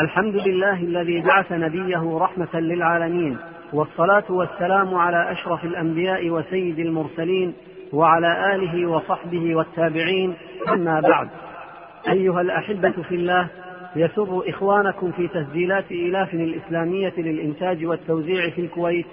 الحمد 0.00 0.36
لله 0.36 0.82
الذي 0.82 1.20
بعث 1.20 1.52
نبيه 1.52 2.18
رحمة 2.18 2.60
للعالمين 2.60 3.38
والصلاة 3.72 4.24
والسلام 4.28 4.94
على 4.94 5.32
أشرف 5.32 5.64
الأنبياء 5.64 6.30
وسيد 6.30 6.78
المرسلين 6.78 7.54
وعلى 7.92 8.54
آله 8.54 8.86
وصحبه 8.86 9.54
والتابعين. 9.54 10.34
أما 10.68 11.00
بعد 11.00 11.28
أيها 12.08 12.40
الأحبة 12.40 12.90
في 13.08 13.14
الله 13.14 13.48
يسر 13.96 14.48
إخوانكم 14.48 15.12
في 15.12 15.28
تسجيلات 15.28 15.84
إيلاف 15.92 16.34
الإسلامية 16.34 17.12
للإنتاج 17.18 17.84
والتوزيع 17.84 18.50
في 18.50 18.60
الكويت 18.60 19.06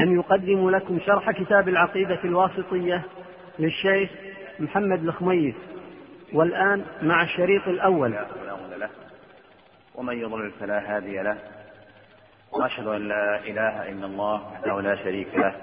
أن 0.00 0.14
يقدموا 0.14 0.70
لكم 0.70 0.98
شرح 1.06 1.30
كتاب 1.30 1.68
العقيدة 1.68 2.18
الواسطية 2.24 3.02
للشيخ 3.58 4.10
محمد 4.60 5.04
الخميس 5.04 5.54
والآن 6.32 6.82
مع 7.02 7.22
الشريط 7.22 7.68
الأول. 7.68 8.14
ومن 9.94 10.18
يضلل 10.18 10.50
فلا 10.50 10.96
هادي 10.96 11.22
له. 11.22 11.36
وأشهد 12.52 12.86
أن 12.86 13.08
لا 13.08 13.38
إله 13.38 13.88
إلا 13.88 14.06
الله 14.06 14.34
وحده 14.34 14.80
لا 14.80 14.94
شريك 14.94 15.34
له. 15.34 15.54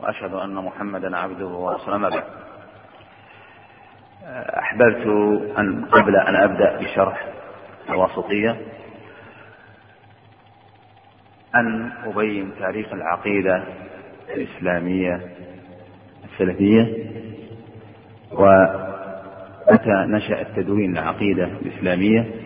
وأشهد 0.00 0.34
أن 0.34 0.54
محمدا 0.54 1.16
عبده 1.16 1.46
ورسوله. 1.46 1.96
اما 1.96 2.08
بعد 2.08 2.24
أحببت 4.58 5.06
أن 5.58 5.84
قبل 5.84 6.16
أن 6.16 6.36
أبدأ 6.36 6.78
بشرح 6.78 7.26
الواسطية 7.88 8.60
أن 11.54 11.92
أبين 12.04 12.52
تاريخ 12.58 12.92
العقيدة 12.92 13.64
الإسلامية 14.28 15.20
السلفية 16.24 17.10
ومتى 18.32 19.92
نشأ 20.08 20.40
التدوين 20.40 20.98
العقيدة 20.98 21.44
الإسلامية. 21.44 22.43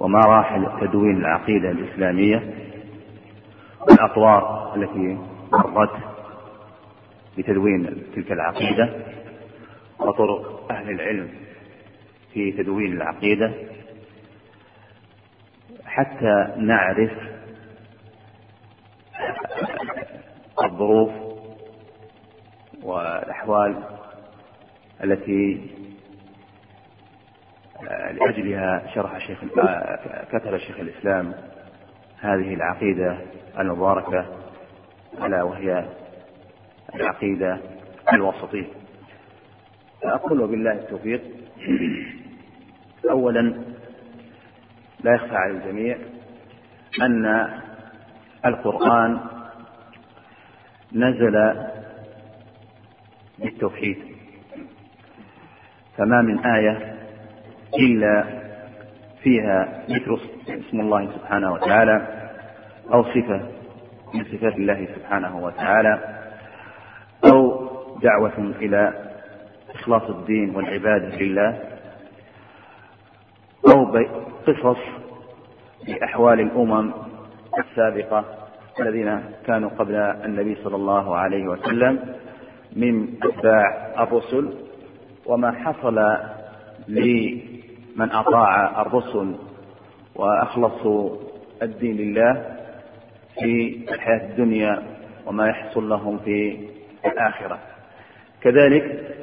ومراحل 0.00 0.66
تدوين 0.80 1.16
العقيدة 1.16 1.70
الإسلامية 1.70 2.54
والأطوار 3.80 4.72
التي 4.76 5.18
مرت 5.52 5.90
بتدوين 7.38 8.02
تلك 8.14 8.32
العقيدة 8.32 8.96
وطرق 9.98 10.72
أهل 10.72 10.90
العلم 10.90 11.28
في 12.32 12.52
تدوين 12.52 12.92
العقيدة 12.92 13.52
حتى 15.84 16.54
نعرف 16.58 17.12
الظروف 20.64 21.10
والأحوال 22.82 23.82
التي 25.04 25.60
لأجلها 27.82 28.90
شرح 28.94 29.18
شيخ 29.18 29.38
كتب 30.32 30.56
شيخ 30.56 30.80
الإسلام 30.80 31.34
هذه 32.20 32.54
العقيدة 32.54 33.18
المباركة 33.58 34.26
ألا 35.22 35.42
وهي 35.42 35.84
العقيدة 36.94 37.58
الوسطية. 38.12 38.66
أقول 40.02 40.40
وبالله 40.40 40.72
التوفيق. 40.72 41.22
أولا 43.10 43.54
لا 45.04 45.14
يخفى 45.14 45.36
على 45.36 45.52
الجميع 45.52 45.98
أن 47.02 47.48
القرآن 48.46 49.20
نزل 50.92 51.66
بالتوحيد. 53.38 53.98
فما 55.96 56.22
من 56.22 56.38
آية 56.46 56.95
إلا 57.74 58.24
فيها 59.22 59.82
ذكر 59.90 60.18
اسم 60.48 60.80
الله 60.80 61.08
سبحانه 61.16 61.52
وتعالى 61.52 62.06
أو 62.92 63.04
صفة 63.04 63.40
من 64.14 64.24
صفات 64.24 64.56
الله 64.56 64.88
سبحانه 64.96 65.44
وتعالى 65.44 66.00
أو 67.32 67.66
دعوة 68.02 68.38
إلى 68.38 68.92
إخلاص 69.74 70.02
الدين 70.02 70.56
والعبادة 70.56 71.16
لله 71.16 71.58
أو 73.68 73.84
قصص 74.46 74.78
بأحوال 75.86 76.40
الأمم 76.40 76.92
السابقة 77.58 78.24
الذين 78.80 79.20
كانوا 79.46 79.70
قبل 79.70 79.94
النبي 79.94 80.56
صلى 80.64 80.76
الله 80.76 81.16
عليه 81.16 81.48
وسلم 81.48 81.98
من 82.76 83.08
أتباع 83.22 83.92
الرسل 84.02 84.52
وما 85.26 85.52
حصل 85.52 85.98
من 87.96 88.12
أطاع 88.12 88.82
الرسل 88.82 89.34
وأخلصوا 90.14 91.16
الدين 91.62 91.96
لله 91.96 92.56
في 93.40 93.84
الحياة 93.90 94.30
الدنيا 94.30 94.82
وما 95.26 95.48
يحصل 95.48 95.88
لهم 95.88 96.18
في 96.18 96.68
الآخرة. 97.06 97.58
كذلك 98.40 99.14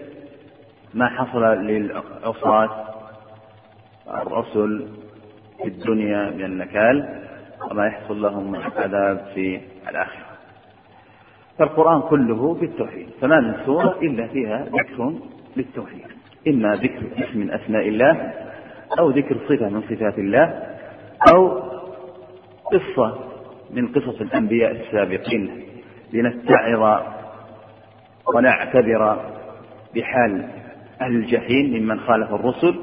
ما 0.94 1.07
حصل 1.07 1.44
للعصاة 1.44 2.85
الرسل 4.07 4.88
في 5.61 5.67
الدنيا 5.67 6.29
من 6.29 6.45
النكال 6.45 7.19
وما 7.72 7.88
يحصل 7.88 8.22
لهم 8.22 8.51
من 8.51 8.55
العذاب 8.59 9.25
في 9.34 9.61
الآخرة. 9.90 10.25
فالقرآن 11.59 12.01
كله 12.01 12.53
في 12.59 12.66
التوحيد 12.66 13.09
فما 13.22 13.40
من 13.40 13.66
سورة 13.66 13.97
إلا 14.01 14.28
فيها 14.28 14.66
ذكر 14.66 15.13
للتوحيد. 15.57 16.05
إما 16.47 16.75
ذكر 16.75 17.01
اسم 17.17 17.40
من 17.40 17.51
أسماء 17.51 17.88
الله 17.88 18.34
أو 18.99 19.09
ذكر 19.09 19.37
صفة 19.49 19.69
من 19.69 19.81
صفات 19.81 20.19
الله 20.19 20.75
أو 21.33 21.47
قصة 22.65 23.19
من 23.71 23.87
قصص 23.87 24.21
الأنبياء 24.21 24.71
السابقين 24.71 25.63
لنتعظ 26.13 27.01
ونعتبر 28.35 29.31
بحال 29.95 30.49
أهل 31.01 31.15
الجحيم 31.15 31.83
ممن 31.83 31.99
خالف 31.99 32.33
الرسل 32.33 32.79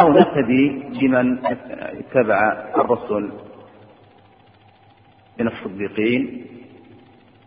أو 0.00 0.12
نهتدي 0.12 0.82
بمن 1.00 1.38
اتبع 1.46 2.52
الرسل 2.76 3.32
من 5.40 5.48
الصديقين 5.48 6.46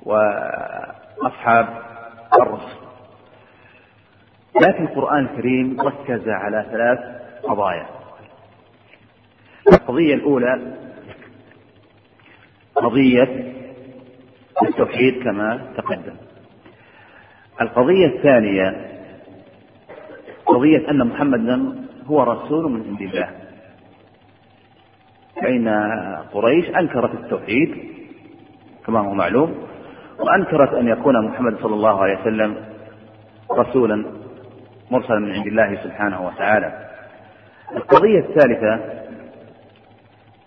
وأصحاب 0.04 1.68
الرسل. 2.42 2.86
لكن 4.68 4.84
القرآن 4.84 5.26
الكريم 5.26 5.82
ركز 5.82 6.30
على 6.30 6.66
ثلاث 6.72 7.15
قضايا. 7.44 7.86
القضية 9.68 10.14
الأولى 10.14 10.74
قضية 12.76 13.54
التوحيد 14.68 15.24
كما 15.24 15.74
تقدم. 15.78 16.16
القضية 17.62 18.06
الثانية 18.06 18.92
قضية 20.46 20.90
أن 20.92 21.08
محمدا 21.08 21.76
هو 22.06 22.24
رسول 22.24 22.72
من 22.72 22.84
عند 22.88 23.02
الله. 23.02 23.30
فإن 25.42 25.70
قريش؟ 26.34 26.70
أنكرت 26.70 27.14
التوحيد 27.14 27.76
كما 28.86 29.00
هو 29.00 29.14
معلوم 29.14 29.68
وأنكرت 30.20 30.74
أن 30.74 30.88
يكون 30.88 31.28
محمد 31.28 31.58
صلى 31.62 31.74
الله 31.74 32.04
عليه 32.04 32.22
وسلم 32.22 32.66
رسولا 33.52 34.06
مرسلا 34.92 35.20
من 35.20 35.32
عند 35.32 35.48
الله 35.48 35.84
سبحانه 35.84 36.26
وتعالى. 36.28 36.85
القضية 37.76 38.20
الثالثة 38.20 38.80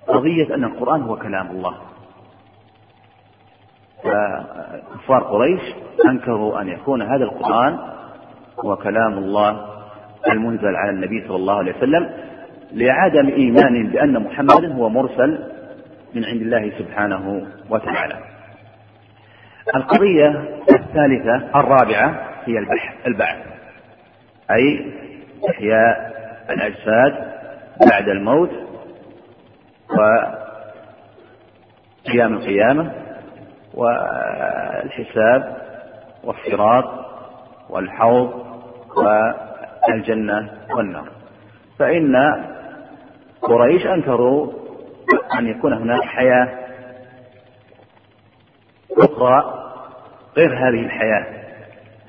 قضية 0.09 0.55
أن 0.55 0.65
القرآن 0.65 1.03
هو 1.03 1.17
كلام 1.17 1.51
الله. 1.51 1.75
فكفار 4.03 5.23
قريش 5.23 5.61
أنكروا 6.07 6.61
أن 6.61 6.69
يكون 6.69 7.03
هذا 7.03 7.25
القرآن 7.25 7.79
هو 8.65 8.77
كلام 8.77 9.13
الله 9.19 9.67
المنزل 10.31 10.77
على 10.77 10.91
النبي 10.91 11.25
صلى 11.29 11.37
الله 11.37 11.59
عليه 11.59 11.77
وسلم 11.77 12.11
لعدم 12.73 13.29
إيمان 13.29 13.87
بأن 13.87 14.23
محمدا 14.23 14.73
هو 14.75 14.89
مرسل 14.89 15.39
من 16.15 16.25
عند 16.25 16.43
الله 16.43 16.73
سبحانه 16.79 17.47
وتعالى. 17.71 18.19
القضية 19.77 20.49
الثالثة 20.71 21.61
الرابعة 21.61 22.29
هي 22.45 22.59
البحث 22.59 23.07
البعث 23.07 23.37
أي 24.51 24.93
إحياء 25.51 26.18
الأجساد 26.51 27.33
بعد 27.91 28.09
الموت 28.09 28.51
وقيام 32.05 32.35
القيامة 32.35 32.93
والحساب 33.75 35.57
والصراط 36.25 36.85
والحوض 37.71 38.47
والجنة 38.97 40.51
والنار. 40.77 41.09
فإن 41.79 42.17
قريش 43.43 43.87
أنكروا 43.87 44.53
أن 45.39 45.47
يكون 45.47 45.73
هناك 45.73 46.03
حياة 46.03 46.49
أخرى 48.99 49.55
غير 50.37 50.53
هذه 50.59 50.81
الحياة 50.87 51.27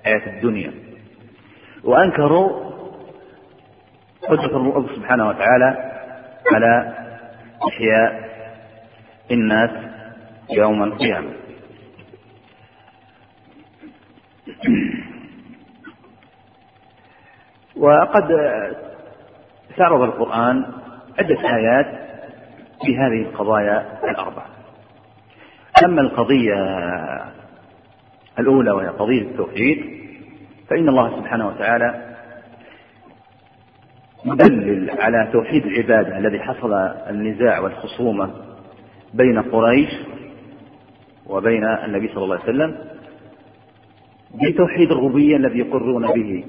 حياة 0.06 0.36
الدنيا. 0.38 0.71
وأنكروا 1.83 2.69
حجة 4.27 4.57
الله 4.57 4.95
سبحانه 4.95 5.27
وتعالى 5.30 5.92
على 6.54 6.94
إحياء 7.69 8.30
الناس 9.31 9.69
يوم 10.50 10.83
القيامة. 10.83 11.31
وقد 17.75 18.27
تعرض 19.77 20.01
القرآن 20.01 20.65
عدة 21.19 21.56
آيات 21.56 21.86
في 22.86 22.98
هذه 22.98 23.22
القضايا 23.22 24.00
الأربع 24.04 24.45
أما 25.86 26.01
القضية 26.01 26.56
الأولى 28.39 28.72
وهي 28.72 28.88
قضية 28.88 29.22
التوحيد 29.22 30.00
فإن 30.69 30.89
الله 30.89 31.15
سبحانه 31.22 31.48
وتعالى 31.48 32.08
يدلل 34.25 34.92
على 35.00 35.30
توحيد 35.33 35.66
العبادة 35.66 36.18
الذي 36.18 36.39
حصل 36.39 36.74
النزاع 37.10 37.60
والخصومة 37.60 38.31
بين 39.13 39.42
قريش 39.42 39.89
وبين 41.27 41.63
النبي 41.63 42.07
صلى 42.07 42.24
الله 42.24 42.36
عليه 42.36 42.44
وسلم 42.44 42.75
بتوحيد 44.36 44.92
الربوبية 44.92 45.36
الذي 45.36 45.60
يقرون 45.60 46.07
به. 46.07 46.45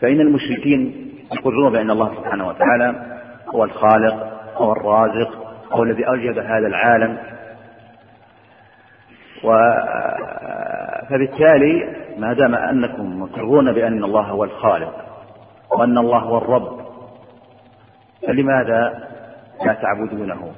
فإن 0.00 0.20
المشركين 0.20 1.10
يقرون 1.32 1.72
بأن 1.72 1.90
الله 1.90 2.14
سبحانه 2.14 2.48
وتعالى 2.48 3.18
هو 3.48 3.64
الخالق 3.64 4.40
هو 4.56 4.72
الرازق 4.72 5.46
هو 5.72 5.82
الذي 5.82 6.08
أوجد 6.08 6.38
هذا 6.38 6.66
العالم. 6.66 7.18
و 9.44 9.48
فبالتالي 11.10 11.96
ما 12.18 12.32
دام 12.32 12.54
أنكم 12.54 13.22
مقرون 13.22 13.72
بأن 13.72 14.04
الله 14.04 14.22
هو 14.22 14.44
الخالق 14.44 15.05
وأن 15.70 15.98
الله 15.98 16.18
هو 16.18 16.38
الرب. 16.38 16.80
فلماذا 18.26 19.08
لا 19.64 19.72
تعبدونه؟ 19.72 20.52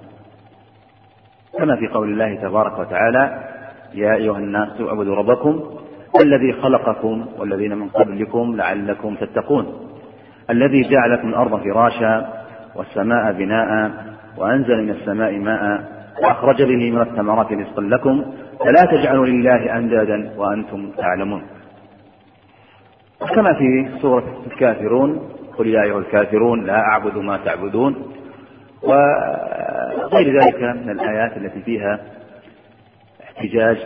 كما 1.58 1.76
في 1.76 1.86
قول 1.86 2.08
الله 2.08 2.34
تبارك 2.34 2.78
وتعالى 2.78 3.48
يا 3.94 4.14
أيها 4.14 4.38
الناس 4.38 4.80
اعبدوا 4.80 5.16
ربكم 5.16 5.64
الذي 6.20 6.52
خلقكم 6.52 7.26
والذين 7.38 7.74
من 7.74 7.88
قبلكم 7.88 8.56
لعلكم 8.56 9.14
تتقون. 9.14 9.88
الذي 10.50 10.80
جعل 10.80 11.12
لكم 11.12 11.28
الأرض 11.28 11.62
فراشا 11.62 12.28
والسماء 12.74 13.32
بناء 13.32 13.90
وأنزل 14.36 14.82
من 14.82 14.90
السماء 14.90 15.38
ماء 15.38 15.84
وأخرج 16.22 16.62
به 16.62 16.90
من 16.90 17.00
الثمرات 17.00 17.52
رزقا 17.52 17.82
لكم. 17.82 18.24
فلا 18.60 18.84
تجعلوا 18.84 19.26
لله 19.26 19.76
أندادا 19.76 20.30
وأنتم 20.36 20.90
تعلمون. 20.90 21.42
كما 23.26 23.54
في 23.54 23.98
سورة 24.02 24.42
الكافرون 24.46 25.28
قل 25.58 25.66
يا 25.66 25.82
أيها 25.82 25.98
الكافرون 25.98 26.66
لا 26.66 26.78
أعبد 26.78 27.16
ما 27.16 27.36
تعبدون 27.36 28.12
وغير 28.82 30.40
ذلك 30.42 30.62
من 30.62 30.90
الآيات 30.90 31.36
التي 31.36 31.62
فيها 31.62 32.00
احتجاج 33.22 33.76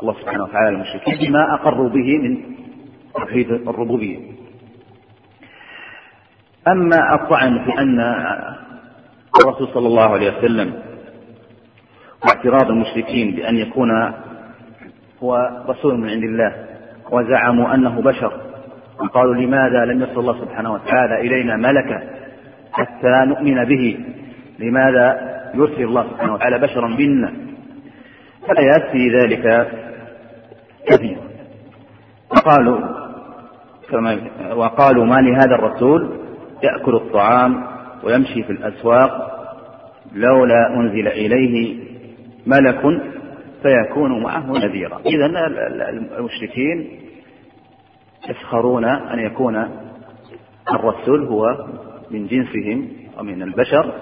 الله 0.00 0.14
سبحانه 0.20 0.44
وتعالى 0.44 0.68
المشركين 0.68 1.28
بما 1.28 1.54
أقروا 1.54 1.88
به 1.88 2.18
من 2.18 2.42
توحيد 3.14 3.50
الربوبية. 3.50 4.18
أما 6.68 7.14
الطعن 7.14 7.64
في 7.64 7.78
أن 7.78 8.00
الرسول 9.40 9.68
صلى 9.74 9.86
الله 9.86 10.10
عليه 10.10 10.38
وسلم 10.38 10.82
واعتراض 12.24 12.70
المشركين 12.70 13.34
بأن 13.36 13.56
يكون 13.56 13.90
هو 15.22 15.62
رسول 15.68 15.98
من 16.00 16.10
عند 16.10 16.24
الله 16.24 16.69
وزعموا 17.10 17.74
أنه 17.74 18.02
بشر. 18.02 18.32
وقالوا 19.00 19.34
لماذا 19.34 19.84
لم 19.84 20.02
يصل 20.02 20.20
الله 20.20 20.40
سبحانه 20.40 20.72
وتعالى 20.72 21.20
إلينا 21.20 21.56
ملكا 21.56 22.02
حتى 22.72 23.24
نؤمن 23.26 23.64
به؟ 23.64 23.98
لماذا 24.58 25.30
يرسل 25.54 25.82
الله 25.84 26.06
سبحانه 26.10 26.34
وتعالى 26.34 26.58
بشرا 26.58 26.88
منا 26.88 27.32
فالآيات 28.48 28.90
في 28.92 29.08
ذلك 29.08 29.68
كثيرة 30.86 31.20
وقالوا 32.30 32.78
كما 33.90 34.18
وقالوا 34.54 35.04
ما 35.04 35.20
لهذا 35.20 35.54
الرسول؟ 35.54 36.10
يأكل 36.62 36.94
الطعام 36.94 37.64
ويمشي 38.04 38.42
في 38.42 38.50
الأسواق 38.52 39.30
لولا 40.14 40.74
أنزل 40.76 41.08
إليه 41.08 41.76
ملك 42.46 43.00
فيكون 43.62 44.22
معه 44.22 44.52
نذيرا. 44.52 44.98
إذا 45.06 45.26
المشركين 46.18 47.00
يسخرون 48.28 48.84
أن 48.84 49.18
يكون 49.18 49.56
الرسول 50.72 51.26
هو 51.26 51.66
من 52.10 52.26
جنسهم 52.26 52.88
ومن 53.18 53.42
البشر 53.42 53.92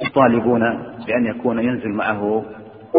ويطالبون 0.00 0.60
بأن 1.06 1.26
يكون 1.26 1.58
ينزل 1.58 1.88
معه 1.88 2.44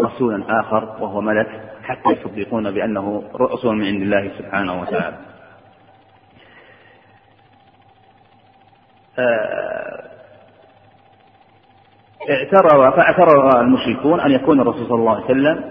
رسولا 0.04 0.60
آخر 0.60 0.84
وهو 0.84 1.20
ملك 1.20 1.48
حتى 1.82 2.10
يصدقون 2.10 2.70
بأنه 2.70 3.22
رسول 3.40 3.76
من 3.76 3.84
عند 3.84 4.02
الله 4.02 4.30
سبحانه 4.38 4.80
وتعالى. 4.80 5.16
اعترض 12.30 12.94
فاعترض 12.96 13.56
المشركون 13.56 14.20
أن 14.20 14.30
يكون 14.30 14.60
الرسول 14.60 14.86
صلى 14.86 14.98
الله 14.98 15.14
عليه 15.14 15.24
وسلم 15.24 15.64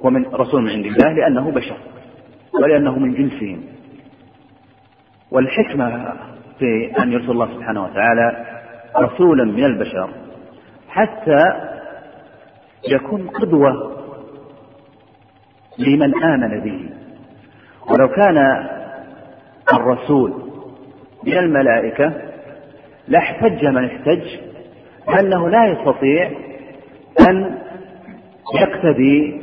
ومن 0.00 0.26
رسول 0.26 0.62
من 0.62 0.70
عند 0.70 0.86
الله 0.86 1.12
لأنه 1.12 1.50
بشر 1.50 1.76
ولأنه 2.62 2.98
من 2.98 3.14
جنسهم. 3.14 3.62
والحكمة 5.30 6.12
في 6.58 6.92
أن 7.02 7.12
يرسل 7.12 7.30
الله 7.30 7.54
سبحانه 7.54 7.84
وتعالى 7.84 8.46
رسولا 8.98 9.44
من 9.44 9.64
البشر 9.64 10.10
حتى 10.88 11.42
يكون 12.88 13.28
قدوة 13.28 13.92
لمن 15.78 16.22
آمن 16.24 16.60
به. 16.60 16.88
ولو 17.90 18.08
كان 18.08 18.68
الرسول 19.72 20.42
من 21.24 21.38
الملائكة 21.38 22.12
لاحتج 23.08 23.64
من 23.66 23.84
احتج 23.84 24.22
أنه 25.20 25.48
لا 25.48 25.66
يستطيع 25.66 26.30
أن 27.28 27.58
يقتدي 28.60 29.40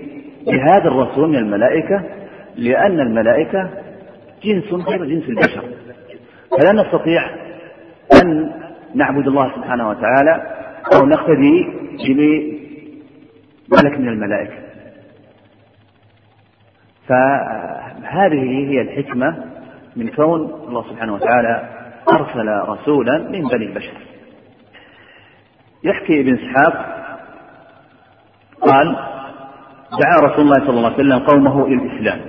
بهذا 0.47 0.87
الرسول 0.87 1.29
من 1.29 1.35
الملائكة 1.35 2.03
لأن 2.55 2.99
الملائكة 2.99 3.69
جنس 4.43 4.73
غير 4.73 5.05
جنس 5.05 5.29
البشر. 5.29 5.63
فلا 6.51 6.71
نستطيع 6.71 7.29
أن 8.21 8.51
نعبد 8.95 9.27
الله 9.27 9.55
سبحانه 9.55 9.89
وتعالى 9.89 10.55
أو 10.95 11.05
نقتدي 11.05 11.67
بملك 12.07 13.99
من 13.99 14.07
الملائكة. 14.07 14.53
فهذه 17.07 18.69
هي 18.69 18.81
الحكمة 18.81 19.45
من 19.95 20.07
كون 20.07 20.51
الله 20.67 20.89
سبحانه 20.89 21.13
وتعالى 21.13 21.69
أرسل 22.13 22.69
رسولا 22.69 23.17
من 23.17 23.41
بني 23.47 23.65
البشر 23.65 23.93
يحكي 25.83 26.19
ابن 26.21 26.33
إسحاق 26.39 27.01
قال 28.61 28.95
دعا 29.99 30.31
رسول 30.31 30.45
الله 30.45 30.55
صلى 30.65 30.69
الله 30.69 30.85
عليه 30.85 30.95
وسلم 30.95 31.19
قومه 31.19 31.65
إلى 31.65 31.75
الإسلام 31.75 32.21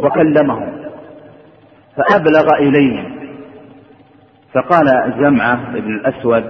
وكلمهم 0.00 0.82
فأبلغ 1.96 2.54
إليهم. 2.58 3.22
فقال 4.54 5.14
زمعه 5.18 5.72
بن 5.72 5.94
الأسود 5.94 6.44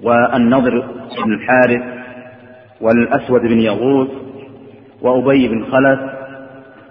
والنضر 0.00 0.80
بن 1.24 1.32
الحارث 1.34 1.82
والأسود 2.80 3.40
بن 3.40 3.60
يغوث 3.60 4.08
وأبي 5.02 5.48
بن 5.48 5.64
خلف 5.64 6.00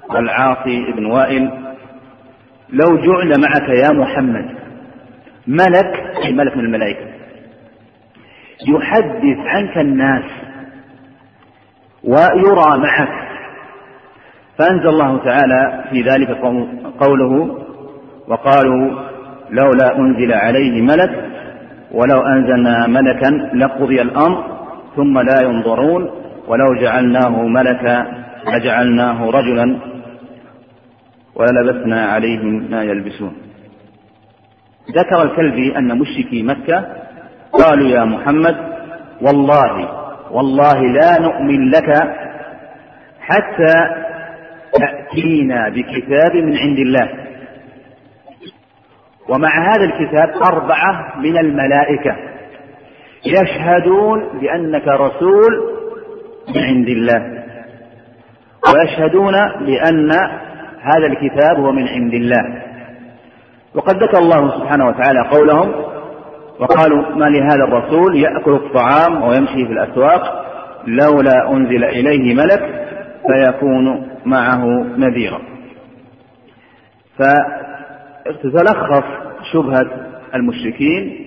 والعاصي 0.09 0.91
بن 0.91 1.05
وائل 1.05 1.51
لو 2.69 2.97
جعل 2.97 3.41
معك 3.41 3.69
يا 3.69 3.91
محمد 3.93 4.55
ملك 5.47 6.03
أي 6.25 6.33
ملك 6.33 6.57
من 6.57 6.65
الملائكة 6.65 7.10
يحدث 8.67 9.37
عنك 9.45 9.77
الناس 9.77 10.23
ويرى 12.03 12.77
معك. 12.77 13.31
فأنزل 14.57 14.87
الله 14.87 15.17
تعالى 15.17 15.83
في 15.89 16.01
ذلك 16.01 16.29
قوله 16.99 17.57
وقالوا 18.27 19.01
لولا 19.49 19.97
أنزل 19.97 20.33
عليه 20.33 20.81
ملك 20.81 21.25
ولو 21.91 22.21
أنزلنا 22.21 22.87
ملكا 22.87 23.49
لقضي 23.53 24.01
الأمر 24.01 24.43
ثم 24.95 25.19
لا 25.19 25.41
ينظرون 25.41 26.09
ولو 26.47 26.75
جعلناه 26.81 27.47
ملكا 27.47 28.23
لجعلناه 28.47 29.29
رجلا 29.29 29.77
وللبسنا 31.35 32.05
عليهم 32.05 32.71
ما 32.71 32.83
يلبسون. 32.83 33.33
ذكر 34.91 35.23
الكلبي 35.23 35.77
أن 35.77 35.99
مشركي 35.99 36.43
مكة 36.43 37.00
قالوا 37.53 37.87
يا 37.87 38.03
محمد 38.03 38.57
والله 39.21 40.01
والله 40.31 40.81
لا 40.81 41.19
نؤمن 41.19 41.69
لك 41.69 41.89
حتى 43.21 43.73
تأتينا 44.73 45.69
بكتاب 45.69 46.35
من 46.35 46.57
عند 46.57 46.79
الله. 46.79 47.09
ومع 49.29 49.49
هذا 49.73 49.83
الكتاب 49.83 50.43
أربعة 50.43 51.19
من 51.19 51.37
الملائكة 51.37 52.15
يشهدون 53.25 54.39
بأنك 54.39 54.87
رسول 54.87 55.51
من 56.55 56.63
عند 56.63 56.87
الله. 56.87 57.43
ويشهدون 58.73 59.33
بأن 59.65 60.11
هذا 60.81 61.07
الكتاب 61.07 61.59
هو 61.59 61.71
من 61.71 61.87
عند 61.87 62.13
الله. 62.13 62.61
وقد 63.75 64.03
ذكر 64.03 64.17
الله 64.17 64.59
سبحانه 64.59 64.87
وتعالى 64.87 65.19
قولهم 65.31 65.80
وقالوا 66.61 67.15
ما 67.15 67.25
لهذا 67.25 67.63
الرسول 67.63 68.15
يأكل 68.15 68.51
الطعام 68.51 69.23
ويمشي 69.23 69.65
في 69.65 69.73
الأسواق 69.73 70.45
لولا 70.87 71.51
أنزل 71.51 71.83
إليه 71.83 72.35
ملك 72.35 72.87
فيكون 73.27 74.09
معه 74.25 74.65
نذيرا. 74.97 75.41
فتتلخص 78.25 79.03
شبهة 79.53 79.87
المشركين 80.35 81.25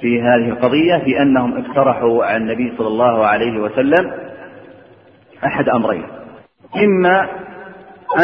في 0.00 0.22
هذه 0.22 0.48
القضية 0.48 0.96
في 1.04 1.22
أنهم 1.22 1.64
اقترحوا 1.64 2.24
على 2.24 2.36
النبي 2.36 2.72
صلى 2.78 2.88
الله 2.88 3.26
عليه 3.26 3.60
وسلم 3.60 4.12
أحد 5.44 5.68
أمرين. 5.68 6.04
إما 6.76 7.28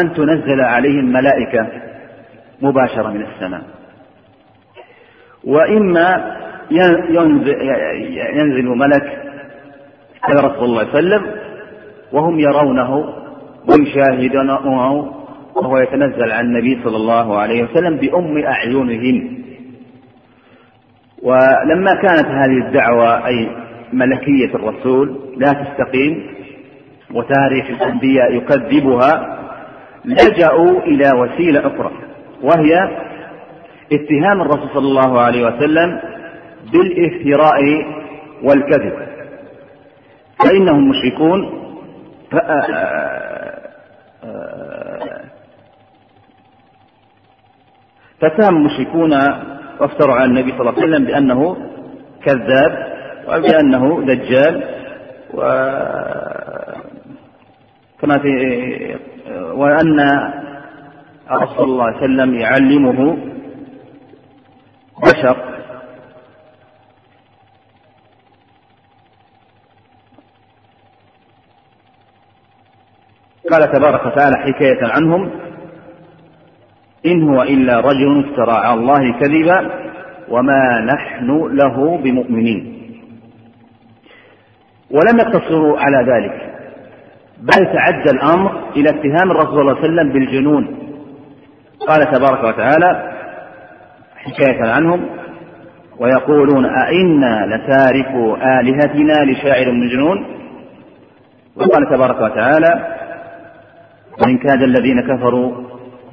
أن 0.01 0.13
تنزل 0.13 0.61
عليهم 0.61 1.05
ملائكة 1.05 1.67
مباشرة 2.61 3.09
من 3.09 3.21
السماء. 3.21 3.74
وإما 5.45 6.35
ينزل 8.33 8.65
ملك 8.65 9.21
على 10.23 10.39
رسول 10.39 10.63
الله 10.63 10.83
صلى 10.83 10.99
الله 10.99 11.15
عليه 11.15 11.17
وسلم 11.17 11.31
وهم 12.11 12.39
يرونه 12.39 13.13
ويشاهدونه 13.69 15.11
وهو 15.55 15.77
يتنزل 15.77 16.31
عن 16.31 16.45
النبي 16.45 16.79
صلى 16.83 16.95
الله 16.97 17.37
عليه 17.37 17.63
وسلم 17.63 17.97
بأم 17.97 18.37
أعينهم. 18.37 19.37
ولما 21.23 21.93
كانت 22.01 22.25
هذه 22.25 22.67
الدعوة 22.67 23.27
أي 23.27 23.49
ملكية 23.93 24.55
الرسول 24.55 25.19
لا 25.37 25.53
تستقيم 25.53 26.27
وتاريخ 27.13 27.69
الأنبياء 27.69 28.35
يكذبها 28.35 29.39
لجأوا 30.05 30.79
إلى 30.81 31.11
وسيلة 31.19 31.59
أخرى 31.59 31.91
وهي 32.41 32.89
اتهام 33.91 34.41
الرسول 34.41 34.69
صلى 34.73 34.87
الله 34.87 35.19
عليه 35.21 35.47
وسلم 35.47 35.99
بالافتراء 36.71 37.61
والكذب. 38.43 39.07
فإنهم 40.39 40.89
مشركون. 40.89 41.61
فاتهم 48.21 48.55
المشركون 48.57 49.13
وافتروا 49.79 50.15
على 50.15 50.25
النبي 50.25 50.51
صلى 50.51 50.59
الله 50.59 50.71
عليه 50.71 50.83
وسلم 50.83 51.05
بأنه 51.05 51.57
كذاب 52.25 52.95
وبأنه 53.27 54.01
دجال 54.05 54.63
و 55.33 55.41
كما 58.01 58.17
في 58.17 58.29
وأن 59.53 59.99
الرسول 61.31 61.57
صلى 61.57 61.65
الله 61.65 61.83
عليه 61.85 61.97
وسلم 61.97 62.35
يعلمه 62.35 63.17
بشر 65.03 65.55
قال 73.51 73.71
تبارك 73.71 74.05
وتعالى 74.05 74.37
حكاية 74.37 74.79
عنهم. 74.81 75.31
إن 77.05 77.29
هو 77.29 77.41
إلا 77.41 77.79
رجل 77.79 78.25
افترى 78.25 78.51
على 78.51 78.79
الله 78.79 79.19
كذبا 79.19 79.71
وما 80.29 80.79
نحن 80.79 81.47
له 81.51 81.97
بمؤمنين. 81.97 82.75
ولم 84.91 85.19
يقتصروا 85.19 85.79
على 85.79 85.97
ذلك 85.97 86.55
بل 87.39 87.73
تعدى 87.73 88.09
الأمر 88.11 88.69
إلى 88.69 88.89
اتهام 88.89 89.31
الرسول 89.31 89.53
صلى 89.53 89.61
الله 89.61 89.77
عليه 89.77 89.85
وسلم 89.85 90.13
بالجنون. 90.13 90.77
قال 91.87 92.11
تبارك 92.11 92.43
وتعالى 92.43 93.14
حكاية 94.25 94.71
عنهم 94.71 95.09
ويقولون 95.99 96.65
أئنا 96.65 97.45
لتاركوا 97.45 98.59
آلهتنا 98.59 99.31
لشاعر 99.31 99.71
مجنون 99.71 100.25
وقال 101.55 101.89
تبارك 101.89 102.21
وتعالى 102.21 102.95
وإن 104.21 104.37
كاد 104.37 104.61
الذين 104.61 105.01
كفروا 105.01 105.63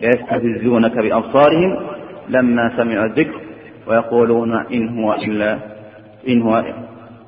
ليستفزونك 0.00 0.98
بأبصارهم 0.98 1.76
لما 2.28 2.72
سمعوا 2.76 3.04
الذكر 3.06 3.40
ويقولون 3.86 4.54
إن 4.54 4.98
هو 4.98 5.14
إلا 5.14 5.58
إن 6.28 6.42
هو 6.42 6.64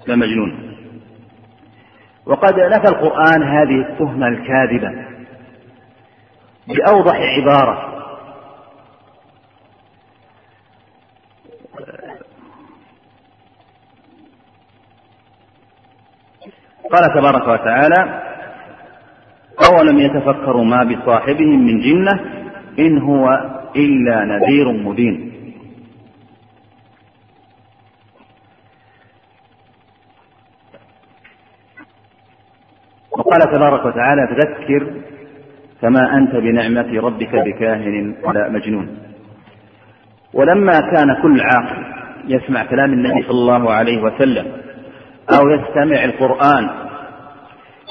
لمجنون. 0.08 0.74
وقد 2.26 2.60
نفى 2.60 2.88
القرآن 2.88 3.42
هذه 3.42 3.80
التهمة 3.80 4.28
الكاذبة 4.28 4.90
بأوضح 6.68 7.16
عبارة 7.16 7.93
قال 16.92 17.14
تبارك 17.14 17.48
وتعالى 17.48 18.22
أولم 19.70 19.98
يتفكروا 19.98 20.64
ما 20.64 20.84
بصاحبهم 20.84 21.66
من 21.66 21.80
جنة 21.80 22.20
إن 22.78 22.98
هو 22.98 23.28
إلا 23.76 24.24
نذير 24.24 24.72
مبين. 24.72 25.34
وقال 33.10 33.40
تبارك 33.40 33.84
وتعالى 33.86 34.28
فذكر 34.28 34.94
فما 35.82 36.16
أنت 36.16 36.36
بنعمة 36.36 37.00
ربك 37.00 37.34
بكاهن 37.34 38.14
ولا 38.24 38.48
مجنون. 38.48 38.98
ولما 40.34 40.80
كان 40.80 41.22
كل 41.22 41.40
عاقل 41.40 41.84
يسمع 42.28 42.64
كلام 42.64 42.92
النبي 42.92 43.22
صلى 43.22 43.30
الله 43.30 43.72
عليه 43.72 44.02
وسلم 44.02 44.63
أو 45.30 45.48
يستمع 45.48 46.04
القرآن 46.04 46.70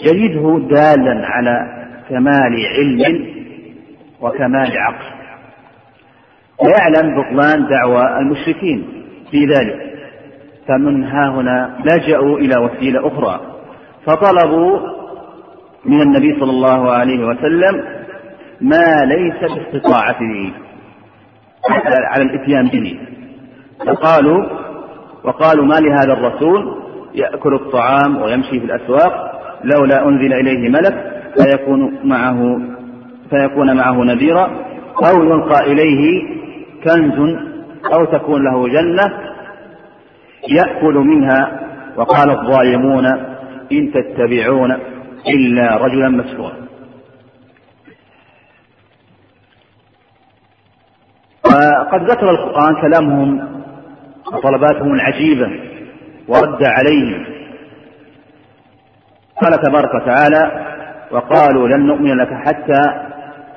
يجده 0.03 0.67
دالا 0.67 1.27
على 1.27 1.85
كمال 2.09 2.65
علم 2.77 3.27
وكمال 4.21 4.77
عقل. 4.77 5.13
ويعلم 6.63 7.21
بطلان 7.21 7.67
دعوى 7.67 8.17
المشركين 8.17 9.05
في 9.31 9.45
ذلك. 9.45 9.93
فمن 10.67 11.03
ها 11.03 11.29
هنا 11.29 11.79
لجأوا 11.85 12.37
إلى 12.37 12.57
وسيلة 12.57 13.07
أخرى. 13.07 13.41
فطلبوا 14.05 14.79
من 15.85 16.01
النبي 16.01 16.39
صلى 16.39 16.51
الله 16.51 16.91
عليه 16.91 17.25
وسلم 17.25 17.83
ما 18.61 19.05
ليس 19.05 19.51
باستطاعته 19.51 20.53
على 22.11 22.23
الإتيان 22.23 22.67
به. 22.67 22.99
فقالوا 23.87 24.45
وقالوا 25.23 25.65
ما 25.65 25.79
لهذا 25.79 26.13
الرسول؟ 26.13 26.83
يأكل 27.15 27.53
الطعام 27.53 28.21
ويمشي 28.21 28.59
في 28.59 28.65
الأسواق 28.65 29.41
لولا 29.63 30.07
أنزل 30.07 30.33
إليه 30.33 30.69
ملك 30.69 31.23
فيكون 31.37 31.99
معه 32.03 32.61
فيكون 33.29 33.77
معه 33.77 34.03
نذيرا 34.03 34.51
أو 35.05 35.23
يلقى 35.23 35.71
إليه 35.71 36.21
كنز 36.83 37.37
أو 37.93 38.05
تكون 38.05 38.43
له 38.43 38.67
جنة 38.67 39.33
يأكل 40.49 40.93
منها. 40.93 41.59
وقال 41.97 42.29
الظالمون 42.29 43.05
إن 43.71 43.91
تتبعون 43.93 44.71
إلا 45.27 45.77
رجلا 45.77 46.09
مسحورا. 46.09 46.53
وقد 51.45 52.11
ذكر 52.11 52.29
القرآن 52.29 52.81
كلامهم 52.81 53.49
وطلباتهم 54.33 54.93
العجيبة. 54.93 55.72
ورد 56.27 56.63
عليهم 56.63 57.25
قال 59.41 59.61
تبارك 59.61 59.93
وتعالى 59.93 60.73
وقالوا 61.11 61.67
لن 61.67 61.85
نؤمن 61.85 62.17
لك 62.17 62.33
حتى 62.33 62.81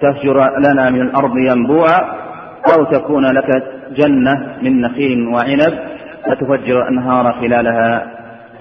تفجر 0.01 0.59
لنا 0.59 0.91
من 0.91 1.01
الأرض 1.01 1.37
ينبوعا 1.37 2.27
أو 2.75 2.85
تكون 2.85 3.27
لك 3.27 3.65
جنة 3.91 4.57
من 4.63 4.81
نخيل 4.81 5.29
وعنب 5.29 5.97
فتفجر 6.27 6.83
الأنهار 6.83 7.33
خلالها 7.33 8.13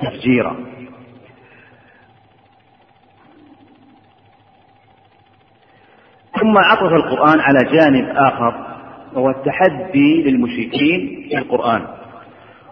تفجيرا. 0.02 0.56
ثم 6.42 6.58
عطف 6.58 6.94
القرآن 6.94 7.40
على 7.40 7.60
جانب 7.64 8.10
آخر 8.16 8.54
وهو 9.14 9.30
التحدي 9.30 10.24
للمشركين 10.24 11.28
في 11.30 11.38
القرآن. 11.38 11.82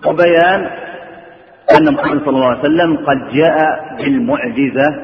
وبيان 0.05 0.82
أن 1.71 1.93
محمد 1.93 2.19
صلى 2.19 2.29
الله 2.35 2.47
عليه 2.49 2.59
وسلم 2.59 2.97
قد 2.97 3.29
جاء 3.33 3.79
بالمعجزة 3.97 4.95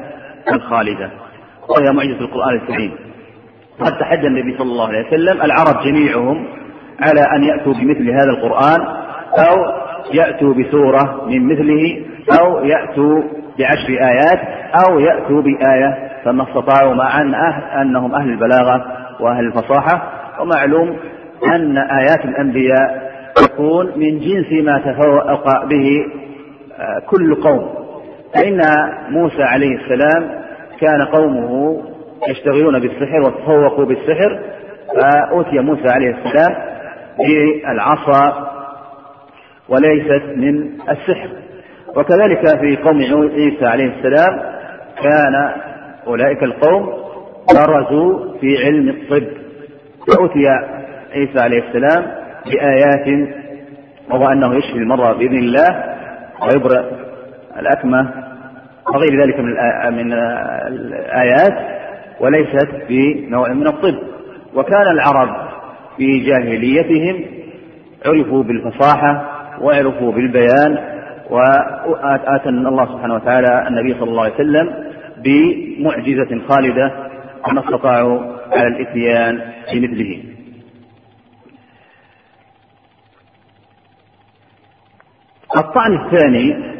الخالدة 0.52 1.10
وهي 1.68 1.92
معجزة 1.92 2.20
القرآن 2.20 2.54
الكريم. 2.54 2.92
قد 3.80 3.98
تحدى 3.98 4.26
النبي 4.26 4.58
صلى 4.58 4.72
الله 4.72 4.88
عليه 4.88 5.06
وسلم 5.06 5.42
العرب 5.42 5.84
جميعهم 5.84 6.44
على 7.00 7.20
أن 7.36 7.44
يأتوا 7.44 7.72
بمثل 7.72 8.10
هذا 8.10 8.30
القرآن 8.30 8.80
أو 9.38 9.56
يأتوا 10.12 10.54
بسورة 10.54 11.24
من 11.26 11.46
مثله 11.46 12.04
أو 12.40 12.64
يأتوا 12.64 13.22
بعشر 13.58 13.88
آيات 13.88 14.40
أو 14.86 14.98
يأتوا 14.98 15.42
بآية 15.42 16.10
فما 16.24 16.42
استطاعوا 16.42 16.94
مع 16.94 17.20
أن 17.20 17.34
أهل 17.34 17.80
أنهم 17.80 18.14
أهل 18.14 18.28
البلاغة 18.30 18.84
وأهل 19.20 19.46
الفصاحة. 19.46 20.12
ومعلوم 20.40 20.96
أن 21.54 21.78
آيات 21.78 22.24
الأنبياء 22.24 23.10
تكون 23.36 23.86
من 23.96 24.18
جنس 24.18 24.64
ما 24.64 24.78
تفوق 24.78 25.64
به 25.64 26.06
كل 27.06 27.34
قوم. 27.34 27.74
فإن 28.34 28.60
موسى 29.08 29.42
عليه 29.42 29.76
السلام 29.76 30.40
كان 30.80 31.02
قومه 31.02 31.82
يشتغلون 32.28 32.78
بالسحر 32.78 33.20
وتفوقوا 33.20 33.84
بالسحر 33.84 34.40
فأوتي 34.96 35.58
موسى 35.58 35.88
عليه 35.88 36.16
السلام 36.16 36.54
بالعصا 37.18 38.50
وليست 39.68 40.22
من 40.36 40.70
السحر. 40.88 41.28
وكذلك 41.96 42.58
في 42.60 42.76
قوم 42.76 42.98
عيسى 43.30 43.66
عليه 43.66 43.92
السلام 43.96 44.40
كان 45.02 45.52
أولئك 46.06 46.42
القوم 46.42 46.92
برزوا 47.54 48.38
في 48.40 48.64
علم 48.64 48.88
الطب. 48.88 49.28
فأوتي 50.08 50.48
عيسى 51.12 51.40
عليه 51.40 51.62
السلام 51.68 52.06
بآيات 52.46 53.28
وهو 54.10 54.28
أنه 54.28 54.54
يشفي 54.54 54.78
المرضى 54.78 55.18
بإذن 55.18 55.38
الله 55.38 55.99
ويبرئ 56.42 56.82
الأكمة 57.60 58.10
وغير 58.94 59.22
ذلك 59.22 59.40
من 59.40 59.52
من 59.96 60.12
الآيات 60.66 61.54
وليست 62.20 62.68
بنوع 62.88 63.52
من 63.52 63.66
الطب. 63.66 63.94
وكان 64.54 64.86
العرب 64.92 65.48
في 65.96 66.18
جاهليتهم 66.18 67.24
عرفوا 68.06 68.42
بالفصاحة 68.42 69.24
وعرفوا 69.60 70.12
بالبيان 70.12 70.78
وآتى 71.30 72.48
الله 72.48 72.86
سبحانه 72.86 73.14
وتعالى 73.14 73.68
النبي 73.68 73.94
صلى 73.94 74.10
الله 74.10 74.22
عليه 74.22 74.34
وسلم 74.34 74.74
بمعجزة 75.24 76.40
خالدة 76.48 76.92
وما 77.48 77.60
استطاعوا 77.60 78.20
على 78.52 78.66
الإتيان 78.68 79.40
بمثله. 79.72 80.22
الطعن 85.56 85.92
الثاني 85.92 86.70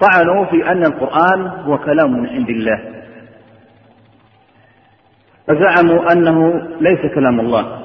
طعنوا 0.00 0.44
في 0.44 0.70
أن 0.72 0.84
القرآن 0.84 1.46
هو 1.46 1.78
كلام 1.78 2.12
من 2.12 2.28
عند 2.28 2.48
الله. 2.48 2.80
فزعموا 5.46 6.12
أنه 6.12 6.62
ليس 6.80 7.14
كلام 7.14 7.40
الله 7.40 7.82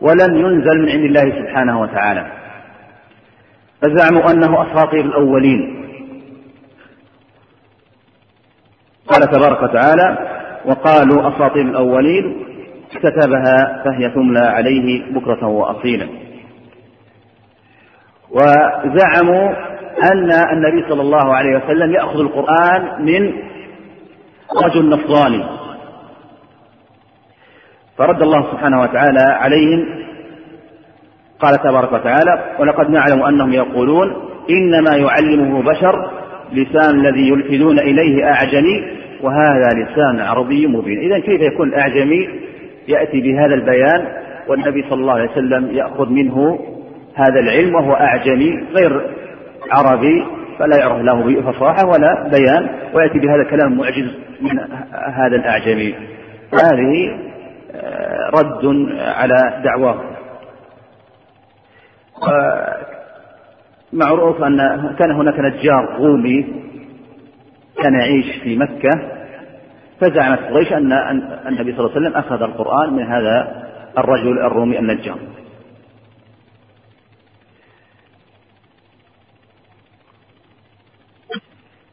ولم 0.00 0.36
ينزل 0.36 0.78
من 0.78 0.88
عند 0.88 1.04
الله 1.04 1.42
سبحانه 1.42 1.80
وتعالى. 1.80 2.32
فزعموا 3.82 4.30
أنه 4.30 4.62
أساطير 4.62 5.04
الأولين. 5.04 5.78
قال 9.06 9.30
تبارك 9.30 9.62
وتعالى 9.62 10.18
وقالوا 10.64 11.28
أساطير 11.28 11.62
الأولين 11.62 12.44
كتبها 12.90 13.82
فهي 13.84 14.10
تملى 14.10 14.40
عليه 14.40 15.12
بكرة 15.12 15.46
وأصيلا. 15.46 16.27
وزعموا 18.30 19.48
أن 20.12 20.30
النبي 20.52 20.88
صلى 20.88 21.02
الله 21.02 21.34
عليه 21.34 21.56
وسلم 21.56 21.92
يأخذ 21.92 22.20
القرآن 22.20 23.04
من 23.04 23.32
رجل 24.64 24.88
نصراني. 24.88 25.44
فرد 27.98 28.22
الله 28.22 28.52
سبحانه 28.52 28.82
وتعالى 28.82 29.20
عليهم 29.20 29.84
قال 31.40 31.54
تبارك 31.54 31.92
وتعالى 31.92 32.44
ولقد 32.58 32.90
نعلم 32.90 33.22
أنهم 33.22 33.52
يقولون 33.52 34.16
إنما 34.50 34.96
يعلمه 34.96 35.62
بشر 35.62 36.10
لسان 36.52 37.00
الذي 37.00 37.28
يلحدون 37.28 37.78
إليه 37.78 38.24
أعجمي 38.24 38.84
وهذا 39.22 39.68
لسان 39.76 40.20
عربي 40.20 40.66
مبين. 40.66 40.98
إذا 40.98 41.18
كيف 41.18 41.40
يكون 41.40 41.68
الأعجمي 41.68 42.28
يأتي 42.88 43.20
بهذا 43.20 43.54
البيان 43.54 44.06
والنبي 44.48 44.82
صلى 44.82 45.00
الله 45.00 45.12
عليه 45.12 45.30
وسلم 45.30 45.70
يأخذ 45.76 46.08
منه 46.10 46.58
هذا 47.18 47.40
العلم 47.40 47.74
وهو 47.74 47.92
أعجمي 47.92 48.66
غير 48.72 49.10
عربي 49.70 50.26
فلا 50.58 50.76
يعرف 50.76 51.02
له 51.02 51.52
فصاحة 51.52 51.86
ولا 51.86 52.28
بيان 52.28 52.68
ويأتي 52.94 53.18
بهذا 53.18 53.42
الكلام 53.42 53.78
معجز 53.78 54.14
من 54.40 54.58
هذا 54.92 55.36
الأعجمي. 55.36 55.94
هذه 56.54 57.18
آه، 57.74 58.30
رد 58.30 58.88
على 58.98 59.62
دعواه. 59.64 60.00
معروف 63.92 64.42
أن 64.42 64.58
كان 64.98 65.10
هناك 65.10 65.38
نجار 65.38 65.96
رومي 65.98 66.46
كان 67.82 67.94
يعيش 67.94 68.42
في 68.42 68.56
مكة 68.56 68.90
فزعمت 70.00 70.38
قريش 70.38 70.72
أن 70.72 70.92
النبي 71.46 71.76
صلى 71.76 71.86
الله 71.86 71.90
عليه 71.96 72.00
وسلم 72.00 72.14
أخذ 72.14 72.42
القرآن 72.42 72.92
من 72.92 73.02
هذا 73.02 73.66
الرجل 73.98 74.38
الرومي 74.38 74.78
النجار. 74.78 75.18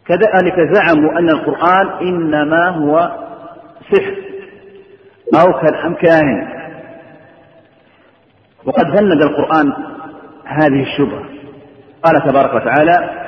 كذلك 0.08 0.74
زعموا 0.74 1.20
أن 1.20 1.30
القرآن 1.30 1.88
إنما 2.02 2.70
هو 2.70 3.12
سحر 3.92 4.16
أو 5.36 5.54
كلام 5.54 5.94
كاهن 5.94 6.56
وقد 8.66 8.86
فند 8.86 9.22
القرآن 9.22 9.74
هذه 10.46 10.84
الشبهة. 10.84 11.24
قال 12.04 12.24
تبارك 12.28 12.54
وتعالى 12.54 13.26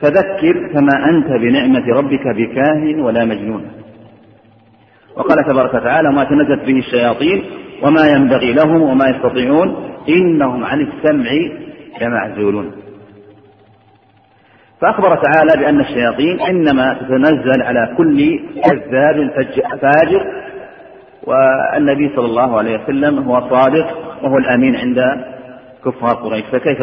فذكر 0.00 0.70
فما 0.74 1.08
أنت 1.10 1.26
بنعمة 1.26 1.86
ربك 1.88 2.26
بكاهن 2.36 3.00
ولا 3.00 3.24
مجنون. 3.24 3.72
وقال 5.16 5.44
تبارك 5.44 5.74
وتعالى 5.74 6.12
ما 6.12 6.24
تنزلت 6.24 6.64
به 6.66 6.78
الشياطين 6.78 7.44
وما 7.82 8.06
ينبغي 8.06 8.52
لهم 8.52 8.82
وما 8.82 9.08
يستطيعون 9.08 9.76
إنهم 10.08 10.64
عن 10.64 10.80
السمع 10.80 11.30
لمعزولون 12.02 12.72
فأخبر 14.80 15.16
تعالى 15.16 15.62
بأن 15.62 15.80
الشياطين 15.80 16.40
إنما 16.40 16.94
تتنزل 16.94 17.62
على 17.62 17.94
كل 17.96 18.40
كذاب 18.64 19.30
فاجر 19.80 20.48
والنبي 21.24 22.16
صلى 22.16 22.26
الله 22.26 22.58
عليه 22.58 22.82
وسلم 22.82 23.18
هو 23.18 23.50
صادق 23.50 23.86
وهو 24.22 24.38
الأمين 24.38 24.76
عند 24.76 24.98
كفار 25.84 26.14
قريش. 26.14 26.44
فكيف 26.52 26.78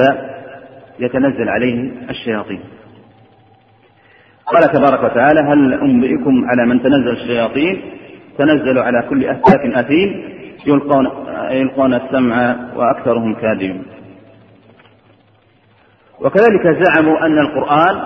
يتنزل 0.99 1.49
عليه 1.49 1.91
الشياطين؟ 2.10 2.60
قال 4.45 4.71
تبارك 4.71 5.04
وتعالى 5.04 5.39
هل 5.39 5.73
أنبئكم 5.73 6.45
على 6.49 6.65
من 6.65 6.84
تنزل 6.84 7.10
الشياطين؟ 7.10 7.82
تنزل 8.38 8.80
على 8.80 9.04
كل 9.10 9.25
أفاك 9.25 9.65
أثيم 9.65 10.36
يلقون, 10.67 11.08
يلقون 11.51 11.93
السمع 11.93 12.56
وأكثرهم 12.75 13.36
كاذبون 13.36 13.94
وكذلك 16.21 16.84
زعموا 16.84 17.25
أن 17.25 17.39
القرآن 17.39 18.04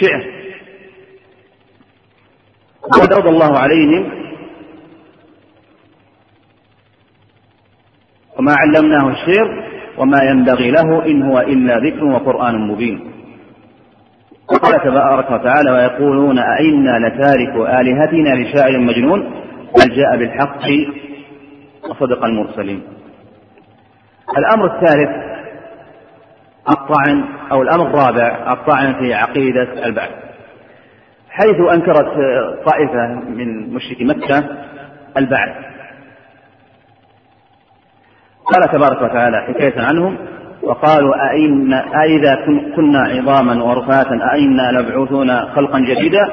شعر. 0.00 0.38
وقد 2.82 3.12
رضى 3.12 3.28
الله 3.28 3.58
عليهم 3.58 4.10
وما 8.38 8.54
علمناه 8.54 9.08
الشعر 9.08 9.68
وما 9.98 10.18
ينبغي 10.22 10.70
له 10.70 11.06
إن 11.06 11.22
هو 11.22 11.40
إلا 11.40 11.78
ذكر 11.78 12.04
وقرآن 12.04 12.68
مبين. 12.68 13.12
وقال 14.52 14.80
تبارك 14.84 15.30
وتعالى 15.30 15.70
ويقولون 15.70 16.38
أئنا 16.38 17.08
لتارك 17.08 17.56
آلهتنا 17.80 18.34
لشاعر 18.34 18.78
مجنون؟ 18.78 19.20
بل 19.76 19.96
جاء 19.96 20.16
بالحق 20.16 20.62
وصدق 21.90 22.24
المرسلين. 22.24 22.82
الأمر 24.38 24.64
الثالث 24.74 25.27
الطعن 26.70 27.24
أو 27.52 27.62
الأمر 27.62 27.86
الرابع 27.86 28.52
الطعن 28.52 28.94
في 28.94 29.14
عقيدة 29.14 29.86
البعث. 29.86 30.10
حيث 31.30 31.56
أنكرت 31.72 32.12
طائفة 32.66 33.06
من 33.28 33.74
مشركي 33.74 34.04
مكة 34.04 34.44
البعث. 35.16 35.68
قال 38.44 38.70
تبارك 38.72 39.02
وتعالى 39.02 39.42
حكاية 39.42 39.80
عنهم 39.80 40.16
وقالوا 40.62 41.30
أئن 41.30 41.72
أئذا 41.72 42.34
كنا 42.76 43.00
عظاما 43.00 43.64
ورفاتا 43.64 44.18
أئنا 44.32 44.72
لمبعوثون 44.72 45.40
خلقا 45.40 45.78
جديدا 45.78 46.28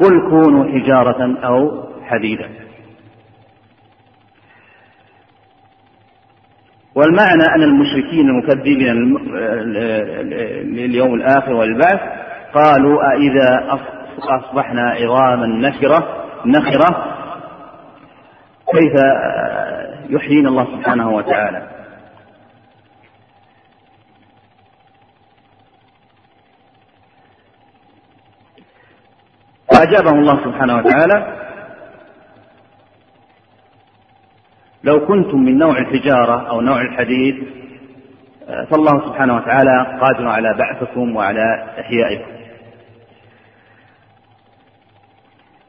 قل 0.00 0.30
كونوا 0.30 0.64
حجارة 0.64 1.36
أو 1.44 1.84
حديدا. 2.04 2.48
والمعنى 6.94 7.42
أن 7.56 7.62
المشركين 7.62 8.28
المكذبين 8.28 9.16
لليوم 10.74 11.14
الآخر 11.14 11.52
والبعث 11.52 12.00
قالوا 12.54 13.02
أإذا 13.12 13.78
أصبحنا 14.18 14.90
عظاما 14.90 15.46
نخرة 15.46 16.24
نخرة 16.46 17.14
كيف 18.72 18.92
يحيينا 20.10 20.48
الله 20.48 20.64
سبحانه 20.64 21.10
وتعالى؟ 21.10 21.68
فأجابه 29.70 30.10
الله 30.10 30.44
سبحانه 30.44 30.76
وتعالى 30.76 31.41
لو 34.84 35.06
كنتم 35.06 35.38
من 35.38 35.58
نوع 35.58 35.78
الحجارة 35.78 36.48
أو 36.50 36.60
نوع 36.60 36.80
الحديد 36.80 37.44
فالله 38.70 39.08
سبحانه 39.08 39.36
وتعالى 39.36 39.98
قادر 40.00 40.28
على 40.28 40.54
بعثكم 40.58 41.16
وعلى 41.16 41.64
إحيائكم. 41.80 42.32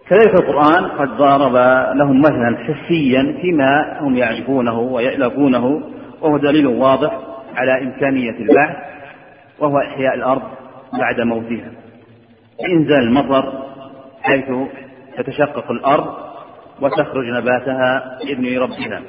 كذلك 0.10 0.36
القرآن 0.36 0.86
قد 0.86 1.08
ضارب 1.18 1.56
لهم 1.98 2.22
مثلا 2.22 2.58
حسيا 2.58 3.38
فيما 3.42 4.00
هم 4.02 4.18
يعرفونه 4.18 4.80
ويألفونه 4.80 5.82
وهو 6.22 6.38
دليل 6.38 6.68
واضح 6.68 7.20
على 7.56 7.82
إمكانية 7.82 8.32
البعث 8.40 8.76
وهو 9.60 9.78
إحياء 9.78 10.14
الأرض 10.16 10.42
بعد 11.00 11.22
موتها. 11.22 11.72
إنزال 12.70 13.04
المطر 13.04 13.54
حيث 14.24 14.46
تتشقق 15.18 15.72
الأرض 15.72 16.33
وتخرج 16.84 17.26
نباتها 17.26 18.18
بإذن 18.20 18.58
ربها. 18.58 19.02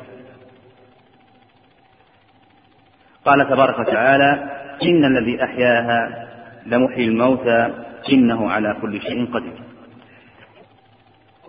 قال 3.25 3.49
تبارك 3.49 3.79
وتعالى 3.79 4.51
إن 4.83 5.05
الذي 5.05 5.45
أحياها 5.45 6.29
لمحيي 6.67 7.09
الموتى 7.09 7.71
إنه 8.13 8.51
على 8.51 8.77
كل 8.83 9.01
شيء 9.01 9.35
قدير. 9.35 9.59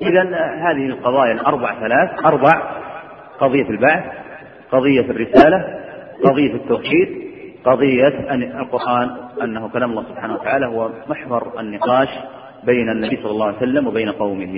إذا 0.01 0.23
هذه 0.55 0.85
القضايا 0.85 1.33
الأربع 1.33 1.79
ثلاث 1.79 2.25
أربع 2.25 2.71
قضية 3.39 3.69
البعث 3.69 4.03
قضية 4.71 5.01
الرسالة 5.01 5.79
قضية 6.23 6.53
التوحيد 6.53 7.25
قضية 7.65 8.31
أن 8.31 8.43
القرآن 8.43 9.17
أنه 9.41 9.69
كلام 9.69 9.89
الله 9.89 10.03
سبحانه 10.03 10.33
وتعالى 10.33 10.65
هو 10.67 10.89
محور 11.07 11.59
النقاش 11.59 12.09
بين 12.63 12.89
النبي 12.89 13.15
صلى 13.15 13.31
الله 13.31 13.45
عليه 13.45 13.57
وسلم 13.57 13.87
وبين 13.87 14.11
قومه. 14.11 14.55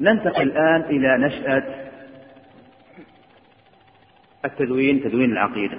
ننتقل 0.00 0.42
الآن 0.42 0.80
إلى 0.80 1.26
نشأة 1.26 1.88
التدوين 4.44 5.02
تدوين 5.02 5.32
العقيدة. 5.32 5.78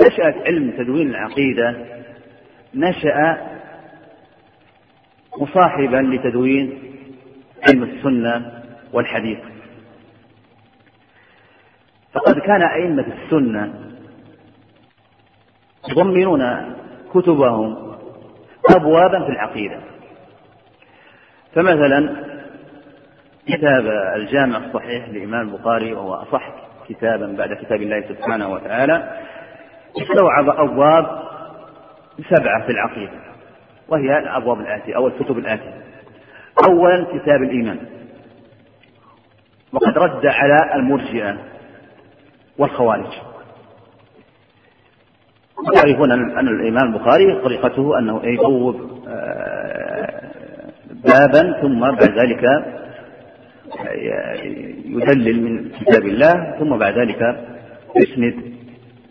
نشأة 0.00 0.34
علم 0.46 0.70
تدوين 0.70 1.10
العقيدة 1.10 1.86
نشأ 2.74 3.48
مصاحبا 5.38 5.96
لتدوين 5.96 6.78
علم 7.68 7.82
السنة 7.82 8.62
والحديث. 8.92 9.38
فقد 12.12 12.38
كان 12.38 12.62
أئمة 12.62 13.06
السنة 13.06 13.92
يضمنون 15.88 16.74
كتبهم 17.14 17.96
أبوابا 18.70 19.24
في 19.24 19.30
العقيدة. 19.30 19.91
فمثلا 21.54 22.16
كتاب 23.48 23.86
الجامع 24.16 24.58
الصحيح 24.58 25.08
للإمام 25.08 25.48
البخاري 25.48 25.92
وهو 25.92 26.14
أصح 26.14 26.52
كتابا 26.88 27.26
بعد 27.38 27.52
كتاب 27.52 27.82
الله 27.82 28.00
سبحانه 28.08 28.52
وتعالى 28.52 29.20
استوعب 30.02 30.48
أبواب 30.48 31.22
سبعة 32.30 32.66
في 32.66 32.72
العقيدة 32.72 33.12
وهي 33.88 34.18
الأبواب 34.18 34.60
الآتية 34.60 34.96
أو 34.96 35.06
الكتب 35.06 35.38
الآتية. 35.38 35.82
أولا 36.68 37.04
كتاب 37.04 37.42
الإيمان. 37.42 37.78
وقد 39.72 39.98
رد 39.98 40.26
على 40.26 40.74
المرجئة 40.74 41.38
والخوارج. 42.58 43.12
يعرفون 45.74 46.12
أن 46.12 46.48
الإمام 46.48 46.94
البخاري 46.94 47.40
طريقته 47.42 47.98
أنه 47.98 48.20
يبوب 48.24 49.02
آه، 49.08 49.51
بابا 51.04 51.60
ثم 51.62 51.80
بعد 51.80 52.18
ذلك 52.18 52.44
يدلل 54.86 55.42
من 55.42 55.70
كتاب 55.70 56.06
الله 56.06 56.56
ثم 56.58 56.76
بعد 56.76 56.98
ذلك 56.98 57.36
يسند 57.96 58.34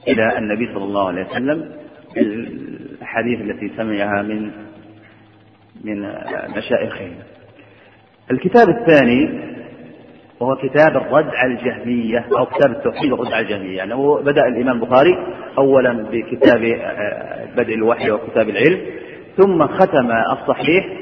إلى 0.07 0.37
النبي 0.37 0.73
صلى 0.73 0.83
الله 0.83 1.07
عليه 1.07 1.25
وسلم 1.25 1.71
الأحاديث 2.17 3.41
التي 3.41 3.71
سمعها 3.77 4.21
من 4.21 4.51
من 5.83 6.01
مشايخه. 6.57 7.11
الكتاب 8.31 8.69
الثاني 8.69 9.51
وهو 10.39 10.55
كتاب 10.55 10.97
الرد 10.97 11.29
على 11.33 11.53
الجهمية 11.53 12.25
أو 12.39 12.45
كتاب 12.45 12.71
التوحيد 12.71 13.11
والرد 13.11 13.33
على 13.33 13.45
الجهمية. 13.45 13.77
يعني 13.77 13.93
هو 13.93 14.21
بدأ 14.21 14.47
الإمام 14.47 14.83
البخاري 14.83 15.17
أولا 15.57 15.93
بكتاب 16.11 16.63
آه، 16.63 17.45
بدء 17.57 17.73
الوحي 17.73 18.11
وكتاب 18.11 18.49
العلم 18.49 18.79
ثم 19.37 19.67
ختم 19.67 20.11
الصحيح 20.11 21.00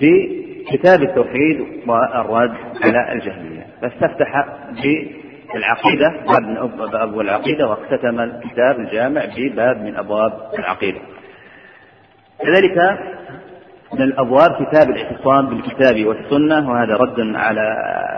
بكتاب 0.00 1.02
التوحيد 1.02 1.60
والرد 1.86 2.56
على 2.84 3.12
الجهمية. 3.12 3.66
فاستفتح 3.82 4.46
بالعقيدة 5.54 6.08
باب 6.26 6.42
من 6.42 6.56
أبواب 6.56 7.20
العقيدة 7.20 7.68
واختتم 7.68 8.20
الكتاب 8.20 8.80
الجامع 8.80 9.22
بباب 9.36 9.76
من 9.76 9.96
أبواب 9.96 10.32
العقيدة. 10.58 11.00
كذلك 12.38 12.98
من 13.94 14.02
الأبواب 14.02 14.66
كتاب 14.66 14.90
الاعتصام 14.90 15.48
بالكتاب 15.48 16.06
والسنة 16.06 16.70
وهذا 16.70 16.96
رد 16.96 17.36
على 17.36 17.74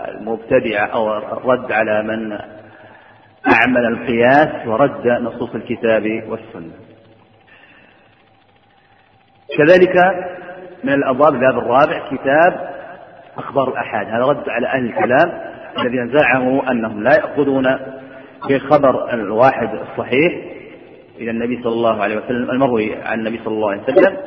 المبتدعة 0.07 0.85
أو 0.85 1.09
رد 1.51 1.71
على 1.71 2.03
من 2.03 2.31
أعمل 3.53 3.85
القياس 3.85 4.67
ورد 4.67 5.07
نصوص 5.07 5.55
الكتاب 5.55 6.03
والسنة. 6.27 6.73
كذلك 9.57 9.95
من 10.83 10.93
الأبواب 10.93 11.33
الباب 11.33 11.57
الرابع 11.57 12.09
كتاب 12.11 12.71
أخبار 13.37 13.69
الأحاد. 13.69 14.07
هذا 14.07 14.25
رد 14.25 14.49
على 14.49 14.67
أهل 14.67 14.85
الكلام 14.85 15.41
الذين 15.79 16.17
زعموا 16.17 16.71
أنهم 16.71 17.03
لا 17.03 17.15
يأخذون 17.15 17.77
بخبر 18.49 19.13
الواحد 19.13 19.69
الصحيح 19.73 20.33
إلى 21.19 21.31
النبي 21.31 21.63
صلى 21.63 21.73
الله 21.73 22.03
عليه 22.03 22.17
وسلم 22.17 22.49
المروي 22.49 22.95
عن 22.95 23.19
النبي 23.19 23.39
صلى 23.43 23.53
الله 23.53 23.71
عليه 23.71 23.83
وسلم 23.83 24.17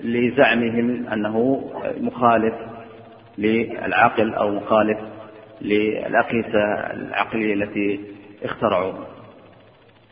لزعمهم 0.00 1.06
أنه 1.12 1.64
مخالف 2.00 2.54
للعقل 3.38 4.34
أو 4.34 4.50
مخالف 4.50 4.98
للأقيسة 5.62 6.64
العقلية 6.92 7.54
التي 7.54 8.00
اخترعوا. 8.44 8.92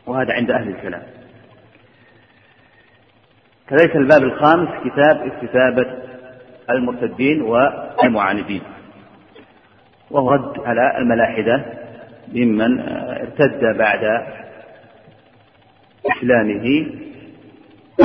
وهذا 0.07 0.33
عند 0.33 0.51
أهل 0.51 0.67
الكلام. 0.69 1.03
كذلك 3.69 3.95
الباب 3.95 4.23
الخامس 4.23 4.69
كتاب 4.83 5.31
استتابة 5.31 5.85
المرتدين 6.69 7.41
والمعاندين. 7.41 8.61
وهو 10.11 10.31
رد 10.31 10.59
على 10.65 10.97
الملاحدة 10.97 11.65
ممن 12.33 12.79
ارتد 13.09 13.77
بعد 13.77 14.23
إسلامه 16.11 16.87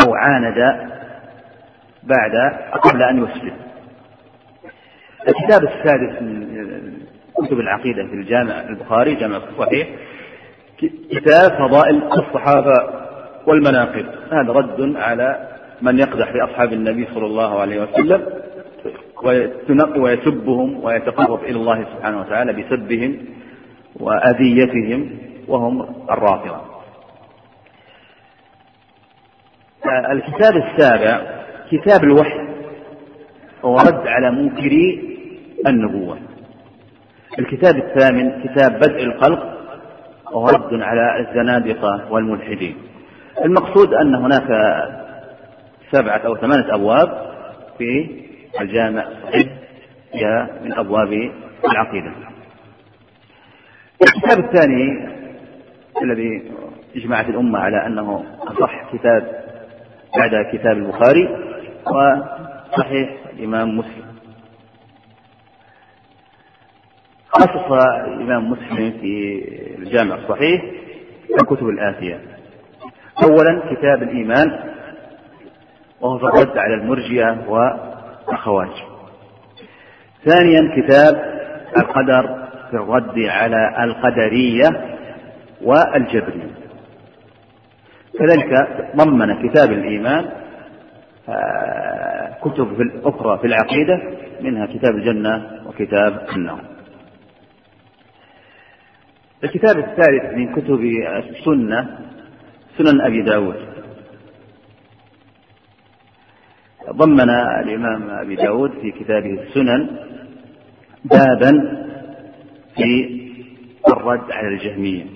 أو 0.06 0.14
عاند 0.14 0.88
بعد 2.02 2.52
قبل 2.72 3.02
أن 3.02 3.24
يسلم. 3.24 3.56
الكتاب 5.28 5.64
السادس 5.64 6.22
من 6.22 6.50
كتب 7.34 7.60
العقيدة 7.60 8.06
في 8.06 8.14
الجامع 8.14 8.60
البخاري 8.60 9.14
جامع 9.14 9.36
الصحيح 9.36 9.88
كتاب 11.10 11.50
فضائل 11.58 12.02
الصحابة 12.02 13.00
والمناقب. 13.46 14.06
هذا 14.32 14.52
رد 14.52 14.96
على 14.96 15.49
من 15.82 15.98
يقدح 15.98 16.32
في 16.32 16.44
أصحاب 16.44 16.72
النبي 16.72 17.06
صلى 17.14 17.26
الله 17.26 17.60
عليه 17.60 17.82
وسلم 17.82 18.26
ويسبهم 19.96 20.84
ويتقرب 20.84 21.44
إلى 21.44 21.56
الله 21.56 21.84
سبحانه 21.84 22.20
وتعالى 22.20 22.52
بسبهم 22.52 23.18
وأذيتهم 24.00 25.10
وهم 25.48 25.80
الرافضة. 26.10 26.60
الكتاب 30.10 30.56
السابع 30.56 31.40
كتاب 31.70 32.04
الوحي 32.04 32.40
هو 33.64 33.76
رد 33.76 34.06
على 34.06 34.30
منكري 34.30 35.16
النبوة. 35.66 36.18
الكتاب 37.38 37.76
الثامن 37.76 38.42
كتاب 38.42 38.72
بدء 38.72 39.02
الخلق 39.02 39.60
وهو 40.32 40.46
رد 40.46 40.80
على 40.80 41.28
الزنادقة 41.28 42.12
والملحدين. 42.12 42.76
المقصود 43.44 43.94
أن 43.94 44.14
هناك 44.14 44.48
سبعة 45.90 46.18
أو 46.18 46.36
ثمانية 46.36 46.74
أبواب 46.74 47.30
في 47.78 48.10
الجامع. 48.60 49.02
الصحيح 49.02 49.46
هي 50.12 50.48
من 50.64 50.72
أبواب 50.72 51.32
العقيدة. 51.64 52.12
الكتاب 54.02 54.38
الثاني 54.44 55.08
الذي 56.02 56.52
اجمعت 56.96 57.28
الأمة 57.28 57.58
على 57.58 57.86
أنه 57.86 58.24
أصح 58.40 58.92
كتاب 58.92 59.44
بعد 60.16 60.30
كتاب 60.52 60.76
البخاري 60.76 61.28
وصحيح 61.86 63.10
الإمام 63.32 63.78
مسلم. 63.78 64.10
خصص 67.28 67.72
الإمام 68.06 68.50
مسلم 68.50 68.90
في 69.00 69.44
الجامع. 69.78 70.14
الصحيح 70.14 70.62
الكتب 71.40 71.68
الآتية. 71.68 72.20
أولا 73.22 73.74
كتاب 73.74 74.02
الإيمان. 74.02 74.69
وهو 76.00 76.18
في 76.18 76.24
الرد 76.24 76.58
على 76.58 76.74
المرجئة 76.74 77.48
والخوارج 77.48 78.82
ثانيا 80.24 80.76
كتاب 80.76 81.40
القدر 81.76 82.48
في 82.70 82.76
الرد 82.76 83.18
على 83.18 83.84
القدرية 83.84 84.96
والجبرية. 85.62 86.50
كذلك 88.18 88.68
ضمن 88.96 89.48
كتاب 89.48 89.72
الإيمان 89.72 90.30
آه، 91.28 92.36
كتب 92.42 92.90
أخرى 93.04 93.38
في 93.38 93.46
العقيدة 93.46 94.00
منها 94.40 94.66
كتاب 94.66 94.94
الجنة 94.94 95.62
وكتاب 95.66 96.26
النار 96.36 96.60
الكتاب 99.44 99.78
الثالث 99.78 100.34
من 100.34 100.52
كتب 100.54 100.80
السنة 101.30 101.98
سنن 102.78 103.00
أبي 103.00 103.22
داود. 103.22 103.56
ضمن 106.88 107.30
الإمام 107.30 108.10
أبي 108.10 108.36
داود 108.36 108.70
في 108.70 108.90
كتابه 108.90 109.42
السنن 109.42 109.98
بابا 111.04 111.52
في 112.76 113.20
الرد 113.88 114.32
على 114.32 114.48
الجهمية. 114.48 115.06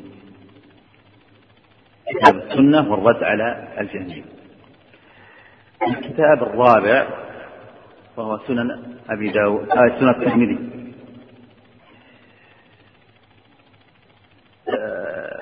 كتاب 2.07 2.37
السنة 2.37 2.91
والرد 2.93 3.23
على 3.23 3.69
الجهمية. 3.81 4.25
الكتاب 5.89 6.43
الرابع 6.43 7.07
وهو 8.17 8.39
سنن 8.39 8.83
أبي 9.11 9.29
داود 9.29 9.69
آه 9.71 9.99
سنن 10.01 10.09
الترمذي. 10.09 10.59
آه 14.69 15.41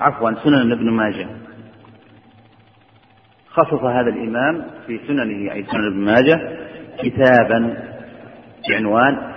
عفوا 0.00 0.44
سنن 0.44 0.72
ابن 0.72 0.90
ماجه. 0.90 1.28
خصص 3.56 3.82
هذا 3.82 4.10
الإمام 4.10 4.64
في 4.86 5.00
سننه 5.06 5.52
أي 5.52 5.64
سنن 5.64 5.86
ابن 5.86 5.96
ماجه 5.96 6.40
كتابا 6.98 7.76
بعنوان 8.68 9.32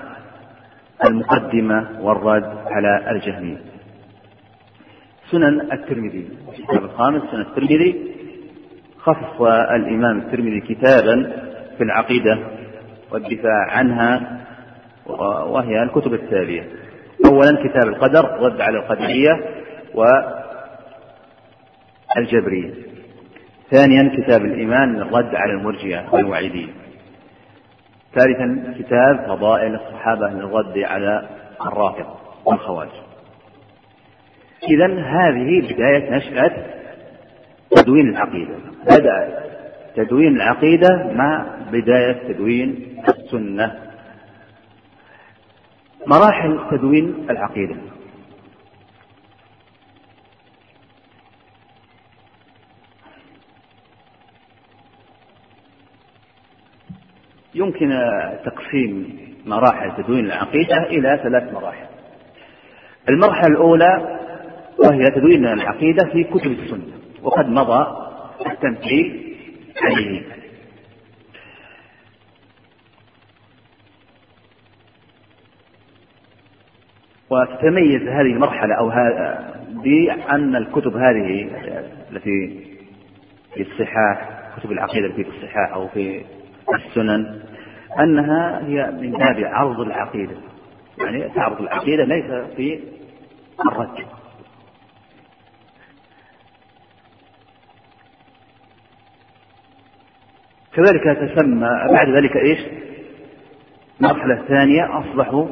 المقدمة 1.05 1.87
والرد 2.01 2.57
على 2.67 3.11
الجهمية. 3.11 3.57
سنن 5.31 5.61
الترمذي 5.71 6.29
الكتاب 6.49 6.83
الخامس 6.83 7.21
سنن 7.31 7.41
الترمذي. 7.41 7.95
خصص 8.97 9.41
الإمام 9.71 10.17
الترمذي 10.17 10.61
كتابا 10.61 11.31
في 11.77 11.83
العقيدة 11.83 12.39
والدفاع 13.11 13.71
عنها 13.71 14.39
وهي 15.47 15.83
الكتب 15.83 16.13
التالية. 16.13 16.67
أولا 17.25 17.57
كتاب 17.63 17.87
القدر 17.87 18.25
رد 18.39 18.61
على 18.61 18.77
القدرية 18.77 19.31
والجبرية. 22.15 22.88
ثانيا 23.71 24.11
كتاب 24.17 24.45
الإيمان 24.45 25.01
الرد 25.01 25.35
على 25.35 25.53
المرجئة 25.53 26.13
والوعيدية 26.13 26.69
ثالثا 28.15 28.73
كتاب 28.79 29.25
فضائل 29.27 29.75
الصحابة 29.75 30.27
للرد 30.27 30.77
على 30.77 31.29
الرافضة 31.65 32.15
والخوارج. 32.45 32.89
إذا 34.69 34.85
هذه 34.85 35.73
بداية 35.73 36.15
نشأة 36.15 36.51
تدوين 37.71 38.09
العقيدة. 38.09 38.55
بدأ 38.85 39.43
تدوين 39.95 40.35
العقيدة 40.35 41.11
مع 41.13 41.45
بداية 41.71 42.33
تدوين 42.33 42.97
السنة. 43.09 43.75
مراحل 46.07 46.59
تدوين 46.71 47.27
العقيدة. 47.29 47.75
يمكن 57.55 57.89
تقسيم 58.45 59.19
مراحل 59.45 60.03
تدوين 60.03 60.25
العقيدة 60.25 60.83
إلى 60.83 61.19
ثلاث 61.23 61.53
مراحل. 61.53 61.85
المرحلة 63.09 63.47
الأولى 63.47 64.19
وهي 64.77 65.05
تدوين 65.05 65.45
العقيدة 65.45 66.09
في 66.11 66.23
كتب 66.23 66.51
السنة، 66.51 66.93
وقد 67.23 67.49
مضى 67.49 67.87
التمثيل 68.51 69.35
عليه. 69.83 70.21
وتتميز 77.29 78.01
هذه 78.01 78.21
المرحلة 78.21 78.75
أو 78.75 78.89
بأن 79.83 80.55
الكتب 80.55 80.97
هذه 80.97 81.49
التي 82.11 82.65
في 83.53 83.61
الصحاح 83.61 84.29
كتب 84.57 84.71
العقيدة 84.71 85.07
التي 85.07 85.23
في 85.23 85.29
الصحاح 85.29 85.73
أو 85.73 85.87
في 85.87 86.25
السنن 86.75 87.39
أنها 87.99 88.67
هي 88.67 88.91
من 88.91 89.11
باب 89.11 89.43
عرض 89.43 89.79
العقيدة. 89.79 90.35
يعني 90.97 91.29
تعرض 91.29 91.61
العقيدة 91.61 92.03
ليس 92.03 92.55
في 92.55 92.79
الرد. 93.67 94.05
كذلك 100.73 101.17
تسمى 101.17 101.67
بعد 101.91 102.09
ذلك 102.09 102.35
إيش؟ 102.35 102.59
المرحلة 104.01 104.41
الثانية 104.41 104.99
أصبحوا 104.99 105.47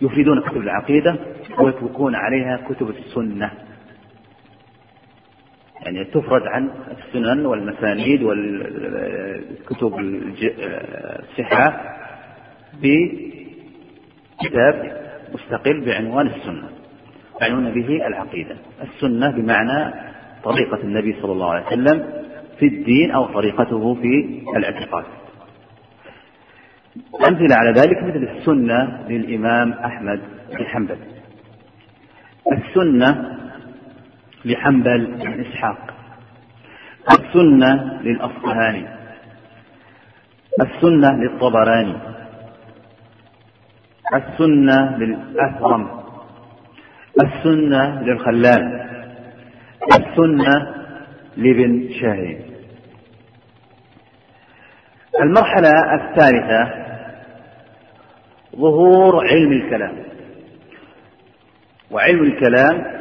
يفيدون 0.00 0.40
كتب 0.40 0.56
العقيدة 0.56 1.16
ويتركون 1.58 2.14
عليها 2.14 2.56
كتب 2.68 2.88
السنة. 2.88 3.50
يعني 5.86 6.04
تفرد 6.04 6.42
عن 6.42 6.70
السنن 6.98 7.46
والمسانيد 7.46 8.22
والكتب 8.22 9.94
الصحة 11.22 11.96
بكتاب 14.42 14.96
مستقل 15.34 15.84
بعنوان 15.84 16.26
السنة 16.26 16.68
يعنون 17.42 17.70
به 17.74 18.06
العقيدة. 18.06 18.56
السنة 18.82 19.30
بمعنى 19.30 19.94
طريقة 20.44 20.80
النبي 20.82 21.16
صلى 21.22 21.32
الله 21.32 21.50
عليه 21.50 21.66
وسلم 21.66 22.06
في 22.58 22.66
الدين 22.66 23.10
أو 23.10 23.26
طريقته 23.26 23.94
في 23.94 24.42
الاعتقاد. 24.56 25.04
أمثلة 27.28 27.56
على 27.56 27.70
ذلك 27.70 28.02
مثل 28.02 28.28
السنة 28.36 29.06
للإمام 29.08 29.72
أحمد 29.72 30.20
بن 30.58 30.66
حنبل. 30.66 30.96
السنة 32.52 33.38
لحنبل 34.46 35.06
بن 35.06 35.44
إسحاق. 35.44 35.94
السنة 37.10 38.00
للأصفهاني. 38.02 38.86
السنة 40.62 41.12
للطبراني. 41.12 41.96
السنة 44.14 44.96
للأثرم 44.96 46.00
السنة 47.24 48.02
للخلال. 48.02 48.86
السنة 49.82 50.74
لابن 51.36 51.88
شاهين. 52.00 52.40
المرحلة 55.22 55.70
الثالثة 55.94 56.86
ظهور 58.56 59.26
علم 59.26 59.52
الكلام. 59.52 59.96
وعلم 61.90 62.22
الكلام 62.22 62.95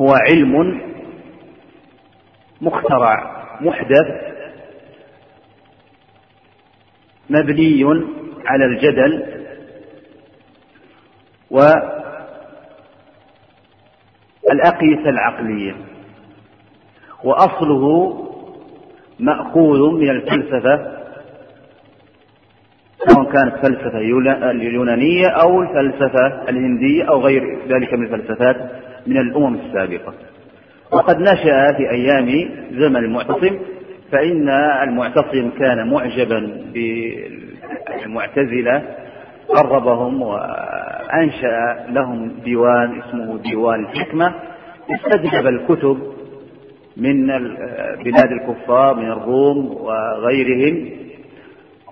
هو 0.00 0.14
علم 0.28 0.80
مخترع 2.60 3.36
محدث 3.60 4.06
مبني 7.30 7.84
على 8.46 8.64
الجدل 8.64 9.42
والأقيسة 14.44 15.08
العقلية 15.08 15.76
وأصله 17.24 18.16
مأخوذ 19.18 19.90
من 19.90 20.10
الفلسفة 20.10 20.96
سواء 23.08 23.32
كانت 23.32 23.56
فلسفة 23.66 23.98
اليونانية 24.50 25.28
أو 25.28 25.62
الفلسفة 25.62 26.48
الهندية 26.48 27.04
أو 27.04 27.20
غير 27.20 27.58
ذلك 27.68 27.94
من 27.94 28.04
الفلسفات. 28.14 28.85
من 29.06 29.16
الأمم 29.16 29.54
السابقة. 29.54 30.14
وقد 30.92 31.18
نشأ 31.20 31.72
في 31.76 31.90
أيام 31.90 32.50
زمن 32.72 32.96
المعتصم 32.96 33.58
فإن 34.12 34.48
المعتصم 34.82 35.50
كان 35.58 35.90
معجبا 35.90 36.62
بالمعتزلة 38.04 38.82
قربهم 39.48 40.22
وأنشأ 40.22 41.86
لهم 41.88 42.32
ديوان 42.44 43.00
اسمه 43.00 43.38
ديوان 43.38 43.84
الحكمة. 43.84 44.34
استجلب 44.90 45.46
الكتب 45.46 45.98
من 46.96 47.26
بلاد 48.04 48.30
الكفار 48.32 48.94
من 48.94 49.12
الروم 49.12 49.76
وغيرهم. 49.80 50.90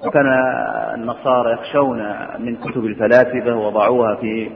وكان 0.06 0.26
النصارى 0.94 1.52
يخشون 1.52 1.98
من 2.38 2.56
كتب 2.56 2.84
الفلاسفة 2.84 3.56
وضعوها 3.56 4.14
في 4.14 4.50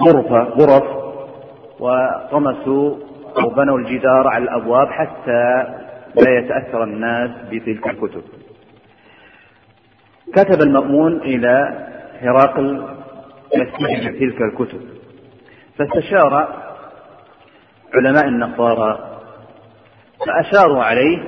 غرفة 0.00 0.42
غرف. 0.42 1.07
وطمسوا 1.80 2.96
أو 3.42 3.48
بنوا 3.50 3.78
الجدار 3.78 4.28
على 4.28 4.44
الأبواب 4.44 4.88
حتى 4.88 5.64
لا 6.14 6.38
يتأثر 6.38 6.84
الناس 6.84 7.30
بتلك 7.50 7.86
الكتب. 7.88 8.22
كتب 10.34 10.62
المأمون 10.62 11.16
إلى 11.20 11.86
هرقل 12.20 12.84
يستجد 13.56 14.18
تلك 14.18 14.42
الكتب. 14.42 14.80
فاستشار 15.78 16.48
علماء 17.94 18.28
النصارى 18.28 19.20
فأشاروا 20.26 20.82
عليه 20.82 21.18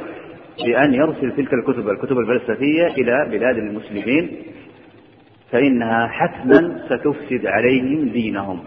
بأن 0.65 0.95
يرسل 0.95 1.33
تلك 1.37 1.55
الكتب 1.55 1.89
الكتب 1.89 2.19
الفلسفية 2.19 2.87
إلى 2.87 3.29
بلاد 3.31 3.57
المسلمين 3.57 4.43
فإنها 5.53 6.07
حتما 6.07 6.83
ستفسد 6.89 7.47
عليهم 7.47 8.09
دينهم. 8.09 8.61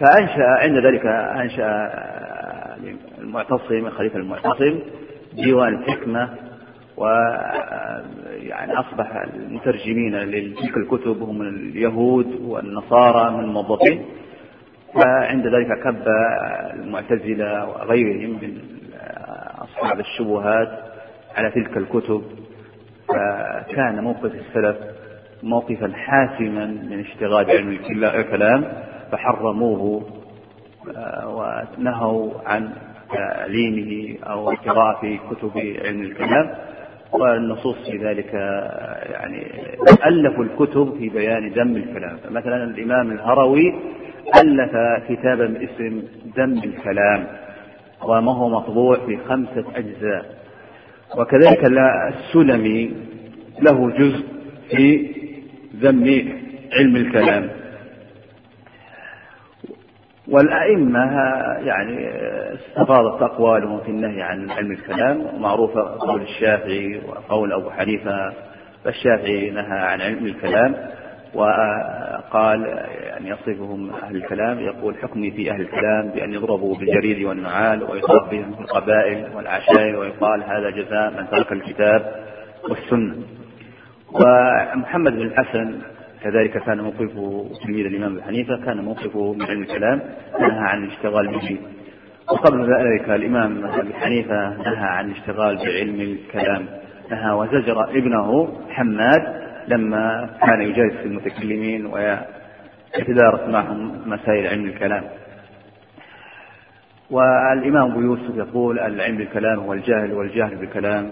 فأنشأ 0.00 0.46
عند 0.46 0.86
ذلك 0.86 1.06
أنشأ 1.06 1.90
المعتصم 3.20 3.90
خليفة 3.90 4.18
المعتصم 4.18 4.78
ديوان 5.32 5.74
الحكمة 5.74 6.28
و 6.96 7.06
يعني 8.32 8.72
أصبح 8.72 9.16
المترجمين 9.34 10.16
لتلك 10.16 10.76
الكتب 10.76 11.22
هم 11.22 11.42
اليهود 11.42 12.40
والنصارى 12.40 13.30
من 13.30 13.40
الموظفين. 13.44 14.04
فعند 14.94 15.46
ذلك 15.46 15.82
كب 15.84 16.02
المعتزلة 16.74 17.68
وغيرهم 17.68 18.30
من 18.30 18.58
أصحاب 19.58 20.00
الشبهات 20.00 20.68
على 21.36 21.50
تلك 21.50 21.76
الكتب. 21.76 22.22
فكان 23.08 24.04
موقف 24.04 24.32
السلف 24.34 24.76
موقفا 25.42 25.92
حاسما 25.94 26.66
من 26.66 27.00
اشتغال 27.00 27.44
بعلم 27.44 27.68
الكلام. 28.04 28.64
فحرموه 29.14 30.02
ونهوا 31.26 32.30
عن 32.46 32.70
تعليمه 33.12 34.16
أو 34.24 34.50
القراءة 34.50 35.00
في 35.00 35.18
كتب 35.30 35.52
علم 35.84 36.02
الكلام 36.02 36.50
والنصوص 37.12 37.90
في 37.90 37.96
ذلك 37.96 38.34
يعني 39.12 39.46
ألفوا 40.06 40.44
الكتب 40.44 40.94
في 40.98 41.08
بيان 41.08 41.48
ذم 41.48 41.76
الكلام. 41.76 42.16
فمثلا 42.16 42.64
الإمام 42.64 43.12
الهروي 43.12 43.74
ألف 44.42 44.70
كتابا 45.08 45.46
باسم 45.46 46.02
ذم 46.36 46.58
الكلام 46.58 47.26
وما 48.02 48.32
هو 48.32 48.48
مطبوع 48.48 48.96
في 49.06 49.18
خمسة 49.28 49.64
أجزاء. 49.76 50.24
وكذلك 51.18 51.64
السلمي 52.14 52.92
له 53.62 53.90
جزء 53.90 54.24
في 54.70 55.10
ذم 55.76 56.32
علم 56.72 56.96
الكلام. 56.96 57.50
والأئمة 60.28 61.04
يعني 61.66 62.08
استفاضت 62.54 63.22
أقوالهم 63.22 63.80
في 63.80 63.88
النهي 63.88 64.22
عن 64.22 64.50
علم 64.50 64.72
الكلام 64.72 65.24
معروفة 65.40 65.80
قول 65.98 66.22
الشافعي 66.22 67.00
وقول 67.08 67.52
أبو 67.52 67.70
حنيفة 67.70 68.32
فالشافعي 68.84 69.50
نهى 69.50 69.78
عن 69.78 70.00
علم 70.00 70.26
الكلام 70.26 70.74
وقال 71.34 72.64
يعني 73.02 73.28
يصفهم 73.28 73.90
أهل 73.90 74.16
الكلام 74.16 74.60
يقول 74.60 74.94
حكمي 75.02 75.30
في 75.30 75.50
أهل 75.50 75.60
الكلام 75.60 76.08
بأن 76.14 76.32
يضربوا 76.32 76.76
بالجريد 76.76 77.24
والنعال 77.24 77.82
ويصاب 77.82 78.30
بهم 78.30 78.54
في 78.54 78.60
القبائل 78.60 79.26
والعشائر 79.36 79.96
ويقال 79.96 80.42
هذا 80.42 80.70
جزاء 80.70 81.10
من 81.10 81.28
ترك 81.30 81.52
الكتاب 81.52 82.24
والسنة. 82.70 83.16
ومحمد 84.12 85.12
بن 85.12 85.22
الحسن 85.22 85.78
كذلك 86.24 86.58
كان 86.64 86.80
موقفه 86.80 87.50
تلميذ 87.64 87.86
الإمام 87.86 88.12
أبي 88.12 88.22
حنيفة 88.22 88.64
كان 88.64 88.84
موقفه 88.84 89.32
من 89.32 89.42
علم 89.42 89.62
الكلام 89.62 90.00
نهى 90.40 90.58
عن 90.58 90.84
الاشتغال 90.84 91.28
به. 91.28 91.58
وقبل 92.30 92.74
ذلك 92.74 93.10
الإمام 93.10 93.66
أبي 93.66 93.94
حنيفة 93.94 94.56
نهى 94.56 94.86
عن 94.86 95.06
الاشتغال 95.06 95.56
بعلم 95.56 96.00
الكلام. 96.00 96.66
نهى 97.10 97.30
وزجر 97.30 97.90
ابنه 97.90 98.58
حماد 98.70 99.22
لما 99.68 100.30
كان 100.46 100.60
يجالس 100.60 100.96
المتكلمين 101.04 101.86
ويتدارس 101.86 103.48
معهم 103.48 104.00
مسائل 104.06 104.46
علم 104.46 104.64
الكلام. 104.64 105.04
والإمام 107.10 107.90
أبو 107.90 108.00
يوسف 108.00 108.36
يقول 108.36 108.78
العلم 108.78 109.16
بالكلام 109.16 109.58
هو 109.58 109.72
الجاهل 109.72 110.12
والجاهل 110.12 110.56
بالكلام. 110.56 111.10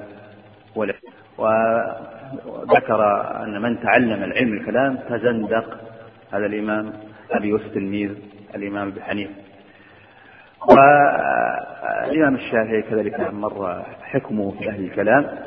وذكر 2.46 3.00
أن 3.44 3.62
من 3.62 3.80
تعلم 3.80 4.22
العلم 4.22 4.52
الكلام 4.52 4.98
تزندق. 5.08 5.80
هذا 6.32 6.46
الإمام 6.46 6.92
أبي 7.30 7.48
يوسف 7.48 7.74
تلميذ 7.74 8.10
الإمام 8.54 8.88
أبي 8.88 9.02
حنيفة. 9.02 9.34
والإمام 10.68 12.34
الشافعي 12.34 12.82
كذلك 12.82 13.20
مر 13.20 13.84
حكمه 14.02 14.50
في 14.50 14.70
أهل 14.70 14.84
الكلام. 14.84 15.38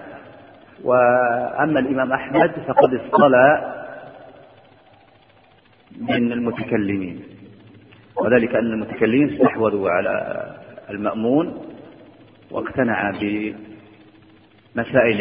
وأما 0.84 1.80
الإمام 1.80 2.14
أحمد 2.14 2.52
فقد 2.68 2.94
اصطلى 2.94 3.74
من 6.02 6.32
المتكلمين. 6.32 7.24
وذلك 8.16 8.56
أن 8.56 8.74
المتكلمين 8.74 9.34
استحوذوا 9.34 9.90
على 9.90 10.46
المأمون 10.90 11.62
واقتنع 12.52 13.12
بمسائل 13.12 13.56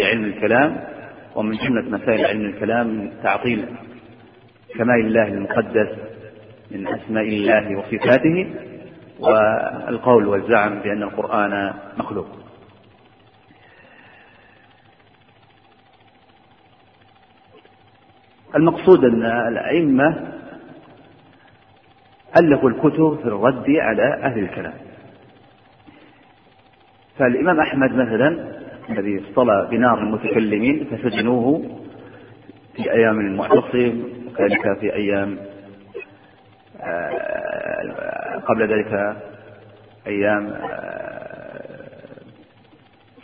علم 0.02 0.24
الكلام. 0.24 0.93
ومن 1.34 1.56
جملة 1.56 1.98
مسائل 1.98 2.26
علم 2.26 2.44
الكلام 2.46 3.12
تعطيل 3.22 3.66
كمال 4.78 5.00
الله 5.06 5.28
المقدس 5.28 5.88
من 6.70 6.86
أسماء 6.88 7.28
الله 7.28 7.78
وصفاته 7.78 8.54
والقول 9.20 10.26
والزعم 10.26 10.78
بأن 10.78 11.02
القرآن 11.02 11.74
مخلوق. 11.98 12.26
المقصود 18.56 19.04
أن 19.04 19.24
الأئمة 19.24 20.32
ألفوا 22.42 22.70
الكتب 22.70 23.18
في 23.22 23.26
الرد 23.28 23.70
على 23.70 24.14
أهل 24.22 24.38
الكلام. 24.38 24.74
فالإمام 27.18 27.60
أحمد 27.60 27.92
مثلا 27.92 28.63
الذي 28.90 29.24
اصطلى 29.24 29.68
بنار 29.70 29.98
المتكلمين 29.98 30.84
فسجنوه 30.84 31.80
في 32.76 32.92
أيام 32.92 33.20
المعتصم 33.20 34.02
وكذلك 34.28 34.78
في 34.80 34.94
أيام 34.94 35.38
آه، 36.80 38.38
قبل 38.48 38.62
ذلك 38.72 39.16
أيام 40.06 40.46
آه، 40.46 42.04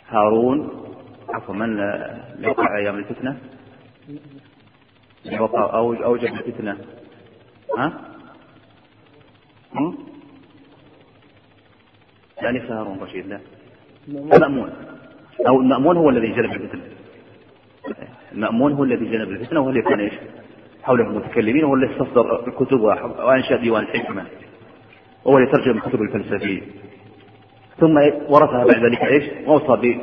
هارون 0.09 0.83
عفوا 1.29 1.55
من 1.55 1.79
وقع 2.45 2.77
أيام 2.77 2.95
الفتنة؟ 2.97 3.37
وقع 5.39 5.77
أوجب 5.77 6.33
الفتنة. 6.33 6.77
ها؟ 7.77 7.93
يعني 12.41 12.59
هارون 12.59 12.99
رشيد 12.99 13.27
لا. 13.27 13.39
المأمون 14.07 14.90
أو 15.47 15.61
المأمون 15.61 15.97
هو 15.97 16.09
الذي 16.09 16.27
جلب 16.27 16.51
الفتنة 16.51 16.81
المأمون 18.31 18.73
هو 18.73 18.83
الذي 18.83 19.05
جلب 19.05 19.29
الفتنة 19.29 19.59
وهو 19.59 19.69
الذي 19.69 19.81
كان 19.81 19.99
إيش؟ 19.99 20.13
حوله 20.83 21.03
المتكلمين 21.03 21.63
وهو 21.63 21.75
الذي 21.75 21.91
استصدر 21.93 22.47
الكتب 22.47 22.81
وأنشأ 23.19 23.55
ديوان 23.55 23.83
الحكمة. 23.83 24.25
وهو 25.25 25.37
الذي 25.37 25.51
ترجم 25.51 25.77
الكتب 25.77 26.01
الفلسفية. 26.01 26.61
ثم 27.79 27.97
ورثها 28.29 28.65
بعد 28.65 28.85
ذلك 28.85 29.03
إيش؟ 29.03 29.23
وأوصى 29.47 29.99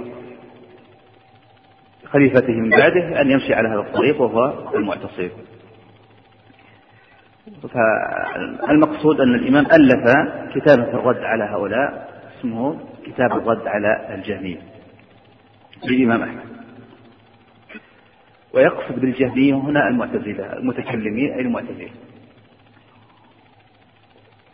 بخليفته 2.04 2.52
من 2.52 2.70
بعده 2.70 3.20
أن 3.20 3.30
يمشي 3.30 3.54
على 3.54 3.68
هذا 3.68 3.80
الطريق 3.80 4.20
وهو 4.20 4.74
المعتصم. 4.74 5.28
فالمقصود 8.68 9.20
أن 9.20 9.34
الإمام 9.34 9.66
ألف 9.66 10.04
كتابا 10.54 10.82
في 10.82 10.94
الرد 10.94 11.20
على 11.22 11.44
هؤلاء 11.44 12.08
اسمه 12.38 12.78
كتاب 13.06 13.32
الرد 13.32 13.66
على 13.66 14.14
الجهمية. 14.14 14.77
للإمام 15.84 16.22
أحمد 16.22 16.48
ويقصد 18.54 19.00
بالجهمية 19.00 19.54
هنا 19.54 19.88
المعتزلة 19.88 20.52
المتكلمين 20.52 21.32
أي 21.32 21.40
المعتزلة. 21.40 21.90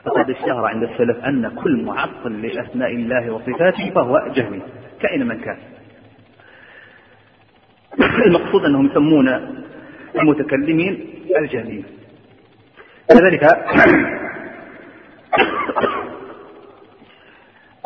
فقد 0.05 0.31
اشتهر 0.31 0.65
عند 0.65 0.83
السلف 0.83 1.25
أن 1.25 1.49
كل 1.49 1.85
معطل 1.85 2.43
لأسماء 2.43 2.91
الله 2.91 3.31
وصفاته 3.31 3.91
فهو 3.91 4.33
جهمي 4.37 4.63
كائن 5.01 5.27
من 5.27 5.41
كان. 5.41 5.57
المقصود 8.27 8.65
أنهم 8.65 8.87
يسمون 8.87 9.29
المتكلمين 10.21 11.05
الجهمية. 11.39 11.83
كذلك 13.09 13.43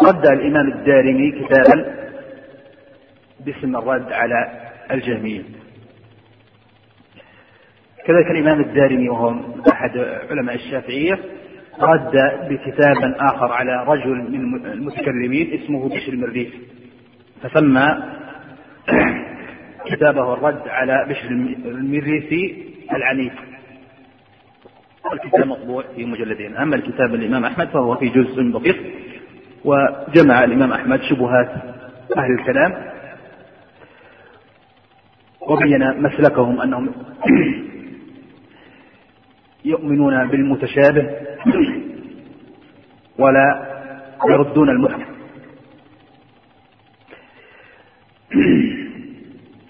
رد 0.02 0.26
الإمام 0.26 0.68
الدارمي 0.72 1.30
كتابا 1.32 2.07
باسم 3.40 3.76
الرد 3.76 4.12
على 4.12 4.70
الجهمية. 4.90 5.42
كذلك 8.06 8.30
الإمام 8.30 8.60
الدارمي 8.60 9.08
وهو 9.08 9.34
أحد 9.72 9.98
علماء 10.30 10.54
الشافعية 10.54 11.18
رد 11.80 12.12
بكتابا 12.50 13.16
آخر 13.18 13.52
على 13.52 13.84
رجل 13.86 14.30
من 14.30 14.66
المتكلمين 14.66 15.60
اسمه 15.62 15.88
بشر 15.88 16.12
المريخ 16.12 16.48
فسمى 17.42 17.98
كتابه 19.90 20.34
الرد 20.34 20.68
على 20.68 21.06
بشر 21.08 21.28
المريسي 21.70 22.68
العنيف. 22.92 23.32
الكتاب 25.12 25.46
مطبوع 25.46 25.84
في 25.96 26.04
مجلدين 26.04 26.56
أما 26.56 26.76
الكتاب 26.76 27.14
الإمام 27.14 27.44
أحمد 27.44 27.68
فهو 27.68 27.96
في 27.96 28.08
جزء 28.08 28.42
بسيط 28.42 28.76
وجمع 29.64 30.44
الإمام 30.44 30.72
أحمد 30.72 31.00
شبهات 31.02 31.50
أهل 32.16 32.32
الكلام. 32.40 32.97
وبين 35.48 36.02
مسلكهم 36.02 36.60
أنهم 36.60 36.88
يؤمنون 39.64 40.28
بالمتشابه 40.28 41.10
ولا 43.22 43.68
يردون 44.28 44.68
المحكم. 44.70 45.14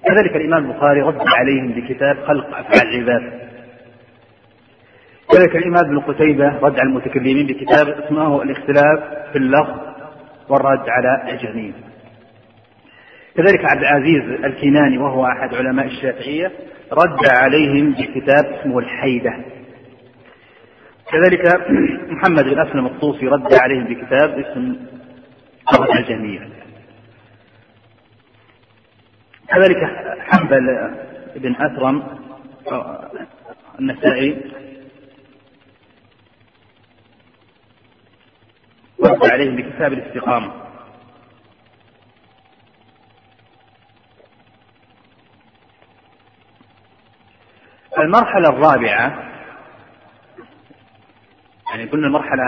كذلك 0.05 0.37
الإمام 0.37 0.70
البخاري 0.70 1.03
رد 1.03 1.20
عليهم 1.26 1.72
بكتاب 1.72 2.16
خلق 2.26 2.47
أفعال 2.47 2.89
العباد. 2.95 3.39
كذلك 5.33 5.57
الإمام 5.57 5.85
ابن 5.85 5.99
قتيبة 5.99 6.59
رد 6.59 6.79
على 6.79 6.89
المتكلمين 6.89 7.47
بكتاب 7.47 7.89
اسمه 7.89 8.43
الاختلاف 8.43 8.99
في 9.33 9.39
اللفظ 9.39 9.79
والرد 10.49 10.89
على 10.89 11.33
الجهمية. 11.33 11.72
كذلك 13.39 13.64
عبد 13.64 13.80
العزيز 13.80 14.45
الكناني 14.45 14.99
وهو 14.99 15.26
أحد 15.26 15.55
علماء 15.55 15.86
الشافعية 15.86 16.53
رد 16.93 17.28
عليهم 17.36 17.93
بكتاب 17.93 18.45
اسمه 18.45 18.78
الحيدة. 18.78 19.45
كذلك 21.12 21.41
محمد 22.12 22.45
بن 22.45 22.61
أسلم 22.61 22.86
الطوسي 22.86 23.26
رد 23.26 23.55
عليهم 23.55 23.84
بكتاب 23.84 24.39
اسم 24.39 24.76
على 25.72 26.01
الجهمية 26.01 26.49
كذلك 29.49 29.76
حنبل 30.18 30.95
بن 31.36 31.55
أثرم 31.55 32.03
النسائي 33.78 34.36
رد 39.05 39.30
عليهم 39.32 39.57
بكتاب 39.57 39.93
الاستقامة. 39.93 40.68
المرحلة 48.01 48.49
الرابعة 48.49 49.28
يعني 51.70 51.84
قلنا 51.90 52.07
المرحلة 52.07 52.42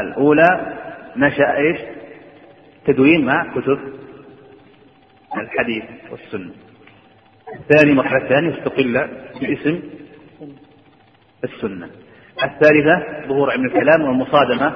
الأولى 0.00 0.76
نشأ 1.16 1.56
إيش؟ 1.56 1.80
تدوين 2.86 3.26
مع 3.26 3.44
كتب 3.54 3.78
الحديث 5.36 5.84
والسنة. 6.10 6.52
الثاني 7.54 7.94
مرحلة 7.94 8.28
ثانية 8.28 8.58
استقل 8.58 8.92
باسم 9.40 9.82
السنة. 11.44 11.90
الثالثة 12.44 13.26
ظهور 13.28 13.50
علم 13.50 13.64
الكلام 13.64 14.02
والمصادمة 14.02 14.72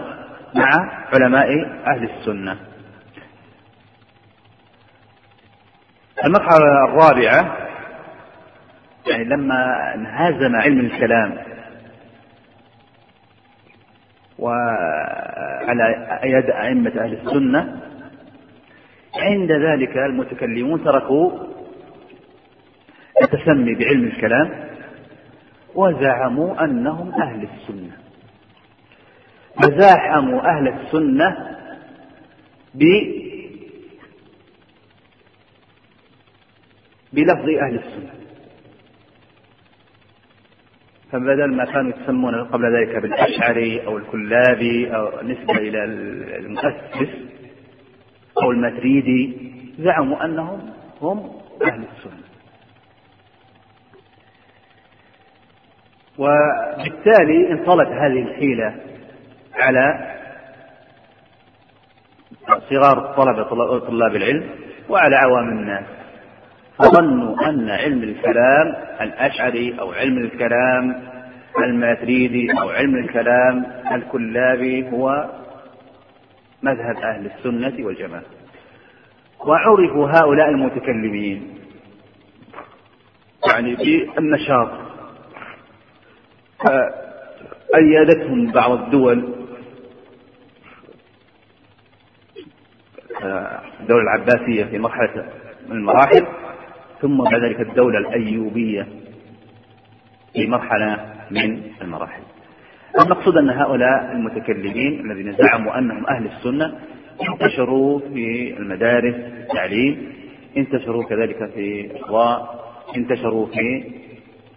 مع 0.55 0.68
علماء 1.12 1.49
أهل 1.87 2.11
السنة. 2.11 2.57
المرحلة 6.25 6.85
الرابعة 6.89 7.64
يعني 9.07 9.25
لما 9.25 9.95
انهزم 9.95 10.57
علم 10.57 10.81
الكلام 10.81 11.39
وعلى 14.39 16.19
يد 16.25 16.51
أئمة 16.51 16.91
أهل 16.91 17.13
السنة 17.13 17.81
عند 19.17 19.53
ذلك 19.53 19.97
المتكلمون 19.97 20.85
تركوا 20.85 21.31
التسمي 23.23 23.75
بعلم 23.75 24.05
الكلام 24.05 24.69
وزعموا 25.75 26.65
أنهم 26.65 27.23
أهل 27.23 27.43
السنة. 27.43 27.97
وزاحموا 29.59 30.41
أهل 30.41 30.69
السنة 30.69 31.57
ب 32.75 32.85
بلفظ 37.13 37.49
أهل 37.49 37.75
السنة. 37.75 38.24
فبدل 41.13 41.55
ما 41.57 41.65
كانوا 41.65 41.93
يسمون 42.03 42.45
قبل 42.45 42.77
ذلك 42.77 43.03
بالأشعري 43.03 43.87
أو 43.87 43.99
الكلابي 43.99 44.97
أو 44.97 45.23
نسبة 45.23 45.57
إلى 45.57 45.85
المؤسس 46.39 47.09
أو 48.43 48.51
الماتريدي 48.51 49.53
زعموا 49.79 50.25
أنهم 50.25 50.71
هم 51.01 51.31
أهل 51.63 51.85
السنة. 51.97 52.25
وبالتالي 56.19 57.53
انطلت 57.53 57.89
هذه 57.89 58.23
الحيلة 58.23 58.75
على 59.55 60.15
صغار 62.71 63.11
الطلبة 63.11 63.43
طلاب 63.79 64.17
العلم 64.17 64.51
وعلى 64.89 65.17
عوام 65.17 65.49
الناس. 65.49 66.04
فظنوا 66.79 67.49
أن 67.49 67.70
علم 67.70 68.03
الكلام 68.03 68.75
الأشعري 69.01 69.81
أو 69.81 69.93
علم 69.93 70.18
الكلام 70.18 71.03
الماتريدي 71.64 72.53
أو 72.61 72.70
علم 72.70 72.97
الكلام 72.97 73.66
الكلابي 73.93 74.91
هو 74.91 75.31
مذهب 76.62 76.97
أهل 76.97 77.27
السنة 77.27 77.87
والجماعة. 77.87 78.22
وعرفوا 79.47 80.09
هؤلاء 80.09 80.49
المتكلمين 80.49 81.59
يعني 83.53 83.75
بالنشاط. 83.75 84.70
أيدتهم 87.75 88.53
بعض 88.53 88.70
الدول. 88.72 89.35
الدولة 93.81 94.03
العباسية 94.03 94.64
في 94.64 94.79
مرحلة 94.79 95.27
من 95.68 95.77
المراحل. 95.77 96.27
ثم 97.05 97.19
بعد 97.25 97.45
ذلك 97.45 97.61
الدولة 97.61 97.99
الأيوبية 97.99 98.87
في 100.33 100.47
مرحلة 100.47 101.07
من 101.31 101.63
المراحل. 101.83 102.23
المقصود 103.05 103.37
أن 103.37 103.51
هؤلاء 103.51 104.13
المتكلمين 104.13 105.11
الذين 105.11 105.37
زعموا 105.37 105.79
أنهم 105.79 106.07
أهل 106.07 106.27
السنة 106.27 106.79
انتشروا 107.31 107.99
في 107.99 108.55
المدارس 108.59 109.15
التعليم 109.15 110.13
انتشروا 110.57 111.05
كذلك 111.05 111.51
في 111.55 111.81
الإخواء 111.81 112.65
انتشروا 112.97 113.47
في 113.47 113.85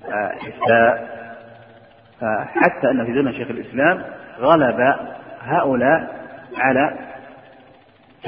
الإفتاء 0.06 1.18
حتى 2.45 2.91
أن 2.91 3.06
في 3.06 3.14
زمن 3.14 3.34
شيخ 3.34 3.50
الإسلام 3.50 4.04
غلب 4.39 4.95
هؤلاء 5.41 6.28
على 6.58 6.98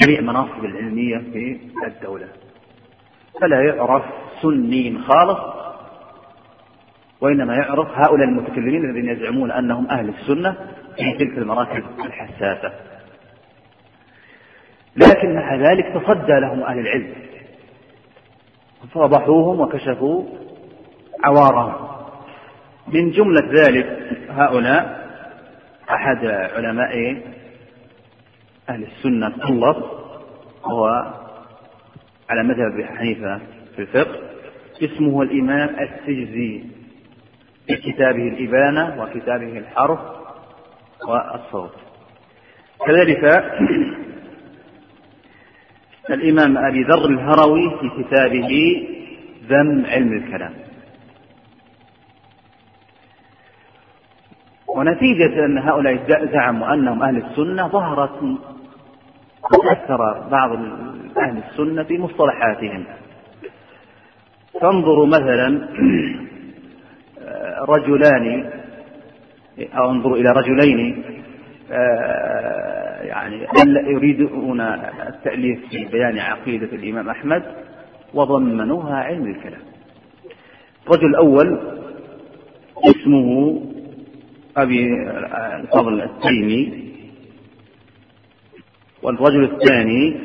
جميع 0.01 0.19
المناصب 0.19 0.65
العلمية 0.65 1.17
في 1.17 1.59
الدولة. 1.87 2.27
فلا 3.41 3.61
يعرف 3.61 4.03
سني 4.41 4.99
خالص 5.07 5.39
وإنما 7.21 7.55
يعرف 7.55 7.87
هؤلاء 7.87 8.27
المتكلمين 8.27 8.85
الذين 8.85 9.09
يزعمون 9.09 9.51
أنهم 9.51 9.87
أهل 9.89 10.09
السنة 10.09 10.55
في 10.97 11.17
تلك 11.17 11.37
المراكز 11.37 11.83
الحساسة. 12.05 12.73
لكن 14.95 15.35
مع 15.35 15.55
ذلك 15.55 15.85
تصدى 15.85 16.39
لهم 16.39 16.63
أهل 16.63 16.79
العلم. 16.79 17.13
فضحوهم 18.93 19.59
وكشفوا 19.59 20.23
عوارهم. 21.23 21.89
من 22.87 23.11
جملة 23.11 23.63
ذلك 23.63 24.17
هؤلاء 24.29 24.99
أحد 25.89 26.25
علماء 26.25 27.21
أهل 28.69 28.83
السنة 28.83 29.27
الخلص 29.27 29.77
وهو 30.63 31.13
على 32.29 32.43
مذهب 32.43 32.85
حنيفة 32.97 33.39
في 33.75 33.81
الفقه 33.81 34.19
اسمه 34.83 35.21
الإمام 35.21 35.69
السجزي 35.69 36.63
في 37.67 37.75
كتابه 37.75 38.27
الإبانة 38.27 39.03
وكتابه 39.03 39.57
الحرف 39.57 39.99
والصوت. 41.07 41.71
كذلك 42.87 43.23
الإمام 46.09 46.57
أبي 46.57 46.83
ذر 46.83 47.05
الهروي 47.05 47.79
في 47.79 48.03
كتابه 48.03 48.83
ذم 49.49 49.85
علم 49.85 50.13
الكلام. 50.13 50.53
ونتيجة 54.67 55.45
أن 55.45 55.57
هؤلاء 55.57 56.25
زعموا 56.33 56.73
أنهم 56.73 57.03
أهل 57.03 57.17
السنة 57.17 57.67
ظهرت 57.67 58.23
وأثر 59.53 60.29
بعض 60.31 60.51
أهل 61.17 61.43
السنة 61.51 61.83
في 61.83 61.97
مصطلحاتهم. 61.97 62.83
فانظروا 64.61 65.07
مثلا 65.07 65.67
رجلان 67.65 68.49
أو 69.73 69.91
انظروا 69.91 70.17
إلى 70.17 70.31
رجلين 70.31 71.03
يعني 73.01 73.47
يريدون 73.91 74.61
التأليف 75.07 75.59
في 75.69 75.85
بيان 75.85 76.19
عقيدة 76.19 76.65
الإمام 76.65 77.09
أحمد 77.09 77.43
وضمنوها 78.13 78.95
علم 78.95 79.27
الكلام. 79.27 79.61
الرجل 80.87 81.07
الأول 81.09 81.59
اسمه 82.85 83.61
أبي 84.57 84.93
الفضل 85.55 86.01
التيمي 86.01 86.89
والرجل 89.03 89.43
الثاني 89.43 90.19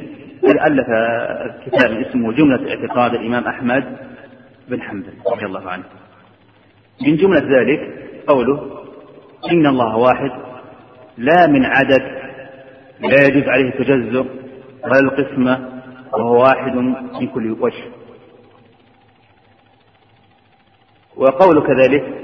ألف 0.51 0.87
كتاب 1.67 1.91
اسمه 1.93 2.33
جملة 2.33 2.71
اعتقاد 2.71 3.15
الإمام 3.15 3.45
أحمد 3.45 3.97
بن 4.69 4.83
حنبل 4.83 5.13
رضي 5.27 5.47
الله 5.47 5.71
عنه. 5.71 5.85
من 7.07 7.17
جملة 7.17 7.61
ذلك 7.61 7.81
قوله 8.27 8.85
إن 9.53 9.67
الله 9.67 9.97
واحد 9.97 10.31
لا 11.19 11.47
من 11.47 11.65
عدد 11.65 12.03
لا 13.01 13.27
يجوز 13.27 13.49
عليه 13.49 13.69
التجزؤ 13.69 14.27
ولا 14.85 15.01
القسمة 15.01 15.83
وهو 16.13 16.43
واحد 16.43 16.75
من 16.77 17.27
كل 17.35 17.57
وجه. 17.61 17.85
وقول 21.17 21.67
كذلك 21.67 22.24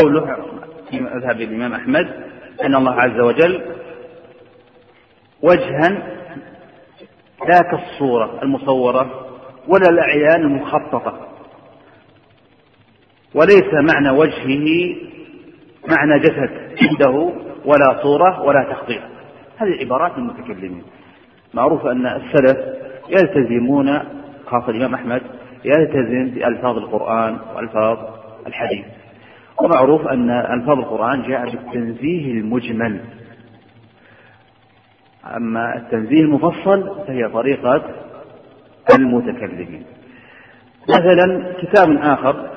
قوله 0.00 0.36
في 0.90 1.00
مذهب 1.00 1.40
الإمام 1.40 1.72
أحمد 1.72 2.08
أن 2.64 2.74
الله 2.74 3.00
عز 3.00 3.20
وجل 3.20 3.62
وجها 5.42 5.88
لا 7.48 7.60
كالصورة 7.70 8.42
المصورة 8.42 9.26
ولا 9.68 9.88
الأعيان 9.90 10.42
المخططة. 10.42 11.28
وليس 13.34 13.94
معنى 13.94 14.10
وجهه 14.10 14.96
معنى 15.88 16.18
جسد 16.18 16.76
عنده 16.82 17.32
ولا 17.64 18.02
صورة 18.02 18.42
ولا 18.42 18.72
تخطيط. 18.72 19.02
هذه 19.56 19.80
عبارات 19.80 20.18
المتكلمين. 20.18 20.82
معروف 21.54 21.86
أن 21.86 22.06
السلف 22.06 22.58
يلتزمون 23.08 23.98
خاصة 24.46 24.68
الإمام 24.70 24.94
أحمد 24.94 25.22
يلتزم 25.64 26.34
بألفاظ 26.34 26.76
القرآن 26.76 27.38
وألفاظ 27.56 27.98
الحديث. 28.46 28.84
ومعروف 29.62 30.06
أن 30.06 30.30
ألفاظ 30.30 30.78
القرآن 30.78 31.22
جاء 31.22 31.50
بالتنزيه 31.50 32.32
المجمل. 32.32 33.00
أما 35.36 35.76
التنزيه 35.76 36.20
المفصل 36.20 37.06
فهي 37.06 37.28
طريقة 37.28 37.84
المتكلمين. 38.94 39.84
مثلا 40.88 41.54
كتاب 41.62 41.96
آخر 41.96 42.50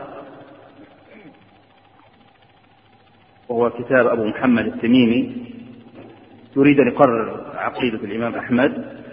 وهو 3.49 3.69
كتاب 3.69 4.07
أبو 4.07 4.23
محمد 4.25 4.65
التميمي 4.65 5.45
يريد 6.57 6.79
أن 6.79 6.87
يقرر 6.87 7.51
عقيدة 7.55 7.97
الإمام 7.97 8.35
أحمد. 8.35 9.03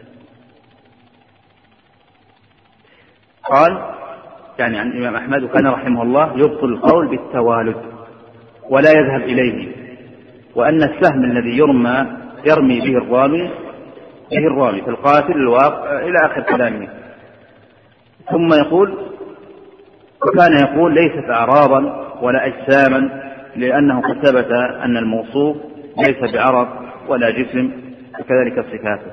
قال 3.44 3.99
يعني 4.60 4.78
عن 4.78 4.86
الإمام 4.86 5.16
أحمد 5.16 5.42
وكان 5.42 5.66
رحمه 5.66 6.02
الله 6.02 6.32
يبطل 6.36 6.68
القول 6.68 7.08
بالتوالد 7.08 7.76
ولا 8.70 8.90
يذهب 8.90 9.20
إليه 9.20 9.68
وأن 10.54 10.82
السهم 10.82 11.24
الذي 11.24 11.58
يرمى 11.58 12.06
يرمي 12.46 12.80
به 12.80 12.98
الرامي 12.98 13.50
به 14.30 14.46
الرامي 14.46 14.82
في 14.82 14.90
القاتل 14.90 15.32
الواقع 15.32 15.98
إلى 15.98 16.18
آخر 16.26 16.42
كلامه. 16.42 16.88
ثم 18.30 18.54
يقول 18.54 18.94
وكان 20.26 20.52
يقول 20.52 20.94
ليست 20.94 21.30
أعراضا 21.30 22.06
ولا 22.22 22.46
أجساما 22.46 23.30
لأنه 23.56 24.00
قد 24.00 24.26
ثبت 24.26 24.50
أن 24.84 24.96
الموصوف 24.96 25.56
ليس 25.98 26.34
بعرض 26.34 26.68
ولا 27.08 27.30
جسم 27.30 27.70
وكذلك 28.20 28.66
صفاته. 28.66 29.12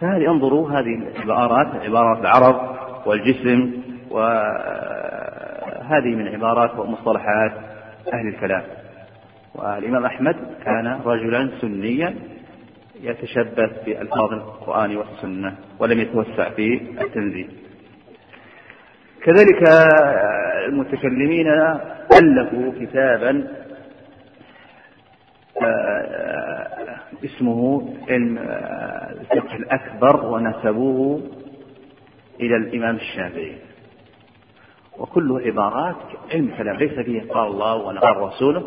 فهذه 0.00 0.30
انظروا 0.30 0.70
هذه 0.70 1.02
العبارات 1.24 1.66
عبارات 1.84 2.20
العرض 2.20 2.60
والجسم 3.06 3.70
وهذه 4.12 6.08
من 6.14 6.28
عبارات 6.28 6.78
ومصطلحات 6.78 7.52
أهل 8.12 8.28
الكلام. 8.28 8.62
والإمام 9.54 10.04
أحمد 10.04 10.36
كان 10.64 11.00
رجلا 11.04 11.50
سنيا 11.60 12.14
يتشبث 13.02 13.84
بألفاظ 13.86 14.32
القرآن 14.32 14.96
والسنة 14.96 15.54
ولم 15.78 16.00
يتوسع 16.00 16.50
في 16.50 16.80
التنزيل. 17.00 17.50
كذلك 19.24 19.62
المتكلمين 20.68 21.48
ألفوا 22.22 22.72
كتابا 22.80 23.48
آه، 25.62 26.98
اسمه 27.24 27.88
علم 28.08 28.38
الفقه 29.20 29.56
الأكبر 29.56 30.26
ونسبوه 30.26 31.22
إلى 32.40 32.56
الإمام 32.56 32.96
الشافعي. 32.96 33.56
وكله 35.02 35.40
عبارات 35.40 35.96
علم 36.32 36.50
كلام 36.58 36.76
ليس 36.76 36.92
فيه 36.92 37.22
قال 37.32 37.46
الله 37.46 37.74
ولا 37.74 38.00
قال 38.00 38.16
رسوله 38.16 38.62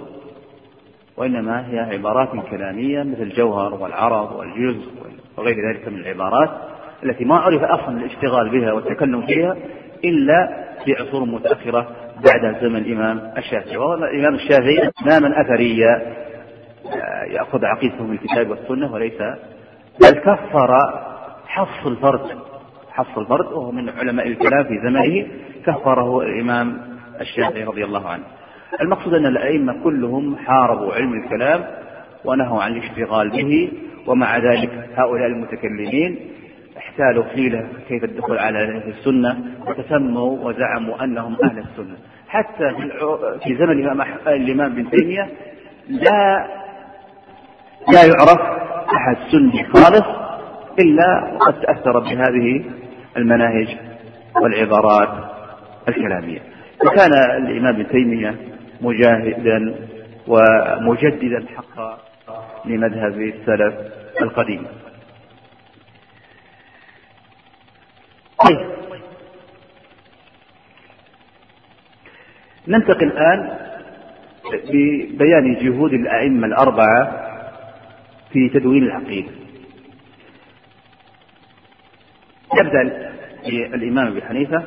وإنما 1.17 1.67
هي 1.69 1.79
عبارات 1.79 2.29
كلامية 2.49 3.03
مثل 3.03 3.21
الجوهر 3.21 3.73
والعرض 3.73 4.31
والجزء 4.35 4.91
وغير 5.37 5.55
ذلك 5.69 5.87
من 5.87 5.97
العبارات 5.99 6.49
التي 7.03 7.25
ما 7.25 7.35
عرف 7.35 7.63
أصلا 7.63 7.97
الاشتغال 7.97 8.49
بها 8.49 8.73
والتكلم 8.73 9.25
فيها 9.25 9.57
إلا 10.05 10.65
في 10.85 10.93
عصور 10.93 11.25
متأخرة 11.25 11.87
بعد 12.25 12.61
زمن 12.61 12.75
الإمام 12.75 13.31
الشافعي. 13.37 13.75
الإمام 13.77 14.35
الشافعي 14.35 14.89
إماما 15.07 15.41
أثريا 15.41 16.13
يأخذ 17.29 17.65
عقيدته 17.65 18.03
من 18.03 18.13
الكتاب 18.13 18.49
والسنة 18.49 18.93
وليس 18.93 19.21
بل 20.01 20.19
كفر 20.19 20.77
حص 21.47 21.85
الفرد 21.85 22.21
حص 22.91 23.17
الفرد 23.17 23.45
وهو 23.45 23.71
من 23.71 23.89
علماء 23.89 24.27
الكلام 24.27 24.63
في 24.63 24.79
زمانه 24.83 25.27
كفره 25.65 26.21
الإمام 26.21 26.77
الشافعي 27.21 27.63
رضي 27.63 27.83
الله 27.83 28.09
عنه. 28.09 28.23
المقصود 28.81 29.13
أن 29.13 29.25
الأئمة 29.25 29.83
كلهم 29.83 30.35
حاربوا 30.37 30.93
علم 30.93 31.13
الكلام 31.13 31.65
ونهوا 32.25 32.63
عن 32.63 32.71
الاشتغال 32.71 33.29
به 33.29 33.71
ومع 34.07 34.37
ذلك 34.37 34.89
هؤلاء 34.95 35.27
المتكلمين 35.27 36.19
احتالوا 36.77 37.23
حيلة 37.23 37.67
كيف 37.87 38.03
الدخول 38.03 38.37
على 38.37 38.59
أهل 38.59 38.93
السنة 38.97 39.37
وتسموا 39.67 40.47
وزعموا 40.47 41.03
أنهم 41.03 41.37
أهل 41.43 41.57
السنة. 41.59 41.95
حتى 42.27 42.71
في 43.43 43.55
زمن 43.55 43.71
الإمام 44.27 44.71
ابن 44.71 44.89
تيمية 44.89 45.29
لا 45.89 46.47
لا 47.93 48.03
يعرف 48.03 48.41
أحد 48.95 49.17
سني 49.31 49.63
خالص 49.73 50.05
إلا 50.79 51.33
وقد 51.33 51.53
تأثر 51.53 51.99
بهذه 51.99 52.63
المناهج 53.17 53.77
والعبارات. 54.41 55.34
الكلامية. 55.87 56.39
وكان 56.85 57.13
الإمام 57.13 57.75
ابن 57.75 57.87
تيمية 57.87 58.35
مجاهدا 58.81 59.75
ومجددا 60.27 61.45
حقا 61.55 61.99
لمذهب 62.65 63.21
السلف 63.21 63.75
القديم. 64.21 64.67
طيب 68.45 68.67
ننتقل 72.67 73.07
الآن 73.07 73.57
ببيان 74.53 75.55
جهود 75.55 75.93
الأئمة 75.93 76.47
الأربعة 76.47 77.21
في 78.33 78.49
تدوين 78.49 78.83
العقيدة. 78.83 79.31
يبدأ 82.57 82.81
الإمام 83.47 84.07
أبي 84.07 84.21
حنيفة. 84.21 84.63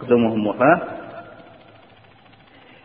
أقدمهم 0.00 0.46
وفاة. 0.46 0.80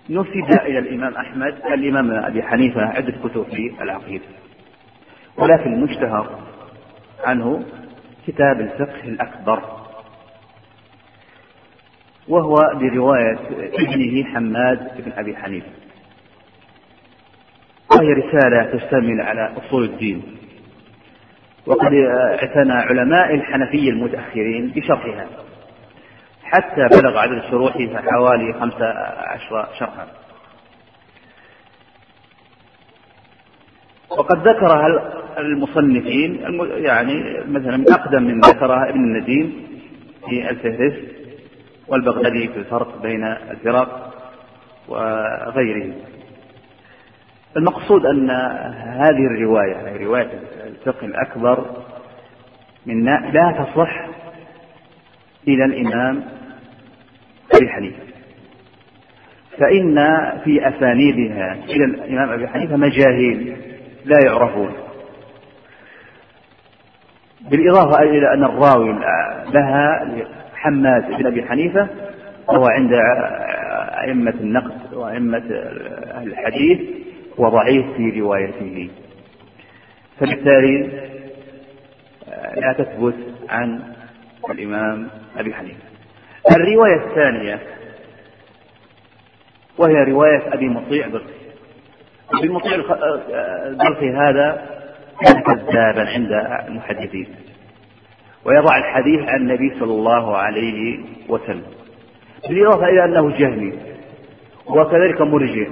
نسب 0.10 0.62
إلى 0.62 0.80
الإمام 0.80 1.14
أحمد 1.16 1.56
الإمام 1.74 2.12
أبي 2.12 2.44
حنيفة 2.44 2.82
عدة 2.82 3.14
كتب 3.24 3.44
في 3.44 3.84
العقيدة 3.84 4.26
ولكن 5.38 5.74
المشتهر 5.74 6.40
عنه 7.24 7.66
كتاب 8.28 8.62
الفقه 8.62 9.04
الأكبر. 9.04 9.62
وهو 12.28 12.56
برواية 12.56 13.40
ابنه 13.74 14.24
حماد 14.34 15.02
بن 15.02 15.12
أبي 15.12 15.36
حنيفة. 15.36 15.70
وهي 17.92 18.14
رسالة 18.14 18.78
تشتمل 18.78 19.22
على 19.22 19.54
أصول 19.58 19.84
الدين. 19.84 20.24
وقد 21.68 21.94
اعتنى 21.94 22.74
علماء 22.74 23.36
الحنفية 23.36 23.90
المتأخرين 23.90 24.68
بشرحها. 24.76 25.45
حتى 26.56 26.88
بلغ 27.02 27.18
عدد 27.18 27.42
شروحها 27.50 28.02
حوالي 28.02 28.54
خمسة 28.54 28.86
عشر 29.18 29.68
شرحا. 29.80 30.08
وقد 34.10 34.48
ذكرها 34.48 34.88
المصنفين 35.38 36.36
يعني 36.76 37.40
مثلا 37.48 37.78
من 37.78 37.92
أقدم 37.92 38.24
من 38.24 38.40
ذكرها 38.40 38.90
ابن 38.90 39.00
النديم 39.00 39.68
في 40.30 40.50
الفهرست 40.50 41.04
والبغدادي 41.88 42.48
في 42.48 42.58
الفرق 42.58 43.02
بين 43.02 43.24
الفرق 43.24 44.14
وغيره 44.88 45.94
المقصود 47.58 48.06
أن 48.06 48.30
هذه 49.02 49.26
الرواية 49.26 50.06
رواية 50.06 50.40
الفقه 50.68 51.06
الأكبر 51.06 51.66
من 52.86 53.06
لا 53.06 53.52
تصح 53.52 54.06
إلى 55.48 55.66
الإمام 55.66 56.35
أبي 57.56 57.70
حنيفة. 57.70 58.04
فإن 59.58 59.96
في 60.44 60.68
أسانيدها 60.68 61.58
إلى 61.70 61.86
الإمام 61.86 62.30
أبي 62.30 62.48
حنيفة 62.48 62.76
مجاهيل 62.76 63.58
لا 64.06 64.18
يعرفون. 64.26 64.74
بالإضافة 67.52 68.04
إلى 68.04 68.34
أن 68.34 68.44
الراوي 68.44 68.90
لها 69.54 70.08
حماد 70.56 71.08
بن 71.18 71.26
أبي 71.26 71.44
حنيفة 71.44 71.88
وهو 72.48 72.66
عند 72.66 72.94
أئمة 74.04 74.34
النقد 74.42 74.94
وأئمة 74.94 75.44
الحديث 76.24 76.80
وضعيف 77.38 77.86
في 77.98 78.20
روايته. 78.20 78.90
فبالتالي 80.20 80.90
لا 82.56 82.74
تثبت 82.78 83.16
عن 83.50 83.82
الإمام 84.50 85.08
أبي 85.38 85.54
حنيفة. 85.54 85.85
الرواية 86.52 86.96
الثانية 86.96 87.60
وهي 89.78 90.04
رواية 90.04 90.54
أبي 90.54 90.70
مطيع 90.70 91.08
برقي 91.08 91.36
أبي 92.40 92.50
مطيع 92.50 92.76
البرقي 93.68 94.10
هذا 94.10 94.66
كان 95.26 95.42
كذابا 95.42 96.10
عند 96.10 96.32
المحدثين. 96.68 97.28
ويضع 98.46 98.78
الحديث 98.78 99.30
عن 99.30 99.42
النبي 99.42 99.80
صلى 99.80 99.92
الله 99.92 100.38
عليه 100.38 101.00
وسلم. 101.30 101.66
بالإضافة 102.50 102.88
إلى 102.88 103.06
أنه 103.06 103.38
جهمي 103.38 103.74
وكذلك 104.66 105.22
مرجع 105.22 105.68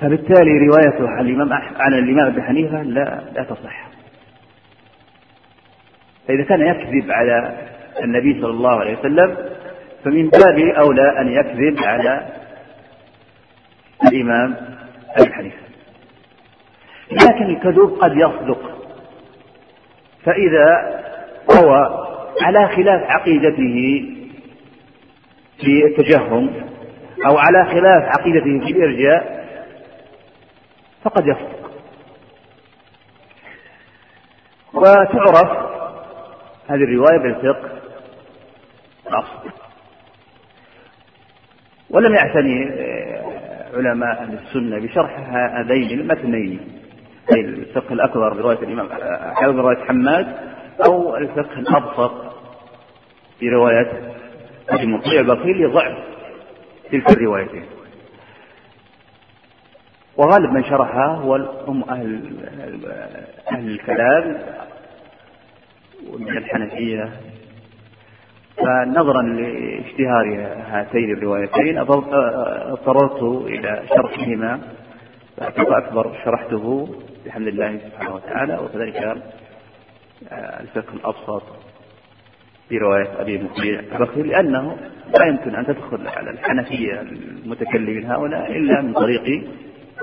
فبالتالي 0.00 0.50
روايته 0.58 1.08
عن 1.08 1.26
الإمام 1.26 1.52
عن 1.76 1.94
الإمام 1.94 2.26
أبي 2.26 2.42
حنيفة 2.42 2.82
لا 2.82 3.20
لا 3.34 3.42
تصح. 3.42 3.88
فإذا 6.28 6.44
كان 6.44 6.66
يكذب 6.66 7.10
على 7.10 7.56
النبي 8.02 8.40
صلى 8.40 8.50
الله 8.50 8.80
عليه 8.80 8.98
وسلم 8.98 9.36
فمن 10.04 10.28
باب 10.28 10.58
أولى 10.58 11.20
أن 11.20 11.28
يكذب 11.28 11.84
على 11.84 12.26
الإمام 14.08 14.56
أبي 15.16 15.32
حنيفة. 15.32 15.56
لكن 17.12 17.50
الكذوب 17.50 17.98
قد 17.98 18.12
يصدق 18.16 18.60
فإذا 20.24 21.00
روى 21.60 22.06
على 22.42 22.68
خلاف 22.68 23.10
عقيدته 23.10 24.04
في 25.60 25.84
التجهم 25.86 26.50
أو 27.26 27.38
على 27.38 27.64
خلاف 27.64 28.18
عقيدته 28.18 28.66
في 28.66 28.72
الإرجاء 28.72 29.46
فقد 31.04 31.26
يصدق. 31.26 31.70
وتعرف 34.74 35.79
هذه 36.70 36.84
الرواية 36.84 37.18
بالفقه. 37.18 37.70
الأصل 39.06 39.50
ولم 41.90 42.14
يعتني 42.14 42.70
علماء 43.74 44.22
أهل 44.22 44.38
السنة 44.38 44.78
بشرح 44.78 45.18
هذين 45.58 46.00
المتنين 46.00 46.60
أي 47.36 47.40
الفقه 47.40 47.92
الأكبر 47.92 48.34
برواية 48.34 48.58
الإمام 48.58 48.88
حافظ 49.34 49.56
رواية 49.58 49.84
حماد 49.84 50.36
أو 50.86 51.16
الفقه 51.16 51.58
الأبسط 51.58 52.12
في 53.38 53.48
رواية 53.48 54.14
أبي 54.68 54.86
مطيع 54.86 55.20
البصير 55.20 55.56
لضعف 55.68 55.98
تلك 56.92 57.10
الروايتين 57.10 57.64
وغالب 60.16 60.52
من 60.52 60.64
شرحها 60.64 61.06
هو 61.06 61.36
هم 61.66 61.84
أهل 61.90 62.20
أهل 63.52 63.70
الكلام 63.70 64.38
ومن 66.12 66.36
الحنفية. 66.36 67.10
فنظرا 68.56 69.22
لاشتهار 69.22 70.46
هاتين 70.70 71.10
الروايتين 71.12 71.78
أضطررت 71.78 73.22
إلى 73.22 73.82
شرحهما 73.88 74.60
فأعتقد 75.36 75.72
أكبر 75.72 76.16
شرحته 76.24 76.88
بحمد 77.26 77.46
الله 77.46 77.78
سبحانه 77.78 78.14
وتعالى 78.14 78.58
وكذلك 78.58 79.22
الفقه 80.32 80.94
الأبسط 80.94 81.42
في 82.68 82.78
رواية 82.78 83.20
أبي 83.20 83.38
مطيع 83.38 83.80
البخيل 83.80 84.28
لأنه 84.28 84.76
لا 85.18 85.26
يمكن 85.26 85.54
أن 85.54 85.66
تدخل 85.66 86.08
على 86.08 86.30
الحنفية 86.30 87.00
المتكلمين 87.00 88.04
هؤلاء 88.10 88.52
إلا 88.52 88.80
من 88.82 88.92
طريق 88.92 89.44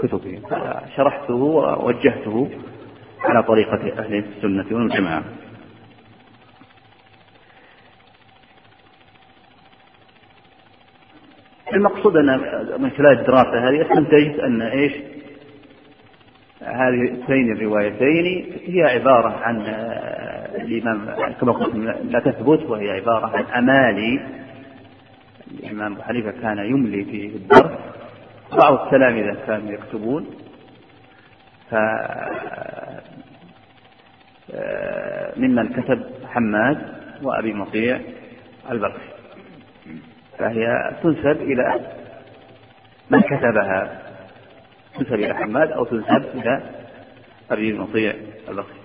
كتبهم. 0.04 0.42
فشرحته 0.42 1.34
ووجهته 1.34 2.50
على 3.24 3.44
طريقة 3.44 4.00
أهل 4.00 4.16
السنة 4.16 4.66
والجماعة. 4.72 5.24
المقصود 11.74 12.18
أن 12.18 12.28
من 12.80 12.90
خلال 12.90 13.20
الدراسة 13.20 13.70
هذه 13.70 13.82
استنتجت 13.82 14.40
أن 14.40 14.62
إيش؟ 14.62 14.94
هذه 16.62 17.52
الروايتين 17.52 18.54
هي 18.66 18.84
عبارة 18.84 19.30
عن 19.30 19.62
الإمام 20.56 21.16
كما 21.42 21.52
قلت 21.52 21.76
لا 22.04 22.20
تثبت 22.20 22.64
وهي 22.64 22.92
عبارة 22.92 23.38
عن 23.38 23.44
أمالي 23.44 24.20
الإمام 25.52 25.94
أبو 25.94 26.02
حنيفة 26.02 26.32
كان 26.42 26.58
يملي 26.58 27.04
في 27.04 27.26
الدرس. 27.26 27.72
بعض 28.58 28.74
التلامذة 28.74 29.38
كانوا 29.48 29.72
يكتبون. 29.72 30.26
ف 31.72 31.76
ممن 35.38 35.68
كتب 35.70 36.04
حماد 36.28 36.78
وأبي 37.24 37.54
مطيع 37.54 38.00
البرقي 38.72 39.17
فهي 40.40 40.96
تنسب 41.04 41.42
إلى 41.42 41.80
من 43.10 43.22
كتبها. 43.22 44.02
تنسب 44.96 45.14
إلى 45.14 45.36
حماد 45.36 45.72
أو 45.72 45.86
تنسب 45.86 46.26
إلى 46.36 46.62
أبي 47.52 47.74
مطيع 47.74 48.14
البصري. 48.50 48.78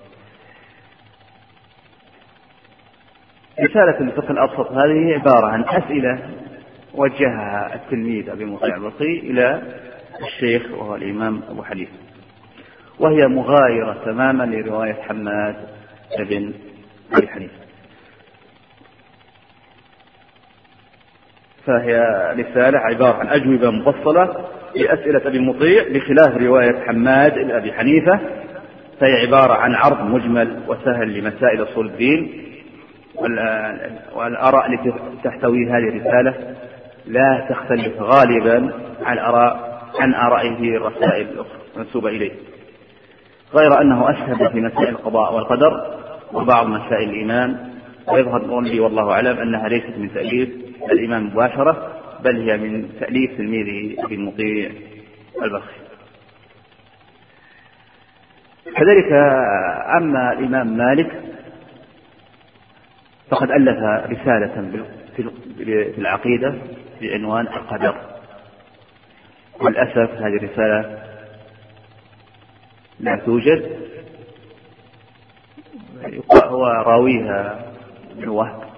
رسالة 3.61 3.99
الفقه 3.99 4.31
الأبسط 4.31 4.71
هذه 4.71 5.13
عبارة 5.13 5.47
عن 5.47 5.63
أسئلة 5.63 6.29
وجهها 6.93 7.75
التلميذ 7.75 8.29
أبي 8.29 8.45
مطيع 8.45 8.75
البصري 8.75 9.19
إلى 9.19 9.61
الشيخ 10.23 10.71
وهو 10.71 10.95
الإمام 10.95 11.41
أبو 11.49 11.63
حنيفة. 11.63 11.93
وهي 12.99 13.27
مغايرة 13.27 14.01
تماما 14.05 14.43
لرواية 14.43 14.93
حماد 14.93 15.55
بن 16.19 16.53
أبي 17.13 17.27
حنيفة. 17.27 17.62
فهي 21.65 21.99
رسالة 22.37 22.79
عبارة 22.79 23.17
عن 23.17 23.27
أجوبة 23.27 23.71
مفصلة 23.71 24.35
لأسئلة 24.75 25.27
أبي 25.27 25.37
المطيع 25.37 25.83
بخلاف 25.93 26.37
رواية 26.37 26.85
حماد 26.87 27.33
بن 27.33 27.51
أبي 27.51 27.73
حنيفة. 27.73 28.19
فهي 28.99 29.27
عبارة 29.27 29.53
عن 29.53 29.75
عرض 29.75 30.01
مجمل 30.01 30.59
وسهل 30.67 31.19
لمسائل 31.19 31.63
أصول 31.63 31.85
الدين. 31.85 32.43
والآراء 34.15 34.73
التي 34.73 34.93
تحتوي 35.23 35.69
هذه 35.69 35.89
الرسالة 35.89 36.55
لا 37.05 37.47
تختلف 37.49 38.01
غالبا 38.01 38.73
عن 39.03 39.19
آراء 39.19 39.79
عن 39.99 40.13
آرائه 40.13 40.77
الرسائل 40.77 41.27
المنسوبة 41.75 42.09
إليه. 42.09 42.31
غير 43.53 43.81
أنه 43.81 44.09
أسهب 44.09 44.51
في 44.51 44.61
مسائل 44.61 44.89
القضاء 44.89 45.35
والقدر 45.35 45.97
وبعض 46.33 46.67
مسائل 46.67 47.09
الإيمان. 47.09 47.57
ويظهر 48.07 48.61
لي 48.61 48.79
والله 48.79 49.11
أعلم 49.11 49.37
أنها 49.37 49.67
ليست 49.67 49.97
من 49.97 50.13
تأليف 50.13 50.49
الإمام 50.91 51.25
مباشرة 51.27 52.01
بل 52.23 52.49
هي 52.49 52.57
من 52.57 52.89
تأليف 52.99 53.37
تلميذه 53.37 54.05
أبي 54.05 54.15
المطيع 54.15 54.71
البخي 55.43 55.83
كذلك 58.75 59.11
أما 59.97 60.33
الإمام 60.33 60.77
مالك 60.77 61.21
فقد 63.29 63.51
ألف 63.51 63.77
رسالة 64.11 64.71
في 65.57 65.97
العقيدة 65.97 66.55
بعنوان 67.01 67.47
القدر. 67.47 67.95
وللأسف 69.61 70.11
هذه 70.11 70.35
الرسالة 70.35 71.03
لا 72.99 73.15
توجد. 73.25 73.79
هو 76.33 76.65
راويها 76.65 77.73
ابن 78.11 78.27
وهب. 78.27 78.72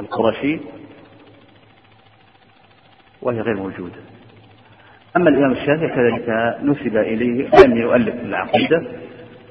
القرشي 0.00 0.58
وهي 3.22 3.40
غير 3.40 3.56
موجودة. 3.56 4.00
أما 5.16 5.30
الإمام 5.30 5.52
الشافعي 5.52 5.88
كذلك 5.88 6.56
نسب 6.62 6.96
إليه 6.96 7.48
لم 7.66 7.76
يؤلف 7.76 8.14
العقيدة 8.14 8.82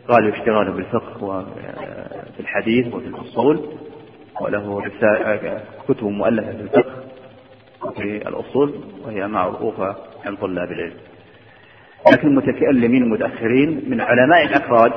قال 0.07 0.33
اشتغاله 0.33 0.71
بالفقه 0.71 1.23
وفي 1.23 2.39
الحديث 2.39 2.93
وفي 2.93 3.07
الأصول 3.07 3.65
وله 4.41 4.83
كتب 5.87 6.03
مؤلفة 6.03 6.51
في 6.51 6.61
الفقه 6.61 7.03
وفي 7.83 8.27
الأصول 8.27 8.73
وهي 9.05 9.27
معروفة 9.27 9.95
عند 10.25 10.37
طلاب 10.37 10.71
العلم. 10.71 10.97
لكن 12.11 12.27
المتكلمين 12.27 13.03
المتأخرين 13.03 13.83
من 13.87 14.01
علماء 14.01 14.45
الأفراد 14.45 14.91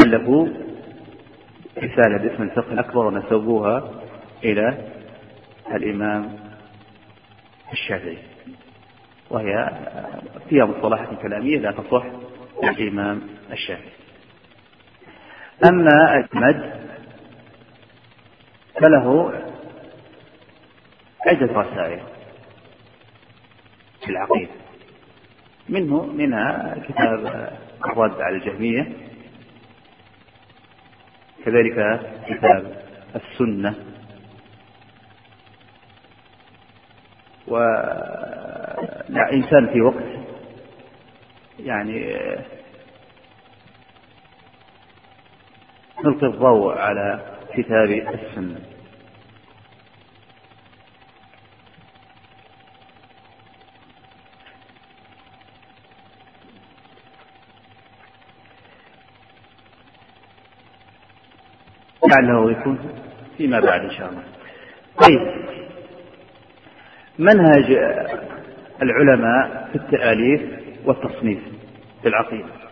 ألفوا 0.00 0.48
رسالة 1.78 2.16
باسم 2.16 2.42
الفقه 2.42 2.72
الأكبر 2.72 3.06
ونسبوها 3.06 3.90
إلى 4.44 4.88
الإمام 5.74 6.38
الشافعي 7.72 8.18
وهي 9.30 9.70
فيها 10.48 10.64
مصطلحات 10.64 11.22
كلامية 11.22 11.58
لا 11.58 11.72
تصح 11.72 12.06
للإمام 12.62 13.22
الشافعي. 13.52 13.92
أما 15.64 16.20
أحمد 16.20 16.80
فله 18.80 19.32
عدة 21.26 21.52
رسائل 21.60 22.00
في 24.04 24.10
العقيدة 24.10 24.50
منه 25.68 26.02
منها 26.06 26.76
كتاب 26.88 27.18
الرد 27.86 28.20
على 28.20 28.36
الجهمية 28.36 28.92
كذلك 31.44 32.00
كتاب 32.28 32.82
السنة. 33.14 33.91
و 37.52 37.56
إنسان 39.32 39.72
في 39.72 39.80
وقت. 39.80 40.04
يعني 41.58 42.16
نلقي 46.04 46.26
الضوء 46.26 46.78
على 46.78 47.20
كتاب 47.54 47.90
السنة. 47.90 48.60
لعله 62.08 62.50
يكون 62.50 62.78
فيما 63.36 63.60
بعد 63.60 63.80
إن 63.80 63.90
شاء 63.90 64.08
الله. 64.10 64.22
طيب. 65.02 65.42
منهج 67.18 67.72
العلماء 68.82 69.68
في 69.72 69.78
التأليف 69.78 70.42
والتصنيف 70.84 71.38
في 72.02 72.08
العقيدة. 72.08 72.62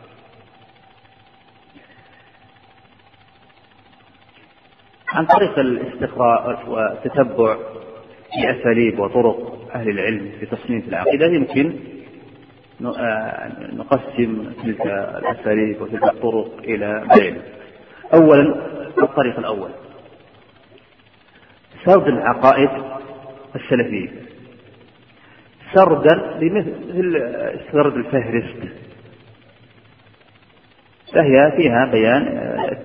عن 5.08 5.26
طريق 5.26 5.58
الاستقراء 5.58 6.68
والتتبع 6.68 7.56
في 8.32 8.50
أساليب 8.50 8.98
وطرق 8.98 9.68
أهل 9.74 9.88
العلم 9.88 10.32
في 10.40 10.46
تصنيف 10.46 10.88
العقيدة 10.88 11.26
يمكن 11.26 11.76
آه، 12.98 13.52
نقسم 13.72 14.52
تلك 14.62 14.80
الأساليب 15.18 15.82
وتلك 15.82 16.04
الطرق 16.04 16.58
إلى 16.64 17.06
بين 17.18 17.42
أولا 18.14 18.42
الطريق 18.98 19.38
الأول. 19.38 19.70
سرد 21.84 22.06
العقائد 22.08 22.70
السلفية. 23.56 24.19
سردا 25.74 26.38
بمثل 26.40 27.20
سرد 27.72 27.94
الفهرست. 27.94 28.72
فهي 31.14 31.52
فيها 31.56 31.84
بيان 31.92 32.22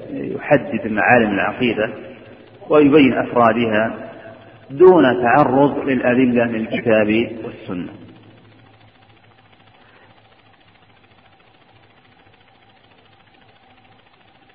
يحدد 0.09 0.87
معالم 0.87 1.31
العقيدة 1.31 1.89
ويبين 2.69 3.13
أفرادها 3.13 4.11
دون 4.69 5.03
تعرض 5.21 5.79
للأدلة 5.79 6.45
من 6.45 6.55
الكتاب 6.55 7.31
والسنة. 7.43 7.93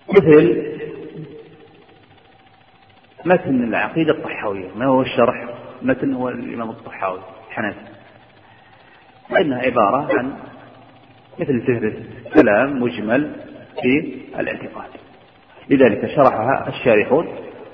مثل 0.09 0.71
متن 3.25 3.65
العقيدة 3.65 4.13
الطحاوية 4.13 4.69
ما 4.77 4.87
هو 4.87 5.03
الشرح؟ 5.03 5.49
متن 5.83 6.15
هو 6.15 6.29
الإمام 6.29 6.71
الطحاوي 6.71 7.21
الحنفي 7.49 8.00
فإنها 9.31 9.59
عبارة 9.59 10.19
عن 10.19 10.33
مثل 11.39 11.63
فهرس 11.67 11.95
كلام 12.35 12.83
مجمل 12.83 13.33
في 13.83 14.19
الاعتقاد. 14.41 14.91
لذلك 15.71 16.07
شرحها 16.07 16.69
الشارحون 16.69 17.29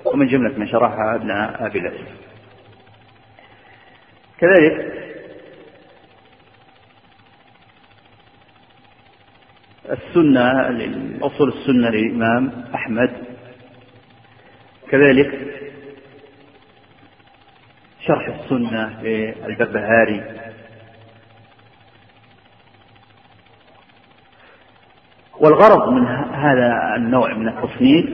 ومن 0.04 0.26
جملة 0.26 0.58
من 0.58 0.68
شرحها 0.68 1.14
ابن 1.14 1.30
أبي 1.30 1.78
الأسد 1.78 2.06
كذلك 4.38 4.92
السنة 9.90 10.50
أصول 11.22 11.48
السنة 11.48 11.90
للإمام 11.90 12.64
أحمد. 12.74 13.10
كذلك 14.90 15.32
شرح 18.06 18.26
السنة 18.28 19.02
للببهاري 19.02 20.22
والغرض 25.46 25.88
من 25.92 26.06
هذا 26.32 26.94
النوع 26.96 27.34
من 27.34 27.48
التصنيف 27.48 28.06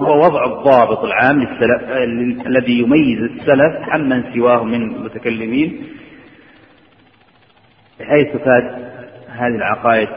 هو 0.00 0.24
وضع 0.24 0.44
الضابط 0.44 1.04
العام 1.04 1.40
للسلف 1.40 1.82
الذي 2.46 2.78
يميز 2.78 3.18
السلف 3.22 3.88
عمن 3.88 4.34
سواه 4.34 4.64
من 4.64 4.82
المتكلمين 4.82 5.86
بحيث 8.00 8.26
تفاد 8.32 8.92
هذه 9.28 9.56
العقائد 9.56 10.08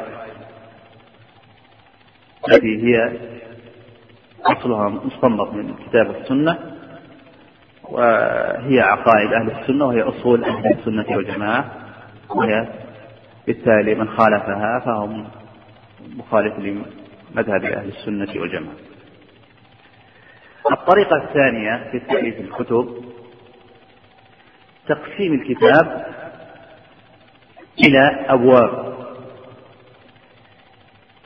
التي 2.47 2.83
هي 2.83 3.11
أصلها 4.45 4.89
مستنبط 4.89 5.53
من 5.53 5.69
الكتاب 5.69 6.09
والسنة 6.09 6.57
وهي 7.83 8.79
عقائد 8.79 9.33
أهل 9.33 9.51
السنة 9.51 9.85
وهي 9.85 10.01
أصول 10.01 10.43
أهل 10.43 10.77
السنة 10.79 11.05
والجماعة 11.17 11.71
وهي 12.29 12.67
بالتالي 13.49 13.95
من 13.95 14.09
خالفها 14.09 14.79
فهم 14.85 15.27
مخالف 16.15 16.53
لمذهب 16.59 17.65
أهل 17.65 17.87
السنة 17.87 18.41
والجماعة. 18.41 18.75
الطريقة 20.71 21.23
الثانية 21.23 21.91
في 21.91 21.99
تأليف 21.99 22.39
الكتب 22.39 23.03
تقسيم 24.87 25.33
الكتاب 25.33 26.05
إلى 27.87 28.25
أبواب. 28.27 28.97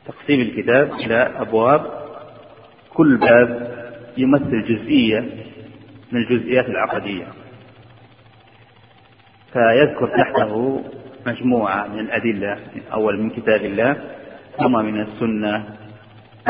تقسيم 0.05 0.41
الكتاب 0.41 0.93
إلى 0.93 1.15
أبواب. 1.15 2.03
كل 2.93 3.17
باب 3.17 3.74
يمثل 4.17 4.63
جزئية 4.63 5.19
من 6.11 6.21
الجزئيات 6.21 6.65
العقدية. 6.65 7.28
فيذكر 9.53 10.07
تحته 10.17 10.84
مجموعة 11.26 11.88
من 11.88 11.99
الأدلة 11.99 12.57
أول 12.93 13.19
من 13.19 13.30
كتاب 13.30 13.65
الله 13.65 13.97
ثم 14.57 14.86
من 14.86 15.01
السنة 15.01 15.65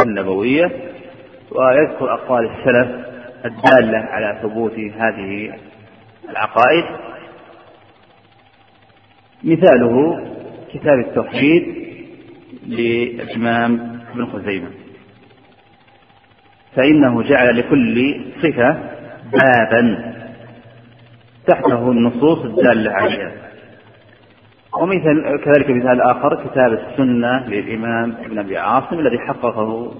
النبوية. 0.05 0.71
ويذكر 1.51 2.13
أقوال 2.13 2.49
السلف 2.49 3.05
الدالة 3.45 3.97
على 3.97 4.39
ثبوت 4.41 4.73
هذه 4.73 5.53
العقائد. 6.29 6.83
مثاله 9.43 10.25
كتاب 10.73 10.99
التوحيد 10.99 11.75
للإمام 12.67 13.99
ابن 14.11 14.25
خزيمة. 14.25 14.69
فإنه 16.75 17.23
جعل 17.23 17.57
لكل 17.57 18.21
صفة 18.41 18.77
بابا 19.31 20.13
تحته 21.47 21.91
النصوص 21.91 22.39
الدالة 22.45 22.91
عليها. 22.91 23.42
ومثل 24.81 25.43
كذلك 25.43 25.69
مثال 25.69 26.01
آخر 26.01 26.43
كتاب 26.47 26.73
السنة 26.73 27.47
للإمام 27.47 28.11
ابن 28.11 28.39
أبي 28.39 28.57
عاصم 28.57 28.99
الذي 28.99 29.19
حققه 29.19 29.95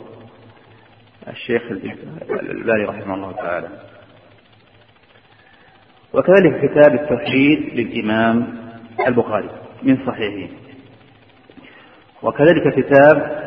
الشيخ 1.28 1.62
الباري 2.32 2.86
رحمه 2.86 3.14
الله 3.14 3.32
تعالى. 3.32 3.68
وكذلك 6.14 6.72
كتاب 6.72 6.94
التوحيد 6.94 7.60
للإمام 7.74 8.58
البخاري 9.08 9.50
من 9.84 9.98
صحيحه 10.08 10.54
وكذلك 12.24 12.74
كتاب 12.76 13.44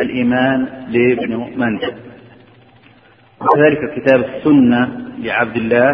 الإيمان 0.00 0.86
لابن 0.88 1.52
منجة 1.56 1.94
وكذلك 3.40 4.00
كتاب 4.00 4.20
السنة 4.24 5.08
لعبد 5.18 5.56
الله 5.56 5.92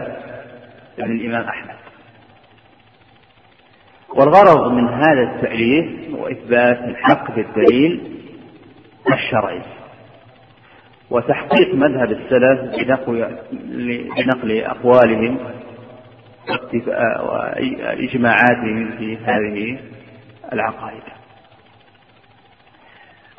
بن 0.99 1.12
الإمام 1.21 1.45
أحمد. 1.49 1.74
والغرض 4.15 4.73
من 4.73 4.89
هذا 4.89 5.23
التأليف 5.23 6.15
هو 6.15 6.29
إثبات 6.29 6.79
الحق 6.79 7.35
بالدليل 7.35 8.21
الشرعي 9.12 9.62
وتحقيق 11.11 11.75
مذهب 11.75 12.11
السلف 12.11 12.61
بنقل 14.17 14.61
أقوالهم 14.61 15.39
وإجماعاتهم 17.21 18.91
في 18.99 19.17
هذه 19.17 19.79
العقائد. 20.53 21.03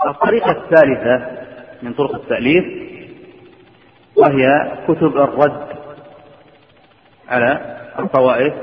الطريقة 0.07 0.51
الثالثة 0.51 1.31
من 1.81 1.93
طرق 1.93 2.15
التأليف 2.15 2.65
وهي 4.15 4.71
كتب 4.87 5.17
الرد 5.17 5.67
على 7.29 7.77
الطوائف 7.99 8.53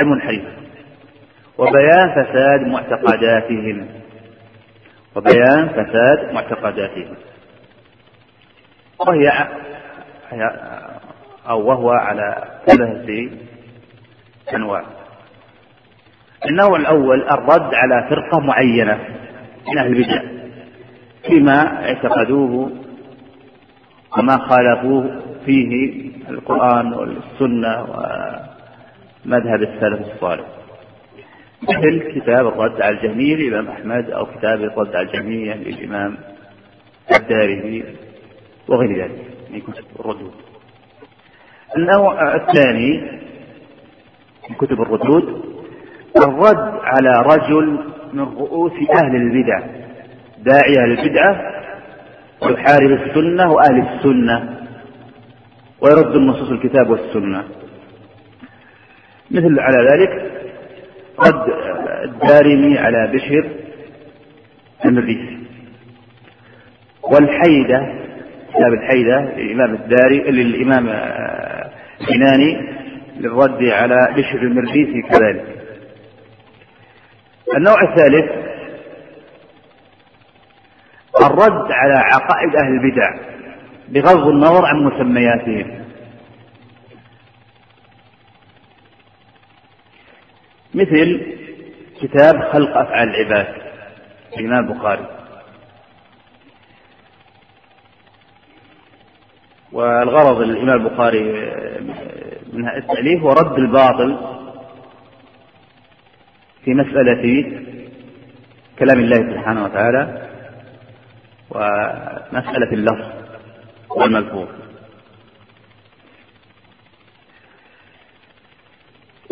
المنحرفة. 0.00 0.57
وبيان 1.58 2.24
فساد 2.24 2.60
معتقداتهم. 2.60 3.88
وبيان 5.16 5.68
فساد 5.68 6.32
معتقداتهم. 6.34 7.16
وهي 9.00 9.48
أو 11.48 11.68
وهو 11.68 11.90
على 11.90 12.44
ثلاثة 12.66 13.30
أنواع. 14.54 14.84
النوع 16.50 16.76
الأول 16.76 17.22
الرد 17.22 17.74
على 17.74 18.08
فرقة 18.10 18.40
معينة 18.40 18.98
من 19.68 19.78
أهل 19.78 19.86
البدع 19.86 20.22
فيما 21.28 21.84
اعتقدوه 21.84 22.70
وما 24.18 24.36
خالفوه 24.36 25.20
فيه 25.46 26.10
القرآن 26.28 26.92
والسنة 26.92 27.82
ومذهب 27.82 29.62
السلف 29.62 30.00
الصالح. 30.14 30.57
مثل 31.62 32.12
كتاب 32.14 32.46
الرد 32.46 32.82
على 32.82 32.96
الجهمية 32.96 33.36
للإمام 33.36 33.68
أحمد 33.68 34.10
أو 34.10 34.26
كتاب 34.26 34.62
الرد 34.62 34.96
على 34.96 35.06
الجهمية 35.06 35.54
للإمام 35.54 36.16
الدارمي 37.16 37.84
وغير 38.68 39.04
ذلك. 39.04 39.24
من 39.50 39.60
كتب 39.60 39.84
الردود. 40.00 40.32
النوع 41.76 42.34
الثاني 42.34 43.00
من 44.50 44.56
كتب 44.56 44.82
الردود 44.82 45.44
الرد 46.16 46.80
على 46.82 47.22
رجل 47.22 47.78
من 48.12 48.22
رؤوس 48.22 48.72
أهل 49.02 49.16
البدع 49.16 49.60
داعية 50.38 50.86
للبدعة 50.86 51.54
ويحارب 52.42 52.90
السنة 52.90 53.52
وأهل 53.52 53.88
السنة 53.88 54.58
ويرد 55.80 56.16
النصوص 56.16 56.50
الكتاب 56.50 56.90
والسنة. 56.90 57.44
مثل 59.30 59.60
على 59.60 59.88
ذلك 59.90 60.37
رد 61.18 61.44
الدارمي 62.04 62.78
على 62.78 63.12
بشر 63.12 63.50
المريسي 64.84 65.38
والحيدة 67.02 67.94
كتاب 68.48 68.72
الحيدة 68.72 69.20
للإمام 69.20 69.74
الداري 69.74 70.18
للإمام 70.18 70.88
الكناني 72.00 72.78
للرد 73.20 73.64
على 73.64 74.14
بشر 74.16 74.42
المريسي 74.42 75.02
كذلك. 75.02 75.44
النوع 77.56 77.76
الثالث 77.82 78.30
الرد 81.26 81.72
على 81.72 81.94
عقائد 81.94 82.56
أهل 82.56 82.72
البدع 82.72 83.10
بغض 83.88 84.26
النظر 84.28 84.66
عن 84.66 84.84
مسمياتهم. 84.84 85.87
مثل 90.78 91.26
كتاب 92.00 92.52
خلق 92.52 92.76
أفعال 92.76 93.08
العباد 93.08 93.54
الإمام 94.38 94.72
البخاري. 94.72 95.06
والغرض 99.72 100.40
الإمام 100.40 100.86
البخاري 100.86 101.22
من 102.52 102.68
التأليف 102.68 103.22
هو 103.22 103.28
رد 103.28 103.58
الباطل 103.58 104.18
في 106.64 106.74
مسألة 106.74 107.44
كلام 108.78 108.98
الله 108.98 109.16
سبحانه 109.16 109.64
وتعالى 109.64 110.28
ومسألة 111.50 112.72
اللفظ 112.72 113.06
والملفوظ. 113.90 114.48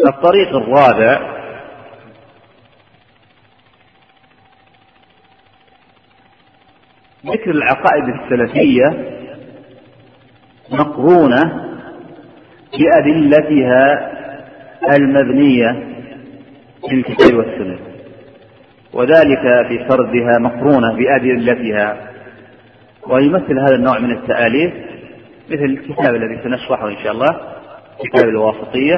الطريق 0.08 0.48
الرابع 0.48 1.35
ذكر 7.32 7.50
العقائد 7.50 8.04
السلفية 8.08 9.16
مقرونة 10.70 11.66
بأدلتها 12.78 14.12
المبنية 14.96 15.86
في 16.88 16.94
الكتاب 16.94 17.34
والسنة. 17.38 17.78
وذلك 18.92 19.66
في 19.68 19.86
سردها 19.88 20.38
مقرونة 20.38 20.92
بأدلتها. 20.96 21.96
ويمثل 23.06 23.58
هذا 23.58 23.74
النوع 23.74 23.98
من 23.98 24.10
التآليف 24.10 24.74
مثل 25.50 25.64
الكتاب 25.64 26.14
الذي 26.14 26.42
سنشرحه 26.44 26.88
إن 26.88 26.96
شاء 26.96 27.12
الله 27.12 27.40
كتاب 28.04 28.28
الواسطية 28.28 28.96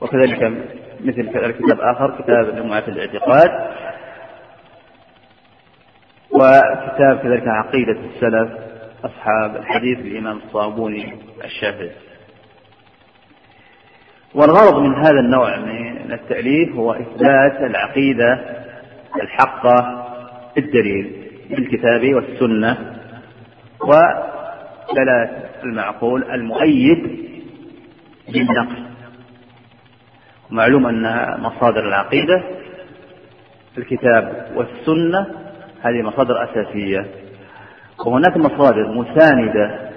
وكذلك 0.00 0.52
مثل 1.04 1.22
كتاب 1.52 1.80
آخر 1.80 2.22
كتاب 2.22 2.56
جمعة 2.56 2.84
الاعتقاد. 2.88 3.50
وكتاب 6.42 7.18
كذلك 7.18 7.48
عقيدة 7.48 7.96
السلف 8.14 8.50
أصحاب 9.04 9.56
الحديث 9.56 9.98
للإمام 9.98 10.36
الصابوني 10.46 11.18
الشافعي. 11.44 11.90
والغرض 14.34 14.78
من 14.78 14.94
هذا 14.94 15.20
النوع 15.20 15.58
من 15.58 16.12
التأليف 16.12 16.72
هو 16.74 16.92
إثبات 16.92 17.60
العقيدة 17.60 18.40
الحقة 19.22 20.06
بالدليل 20.56 21.12
بالكتاب 21.50 22.14
والسنة 22.14 22.96
ودلالة 23.80 25.30
المعقول 25.64 26.24
المؤيد 26.30 27.26
بالنقل. 28.28 28.82
معلوم 30.50 30.86
أن 30.86 31.34
مصادر 31.40 31.88
العقيدة 31.88 32.42
الكتاب 33.78 34.46
والسنة 34.54 35.41
هذه 35.82 36.02
مصادر 36.02 36.44
أساسية 36.44 37.06
وهناك 38.06 38.36
مصادر 38.36 38.88
مساندة 38.92 39.90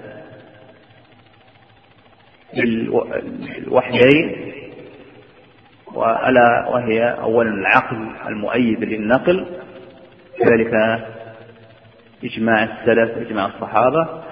للوحيين 2.53 4.51
وألا 5.93 6.67
وهي 6.69 7.11
أولا 7.11 7.49
العقل 7.49 8.11
المؤيد 8.27 8.83
للنقل 8.83 9.47
كذلك 10.39 10.73
إجماع 12.23 12.63
السلف 12.63 13.17
إجماع 13.17 13.45
الصحابة 13.45 14.23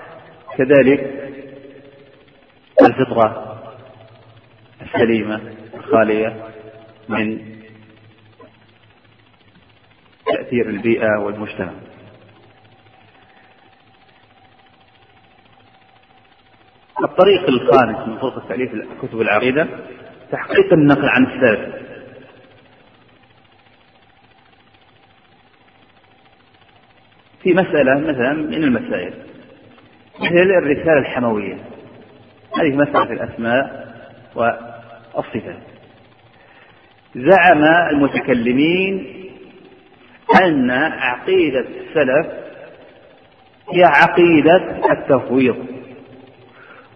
كذلك 0.57 1.29
الفطرة 2.81 3.57
السليمة 4.81 5.41
الخالية 5.73 6.35
من 7.09 7.52
تأثير 10.25 10.69
البيئة 10.69 11.19
والمجتمع. 11.19 11.73
الطريق 17.03 17.47
الخامس 17.49 18.07
من 18.07 18.17
طرق 18.17 18.47
تأليف 18.47 18.71
كتب 19.01 19.21
العقيدة 19.21 19.67
تحقيق 20.31 20.73
النقل 20.73 21.09
عن 21.09 21.25
السلف. 21.25 21.83
في 27.43 27.53
مسألة 27.53 27.99
مثلا 27.99 28.33
من 28.33 28.63
المسائل 28.63 29.13
مثل 30.19 30.51
الرسالة 30.63 30.99
الحموية. 30.99 31.57
هذه 32.57 32.75
مسألة 32.75 33.05
في 33.05 33.13
الأسماء 33.13 33.93
والصفات. 34.35 35.59
زعم 37.15 37.63
المتكلمين 37.63 39.22
أن 40.41 40.71
عقيدة 40.71 41.59
السلف 41.59 42.27
هي 43.73 43.83
عقيدة 43.83 44.61
التفويض 44.91 45.55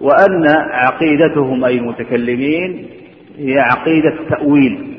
وأن 0.02 0.48
عقيدتهم 0.72 1.66
أي 1.66 1.78
المتكلمين 1.78 2.90
هي 3.38 3.60
عقيدة 3.60 4.10
التأويل. 4.10 4.98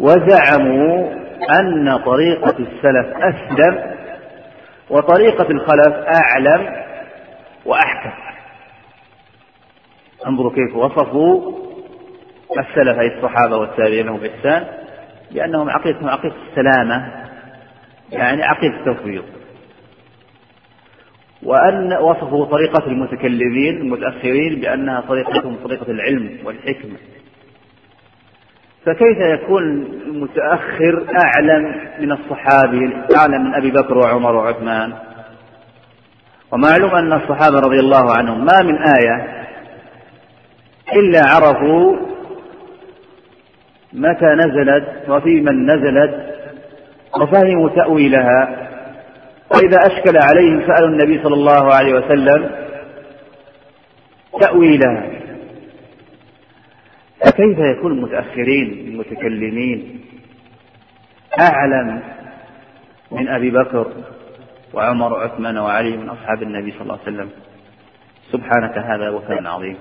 وزعموا 0.00 1.12
أن 1.60 1.96
طريقة 1.96 2.56
السلف 2.58 3.06
أسلم 3.16 3.94
وطريقة 4.90 5.50
الخلف 5.50 5.94
أعلم 5.94 6.84
وأحكم. 7.64 8.10
انظروا 10.26 10.52
كيف 10.52 10.76
وصفوا 10.76 11.52
السلف 12.58 12.98
أي 12.98 13.06
الصحابة 13.06 13.56
والتابعين 13.56 14.06
لهم 14.06 14.18
بإحسان 14.20 14.64
بأنهم 15.32 15.70
عقيدتهم 15.70 16.08
عقيدة 16.08 16.34
السلامة. 16.50 17.23
يعني 18.12 18.42
عقيدة 18.42 18.74
التوفيق 18.76 19.24
وأن 21.42 21.92
وصفوا 21.92 22.44
طريقة 22.46 22.86
المتكلمين 22.86 23.76
المتأخرين 23.76 24.60
بأنها 24.60 25.00
طريقتهم 25.00 25.56
طريقة 25.64 25.90
العلم 25.90 26.38
والحكمة. 26.44 26.96
فكيف 28.84 29.18
يكون 29.18 29.62
المتأخر 30.06 31.06
أعلم 31.24 31.74
من 32.00 32.12
الصحابي 32.12 32.96
أعلم 33.16 33.44
من 33.44 33.54
أبي 33.54 33.70
بكر 33.70 33.98
وعمر 33.98 34.36
وعثمان؟ 34.36 34.92
ومعلوم 36.52 36.90
أن 36.90 37.12
الصحابة 37.12 37.58
رضي 37.60 37.80
الله 37.80 38.16
عنهم 38.16 38.44
ما 38.44 38.62
من 38.62 38.78
آية 38.78 39.44
إلا 40.96 41.20
عرفوا 41.24 41.96
متى 43.92 44.26
نزلت 44.26 45.08
وفي 45.08 45.40
من 45.40 45.66
نزلت 45.66 46.33
وفهموا 47.20 47.68
تأويلها. 47.68 48.68
وإذا 49.50 49.78
أشكل 49.86 50.18
عليهم 50.22 50.66
سألوا 50.66 50.88
النبي 50.88 51.22
صلى 51.22 51.34
الله 51.34 51.74
عليه 51.74 51.94
وسلم 51.94 52.50
تأويلها 54.40 55.10
فكيف 57.20 57.58
يكون 57.58 57.92
المتأخرين 57.92 58.88
المتكلمين 58.88 60.00
أعلم 61.40 62.02
من 63.10 63.28
أبي 63.28 63.50
بكر 63.50 63.92
وعمر 64.72 65.12
وعثمان 65.12 65.58
وعلي 65.58 65.96
من 65.96 66.08
أصحاب 66.08 66.42
النبي 66.42 66.70
صلى 66.70 66.80
الله 66.82 66.98
عليه 67.06 67.16
وسلم؟ 67.16 67.30
سبحانك 68.32 68.78
هذا 68.78 69.10
وكان 69.10 69.46
عظيم. 69.46 69.76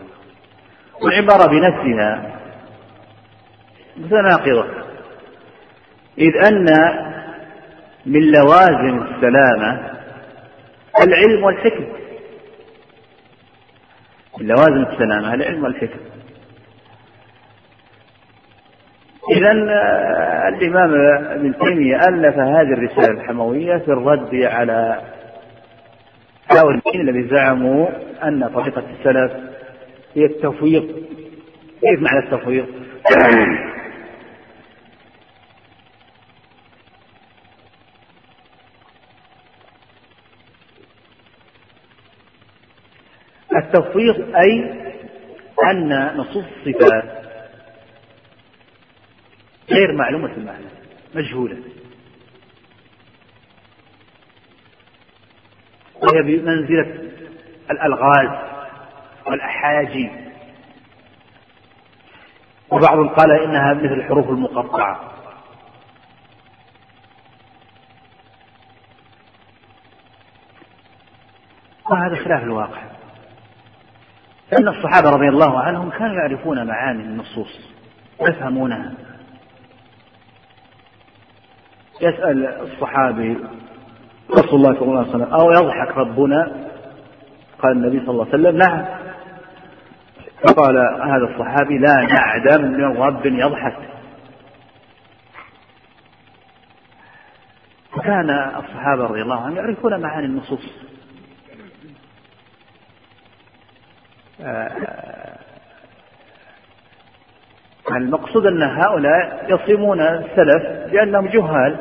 والعبارة 1.01 1.47
بنفسها 1.47 2.39
متناقضة. 3.97 4.65
إذ 6.17 6.45
أن 6.47 6.65
من 8.05 8.31
لوازم 8.31 9.03
السلامة 9.03 9.91
العلم 11.03 11.43
والحكم 11.43 11.83
من 14.39 14.47
لوازم 14.47 14.85
السلامة 14.91 15.33
العلم 15.33 15.63
والحكم 15.63 15.99
إذا 19.31 19.51
الإمام 20.47 20.93
ابن 21.31 21.53
تيمية 21.59 21.95
ألف 21.95 22.37
هذه 22.37 22.73
الرسالة 22.73 23.21
الحموية 23.21 23.77
في 23.77 23.87
الرد 23.87 24.35
على 24.35 25.01
هؤلاء 26.51 26.95
الذين 26.95 27.27
زعموا 27.27 27.87
أن 28.23 28.49
طريقة 28.53 28.83
السلف 28.99 29.31
هي 30.15 30.25
التفويض. 30.25 30.83
كيف 31.81 31.99
معنى 32.01 32.19
التفويض؟ 32.19 32.65
التفويض 43.74 44.36
أي 44.36 44.84
أن 45.71 46.17
نصوص 46.17 46.45
الصفات 46.45 47.24
غير 49.71 49.93
معلومة 49.93 50.34
المعنى 50.34 50.65
مجهولة. 51.15 51.57
وهي 55.95 56.21
بمنزلة 56.21 57.11
الألغاز 57.71 58.30
والأحاجي. 59.28 60.11
وبعضهم 62.71 63.09
قال 63.09 63.32
إنها 63.32 63.74
مثل 63.74 63.93
الحروف 63.93 64.30
المقطعة. 64.30 65.09
وهذا 71.91 72.15
خلاف 72.15 72.43
الواقع. 72.43 73.02
فإن 74.53 74.67
الصحابة 74.67 75.09
رضي 75.09 75.27
الله 75.27 75.59
عنهم 75.59 75.89
كانوا 75.89 76.15
يعرفون 76.15 76.67
معاني 76.67 77.03
النصوص 77.03 77.59
ويفهمونها 78.19 78.91
يسأل 82.01 82.45
الصحابي 82.61 83.37
رسول 84.31 84.59
الله 84.59 84.73
صلى 84.73 84.81
الله 84.81 84.99
عليه 84.99 85.09
وسلم 85.09 85.33
أو 85.33 85.51
يضحك 85.51 85.97
ربنا؟ 85.97 86.51
قال 87.59 87.71
النبي 87.71 87.99
صلى 87.99 88.09
الله 88.09 88.27
عليه 88.33 88.33
وسلم 88.33 88.57
نعم. 88.57 88.85
فقال 90.43 90.77
هذا 91.03 91.33
الصحابي 91.33 91.77
لا 91.77 92.07
نعدم 92.13 92.71
من 92.71 92.97
رب 92.97 93.25
يضحك. 93.25 93.77
فكان 97.91 98.29
الصحابة 98.29 99.03
رضي 99.03 99.21
الله 99.21 99.41
عنهم 99.41 99.55
يعرفون 99.55 100.01
معاني 100.01 100.25
النصوص. 100.25 100.92
المقصود 107.91 108.45
أن 108.45 108.63
هؤلاء 108.63 109.45
يصيمون 109.49 110.01
السلف 110.01 110.93
لأنهم 110.93 111.27
جهال 111.27 111.77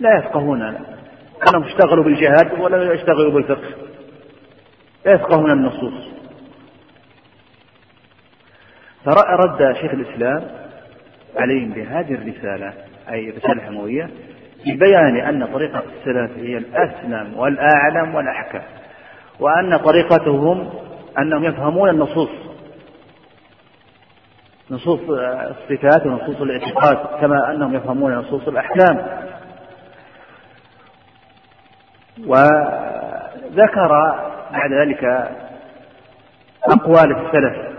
لا 0.00 0.18
يفقهون 0.18 0.62
أنهم 0.62 1.64
اشتغلوا 1.64 2.04
بالجهاد 2.04 2.60
ولا 2.60 2.92
يشتغلوا 2.92 3.32
بالفقه 3.32 3.68
لا 5.04 5.12
يفقهون 5.12 5.50
النصوص. 5.50 6.12
فرد 9.04 9.76
شيخ 9.80 9.92
الإسلام 9.92 10.44
عليهم 11.36 11.72
بهذه 11.72 12.14
الرسالة 12.14 12.72
أي 13.10 13.30
الرسالة 13.30 13.52
الحموية 13.52 14.10
ببيان 14.66 15.16
أن 15.16 15.46
طريقة 15.46 15.82
السلف 15.98 16.38
هي 16.38 16.56
الأسلم 16.56 17.38
والأعلم 17.38 18.14
والأحكم 18.14 18.60
وأن 19.40 19.76
طريقتهم 19.76 20.70
أنهم 21.18 21.44
يفهمون 21.44 21.88
النصوص. 21.90 22.28
نصوص 24.70 25.00
الصفات 25.10 26.06
ونصوص 26.06 26.40
الاعتقاد 26.40 27.20
كما 27.20 27.50
أنهم 27.50 27.74
يفهمون 27.74 28.14
نصوص 28.14 28.48
الأحكام. 28.48 29.06
وذكر 32.26 33.88
بعد 34.52 34.72
ذلك 34.72 35.04
أقوال 36.64 37.16
السلف. 37.16 37.72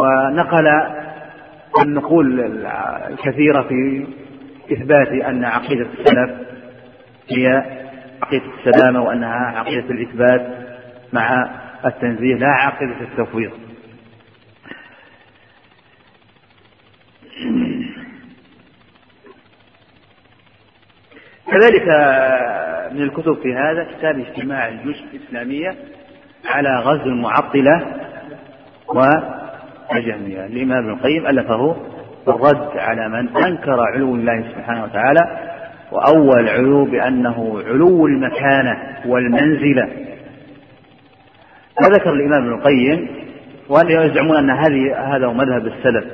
ونقل 0.00 0.66
النقول 1.82 2.40
الكثيرة 3.10 3.62
في 3.62 4.06
إثبات 4.72 5.08
أن 5.08 5.44
عقيدة 5.44 5.86
السلف 5.98 6.30
هي 7.30 7.46
عقيدة 8.22 8.44
السلامة 8.58 9.02
وأنها 9.02 9.58
عقيدة 9.58 9.90
الإثبات 9.90 10.46
مع 11.12 11.50
التنزيه 11.86 12.34
لا 12.34 12.48
عقيدة 12.48 13.00
التفويض. 13.00 13.52
كذلك 21.46 21.88
من 22.92 23.02
الكتب 23.02 23.36
في 23.42 23.54
هذا 23.54 23.84
كتاب 23.84 24.18
اجتماع 24.18 24.68
الجيوش 24.68 24.96
الإسلامية 25.00 25.74
على 26.46 26.76
غزو 26.78 27.04
المعطلة 27.04 28.00
والجهمية. 29.90 30.46
الإمام 30.46 30.78
ابن 30.78 30.90
القيم 30.90 31.26
ألفه 31.26 31.76
الرد 32.28 32.78
على 32.78 33.08
من 33.08 33.36
أنكر 33.36 33.80
علو 33.80 34.14
الله 34.14 34.42
سبحانه 34.54 34.84
وتعالى 34.84 35.43
وأول 35.94 36.40
العلو 36.40 36.84
بأنه 36.84 37.62
علو 37.66 38.06
المكانة 38.06 38.76
والمنزلة. 39.06 39.88
وذكر 41.82 42.12
الإمام 42.12 42.42
ابن 42.42 42.52
القيم 42.52 43.08
وأن 43.68 43.90
يزعمون 43.90 44.36
أن 44.36 44.50
هذه 44.50 45.14
هذا 45.16 45.26
هو 45.26 45.32
مذهب 45.32 45.66
السلف. 45.66 46.04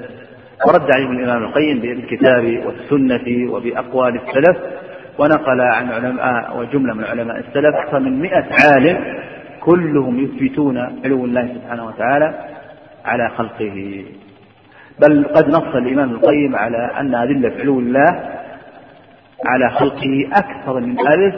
ورد 0.67 0.91
عليهم 0.95 1.13
الإمام 1.13 1.43
القيم 1.43 1.79
بالكتاب 1.79 2.63
والسنة 2.67 3.53
وبأقوال 3.53 4.21
السلف 4.21 4.57
ونقل 5.19 5.61
عن 5.61 5.89
علماء 5.89 6.57
وجملة 6.59 6.95
من 6.95 7.05
علماء 7.05 7.39
السلف 7.39 7.75
أكثر 7.75 7.99
من 7.99 8.21
مئة 8.21 8.45
عالم 8.65 8.99
كلهم 9.61 10.25
يثبتون 10.25 10.79
علو 10.79 11.25
الله 11.25 11.49
سبحانه 11.55 11.87
وتعالى 11.87 12.35
على 13.05 13.31
خلقه. 13.37 14.05
بل 15.01 15.25
قد 15.25 15.49
نص 15.49 15.75
الإمام 15.75 16.11
القيم 16.11 16.57
على 16.57 16.91
أن 17.01 17.15
أدلة 17.15 17.53
علو 17.61 17.79
الله 17.79 18.40
على 19.47 19.71
خلقه 19.71 20.29
أكثر 20.33 20.81
من 20.81 20.97
ألف 21.01 21.35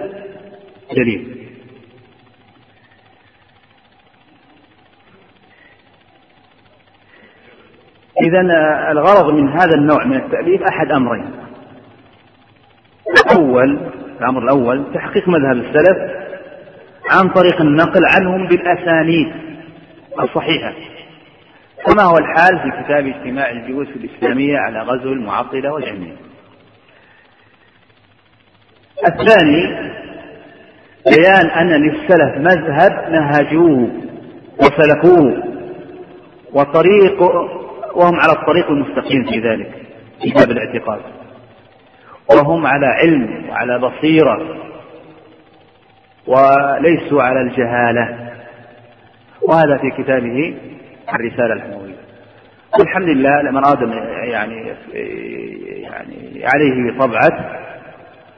دليل. 0.97 1.39
إذا 8.23 8.41
الغرض 8.91 9.35
من 9.35 9.49
هذا 9.49 9.75
النوع 9.75 10.05
من 10.05 10.17
التأليف 10.17 10.63
أحد 10.63 10.93
أمرين. 10.93 11.31
الأول 13.11 13.79
الأمر 14.21 14.43
الأول 14.43 14.95
تحقيق 14.95 15.29
مذهب 15.29 15.57
السلف 15.57 15.99
عن 17.11 17.29
طريق 17.29 17.61
النقل 17.61 18.01
عنهم 18.17 18.47
بالأسانيد 18.47 19.33
الصحيحة. 20.21 20.73
كما 21.87 22.03
هو 22.03 22.19
الحال 22.19 22.59
في 22.59 22.83
كتاب 22.85 23.07
اجتماع 23.07 23.51
الجيوش 23.51 23.89
الإسلامية 23.89 24.59
على 24.59 24.83
غزو 24.83 25.13
المعطلة 25.13 25.73
والجهمية 25.73 26.17
الثاني 29.07 29.93
بيان 31.07 31.51
أن 31.51 31.69
للسلف 31.69 32.37
مذهب 32.37 33.11
نهجوه 33.11 33.89
وسلكوه 34.59 35.43
وطريق 36.53 37.23
وهم 37.95 38.21
على 38.21 38.33
الطريق 38.33 38.71
المستقيم 38.71 39.25
في 39.25 39.41
ذلك 39.41 39.71
في 40.23 40.31
باب 40.31 40.51
الاعتقاد. 40.51 41.01
وهم 42.31 42.67
على 42.67 42.87
علم 42.87 43.45
وعلى 43.49 43.79
بصيرة 43.79 44.57
وليسوا 46.27 47.23
على 47.23 47.41
الجهالة. 47.41 48.33
وهذا 49.49 49.79
في 49.79 50.03
كتابه 50.03 50.55
الرسالة 51.15 51.53
الحموية. 51.53 51.97
والحمد 52.79 53.09
لله 53.09 53.43
لمن 53.43 53.65
أراد 53.65 53.83
يعني 54.25 54.75
يعني 55.83 56.45
عليه 56.45 56.99
طبعة 56.99 57.62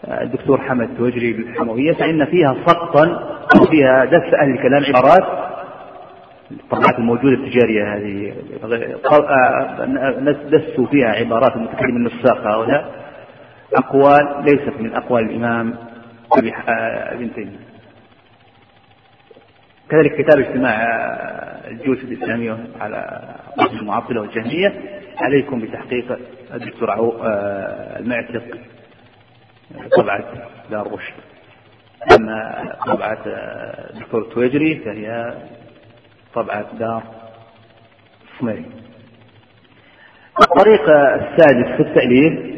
الدكتور 0.09 0.61
حمد 0.61 0.88
توجري 0.98 1.32
بالحموية 1.32 1.92
فإن 1.92 2.24
فيها 2.24 2.57
سقطا 2.66 3.34
وفيها 3.61 4.05
دس 4.05 4.34
أهل 4.42 4.50
الكلام 4.50 4.84
عبارات 4.84 5.55
الطبعات 6.50 6.98
الموجودة 6.98 7.34
التجارية 7.34 7.94
هذه 7.96 8.32
دسوا 10.50 10.86
فيها 10.86 11.09
عبارات 11.09 11.57
المتكلم 11.57 11.96
النساق 11.96 12.46
هؤلاء. 12.46 13.05
أقوال 13.74 14.44
ليست 14.44 14.80
من 14.80 14.94
أقوال 14.94 15.24
الإمام 15.24 15.74
ابن 16.32 17.34
تيمية. 17.34 17.64
كذلك 19.90 20.16
كتاب 20.16 20.38
اجتماع 20.38 20.82
الجيوش 21.70 21.98
الإسلامية 21.98 22.59
على 22.80 23.20
المعطلة 23.80 24.20
والجهمية. 24.20 24.72
عليكم 25.16 25.61
بتحقيق 25.61 26.18
الدكتور 26.55 26.90
آه، 26.90 27.98
المعتق. 27.98 28.42
طبعة 29.99 30.25
دار 30.71 30.93
رشد. 30.93 31.15
أما 32.19 32.73
طبعة 32.87 33.23
الدكتور 33.27 34.23
التويجري 34.23 34.79
فهي 34.85 35.35
طبعة 36.35 36.73
دار 36.79 37.03
سميري 38.41 38.65
الطريق 40.43 40.91
السادس 40.91 41.77
في 41.77 41.83
التأليف 41.83 42.55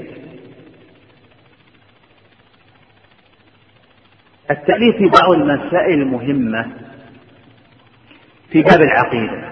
التأليف 4.50 4.96
في 4.96 5.04
بعض 5.20 5.32
المسائل 5.32 6.02
المهمة 6.02 6.70
في 8.50 8.62
باب 8.62 8.80
العقيدة. 8.80 9.50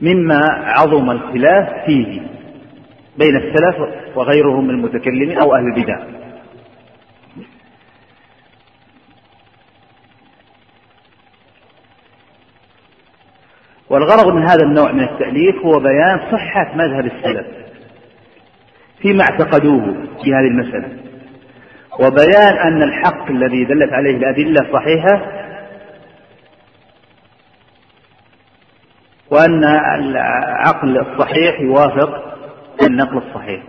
مما 0.00 0.40
عظم 0.52 1.10
الخلاف 1.10 1.84
فيه. 1.86 2.37
بين 3.18 3.36
السلف 3.36 3.76
وغيرهم 4.16 4.64
من 4.64 4.70
المتكلمين 4.70 5.38
أو 5.38 5.54
أهل 5.54 5.64
البدع. 5.64 5.98
والغرض 13.90 14.34
من 14.34 14.42
هذا 14.42 14.64
النوع 14.64 14.92
من 14.92 15.00
التأليف 15.00 15.56
هو 15.56 15.80
بيان 15.80 16.20
صحة 16.32 16.74
مذهب 16.74 17.06
السلف 17.06 17.46
فيما 19.02 19.22
اعتقدوه 19.30 19.94
في 20.24 20.34
هذه 20.34 20.46
المسألة. 20.46 20.88
وبيان 22.00 22.56
أن 22.56 22.82
الحق 22.82 23.30
الذي 23.30 23.64
دلت 23.64 23.92
عليه 23.92 24.16
الأدلة 24.16 24.60
الصحيحة 24.60 25.38
وأن 29.30 29.64
العقل 29.64 30.98
الصحيح 30.98 31.60
يوافق 31.60 32.27
النقل 32.88 33.16
الصحيح. 33.16 33.62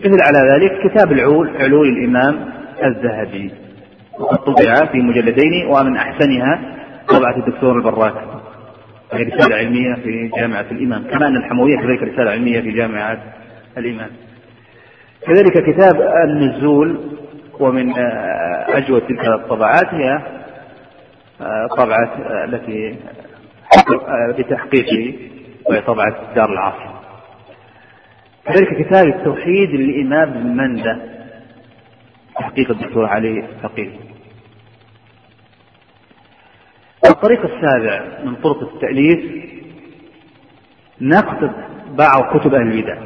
مثل 0.00 0.18
على 0.22 0.52
ذلك 0.52 0.90
كتاب 0.90 1.12
العول 1.12 1.56
علول 1.56 1.88
الإمام 1.88 2.52
الذهبي. 2.84 3.50
وقد 4.18 4.38
طبع 4.38 4.74
في 4.92 4.98
مجلدين 4.98 5.66
ومن 5.66 5.96
أحسنها 5.96 6.60
طبعة 7.08 7.36
الدكتور 7.36 7.76
البراك. 7.76 8.14
وهي 9.12 9.22
رسالة 9.22 9.56
علمية 9.56 9.94
في 9.94 10.30
جامعة 10.36 10.66
الإمام 10.70 11.04
كما 11.04 11.28
أن 11.28 11.36
الحموية 11.36 11.76
كذلك 11.76 12.02
رسالة 12.02 12.30
علمية 12.30 12.60
في 12.60 12.70
جامعة 12.70 13.18
الإمام. 13.78 14.10
كذلك 15.26 15.52
كتاب 15.52 16.00
النزول 16.24 17.00
ومن 17.60 17.92
أجود 18.68 19.02
تلك 19.02 19.26
الطبعات 19.26 19.94
هي 19.94 20.18
طبعة 21.76 22.12
التي 22.44 22.96
بتحقيق 24.38 25.14
وهي 25.64 25.80
طبعة 25.80 26.34
دار 26.36 26.52
العاصمة. 26.52 26.91
كذلك 28.44 28.86
كتاب 28.86 29.06
التوحيد 29.06 29.70
للإمام 29.70 30.28
ابن 30.28 30.56
مندة. 30.56 30.98
تحقيق 32.38 32.70
الدكتور 32.70 33.06
علي 33.06 33.48
فقيه. 33.62 33.90
الطريق 37.06 37.40
السابع 37.40 38.24
من 38.24 38.34
طرق 38.34 38.74
التأليف 38.74 39.42
نقد 41.00 41.52
بعض 41.98 42.38
كتب 42.38 42.54
أهل 42.54 42.72
البدع 42.72 42.96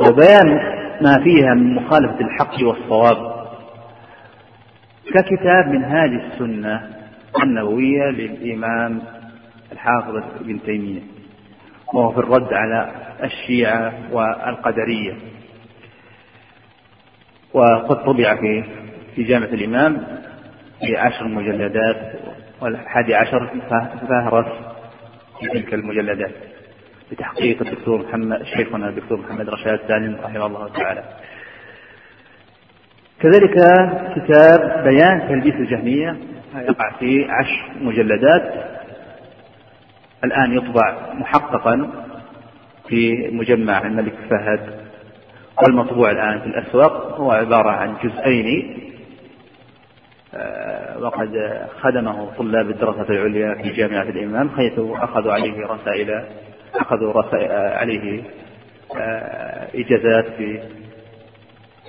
وبيان 0.00 0.54
ما 1.02 1.24
فيها 1.24 1.54
من 1.54 1.74
مخالفة 1.74 2.20
الحق 2.20 2.54
والصواب. 2.62 3.46
ككتاب 5.14 5.68
منهاج 5.68 6.10
السنة 6.10 6.90
النبوية 7.42 8.10
للإمام 8.10 9.02
الحافظ 9.72 10.16
ابن 10.40 10.62
تيمية. 10.62 11.13
وهو 11.94 12.12
في 12.12 12.18
الرد 12.18 12.52
على 12.52 12.90
الشيعة 13.24 13.92
والقدرية. 14.12 15.14
وقد 17.52 18.04
طبع 18.04 18.34
في 18.36 18.64
في 19.16 19.22
جامعة 19.22 19.46
الإمام 19.46 20.06
في 20.80 20.96
عشر 20.96 21.28
مجلدات 21.28 22.12
والحادي 22.60 23.14
عشر 23.14 23.50
فهرس 24.08 24.52
في 25.40 25.46
تلك 25.48 25.74
المجلدات 25.74 26.32
بتحقيق 27.12 27.62
الدكتور 27.62 28.06
محمد 28.06 28.42
شيخنا 28.42 28.88
الدكتور 28.88 29.18
محمد 29.20 29.48
رشاد 29.50 29.80
سالم 29.88 30.16
رحمه 30.24 30.46
الله 30.46 30.68
تعالى. 30.68 31.04
كذلك 33.20 33.54
كتاب 34.16 34.84
بيان 34.84 35.28
تلبيس 35.28 35.54
الجهمية 35.54 36.16
يقع 36.56 36.90
في 36.98 37.26
عشر 37.30 37.70
مجلدات. 37.80 38.73
الآن 40.24 40.56
يطبع 40.56 41.12
محققا 41.14 41.90
في 42.88 43.28
مجمع 43.32 43.78
الملك 43.86 44.14
فهد 44.30 44.84
والمطبوع 45.62 46.10
الآن 46.10 46.40
في 46.40 46.46
الأسواق. 46.46 47.16
هو 47.16 47.30
عبارة 47.32 47.70
عن 47.70 47.94
جزئين 48.04 48.78
آه، 50.34 50.98
وقد 50.98 51.60
خدمه 51.80 52.30
طلاب 52.38 52.70
الدراسة 52.70 53.10
العليا 53.10 53.54
في 53.62 53.68
جامعة 53.68 54.02
الإمام 54.02 54.50
حيث 54.50 54.72
أخذوا 54.78 55.32
عليه 55.32 55.66
رسائل 55.66 56.24
أخذوا 56.74 57.12
رسائل 57.12 57.52
عليه 57.52 58.22
آه، 58.96 59.68
إجازات 59.74 60.26
في 60.36 60.60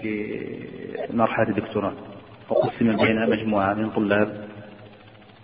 في 0.02 0.40
مرحلة 1.14 1.50
الدكتوراه. 1.50 1.94
وقسم 2.50 2.98
بين 2.98 3.30
مجموعة 3.30 3.74
من 3.74 3.90
طلاب 3.90 4.46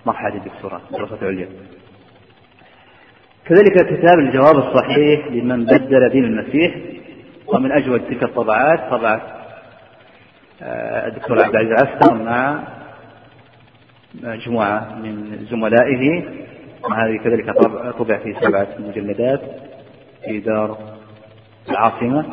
مرحلة 0.05 0.35
الدكتوراه 0.35 0.81
دراسة 0.91 1.26
عليا. 1.27 1.47
كذلك 3.51 3.73
كتاب 3.73 4.19
الجواب 4.19 4.57
الصحيح 4.57 5.27
لمن 5.27 5.65
بدل 5.65 6.09
دين 6.09 6.23
المسيح 6.25 6.75
ومن 7.47 7.71
أجود 7.71 7.99
تلك 7.99 8.23
الطبعات 8.23 8.79
طبعة 8.91 9.21
آه، 10.61 11.07
الدكتور 11.07 11.43
عبد 11.43 11.55
العزيز 11.55 11.71
عسكر 11.71 12.13
مع 12.13 12.63
مجموعة 14.23 14.95
من 15.03 15.45
زملائه. 15.51 16.23
وهذه 16.83 17.17
كذلك 17.23 17.55
طبع 17.99 18.17
في 18.17 18.35
سبعة 18.41 18.67
مجلدات 18.79 19.41
في 20.25 20.39
دار 20.39 20.77
العاصمة 21.69 22.25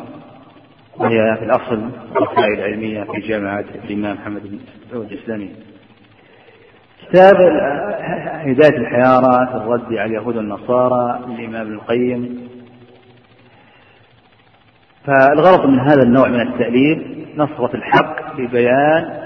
وهي 0.97 1.37
في 1.39 1.45
الأصل 1.45 1.89
رسائل 2.15 2.61
علمية 2.61 3.03
في 3.03 3.19
جامعة 3.21 3.65
الإمام 3.85 4.15
محمد 4.15 4.41
بن 4.47 4.59
سعود 4.91 5.11
الإسلامي. 5.11 5.49
كتاب 7.09 7.35
هداية 8.45 8.77
الحيارى 8.77 9.47
في 9.51 9.55
الرد 9.57 9.93
على 9.93 10.05
اليهود 10.05 10.37
والنصارى 10.37 11.19
للإمام 11.27 11.61
ابن 11.61 11.73
القيم. 11.73 12.49
فالغرض 15.05 15.65
من 15.65 15.79
هذا 15.79 16.03
النوع 16.03 16.27
من 16.27 16.41
التأليف 16.41 16.99
نصرة 17.35 17.75
الحق 17.75 18.35
ببيان 18.37 19.19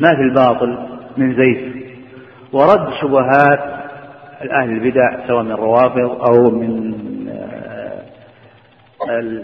ما 0.00 0.14
في 0.14 0.22
الباطل 0.22 0.78
من 1.16 1.34
زيف 1.34 1.58
ورد 2.52 2.92
شبهات 3.00 3.60
أهل 4.52 4.70
البدع 4.70 5.26
سواء 5.26 5.42
من 5.42 5.52
الروافض 5.52 6.28
أو 6.28 6.50
من 6.50 6.94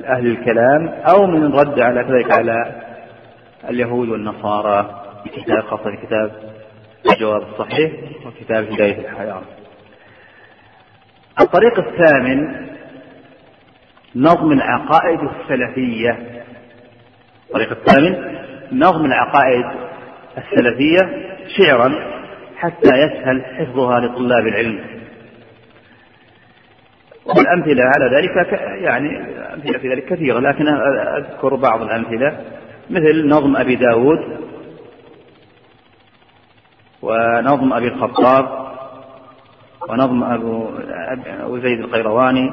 أهل 0.04 0.26
الكلام 0.26 0.88
أو 0.88 1.26
من 1.26 1.52
رد 1.52 1.80
على 1.80 2.04
كذلك 2.04 2.32
على 2.32 2.72
اليهود 3.70 4.08
والنصارى 4.08 5.02
في 5.24 5.40
كتاب 5.40 5.60
خاصة 5.62 5.96
كتاب 6.06 6.30
الجواب 7.12 7.42
الصحيح 7.42 7.92
وكتاب 8.26 8.72
هداية 8.72 8.98
الحياة. 8.98 9.42
الطريق 11.40 11.78
الثامن 11.78 12.66
نظم 14.16 14.52
العقائد 14.52 15.20
السلفية. 15.20 16.42
الطريق 17.46 17.70
الثامن 17.70 18.36
نظم 18.72 19.04
العقائد 19.04 19.64
السلفية 20.38 21.26
شعرا 21.58 21.94
حتى 22.56 22.96
يسهل 22.96 23.44
حفظها 23.44 24.00
لطلاب 24.00 24.46
العلم. 24.46 24.96
والأمثلة 27.26 27.82
على 27.84 28.16
ذلك 28.16 28.52
يعني 28.82 29.18
أمثلة 29.54 29.78
في 29.78 29.88
ذلك 29.88 30.04
كثيرة 30.04 30.38
لكن 30.38 30.68
أذكر 31.16 31.54
بعض 31.54 31.82
الأمثلة 31.82 32.38
مثل 32.90 33.28
نظم 33.28 33.56
أبي 33.56 33.76
داود 33.76 34.45
ونظم 37.02 37.72
أبي 37.72 37.88
الخطاب 37.88 38.66
ونظم 39.88 40.22
أبو 40.24 41.58
زيد 41.58 41.80
القيرواني 41.80 42.52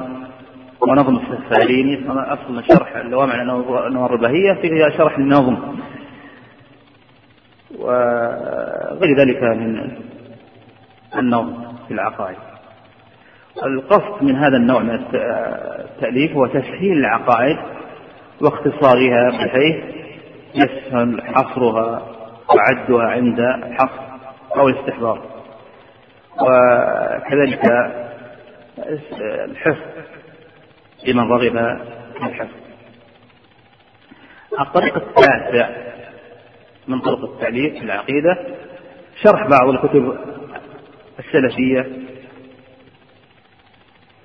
ونظم 0.80 1.16
السفاريني 1.16 2.04
أصل 2.08 2.58
الشرح 2.58 2.96
اللوامع 2.96 3.34
الأنوار 3.34 4.14
البهية 4.14 4.52
فيها 4.52 4.90
شرح 4.98 5.18
النظم 5.18 5.56
وغير 7.78 9.16
ذلك 9.18 9.42
من 9.42 9.90
النظم 11.18 11.54
في 11.88 11.94
العقائد. 11.94 12.36
القصد 13.66 14.22
من 14.22 14.36
هذا 14.36 14.56
النوع 14.56 14.82
من 14.82 14.94
التأليف 15.14 16.32
هو 16.32 16.46
تسهيل 16.46 16.98
العقائد 16.98 17.56
واختصارها 18.40 19.30
بحيث 19.30 19.76
يسهل 20.54 21.22
حصرها 21.34 22.02
وعدها 22.54 23.04
عند 23.10 23.40
الحصر 23.40 24.03
أو 24.56 24.68
الاستحضار. 24.68 25.22
وكذلك 26.40 27.60
الحفظ 29.20 29.82
لمن 31.06 31.28
رغب 31.28 31.78
في 32.18 32.26
الحفظ. 32.26 32.56
الطريق 34.60 34.96
التاسع 34.96 35.68
من 36.88 37.00
طرق 37.00 37.24
التعليق 37.24 37.72
في 37.72 37.84
العقيدة 37.84 38.38
شرح 39.22 39.46
بعض 39.48 39.68
الكتب 39.68 40.18
السلفية 41.18 41.86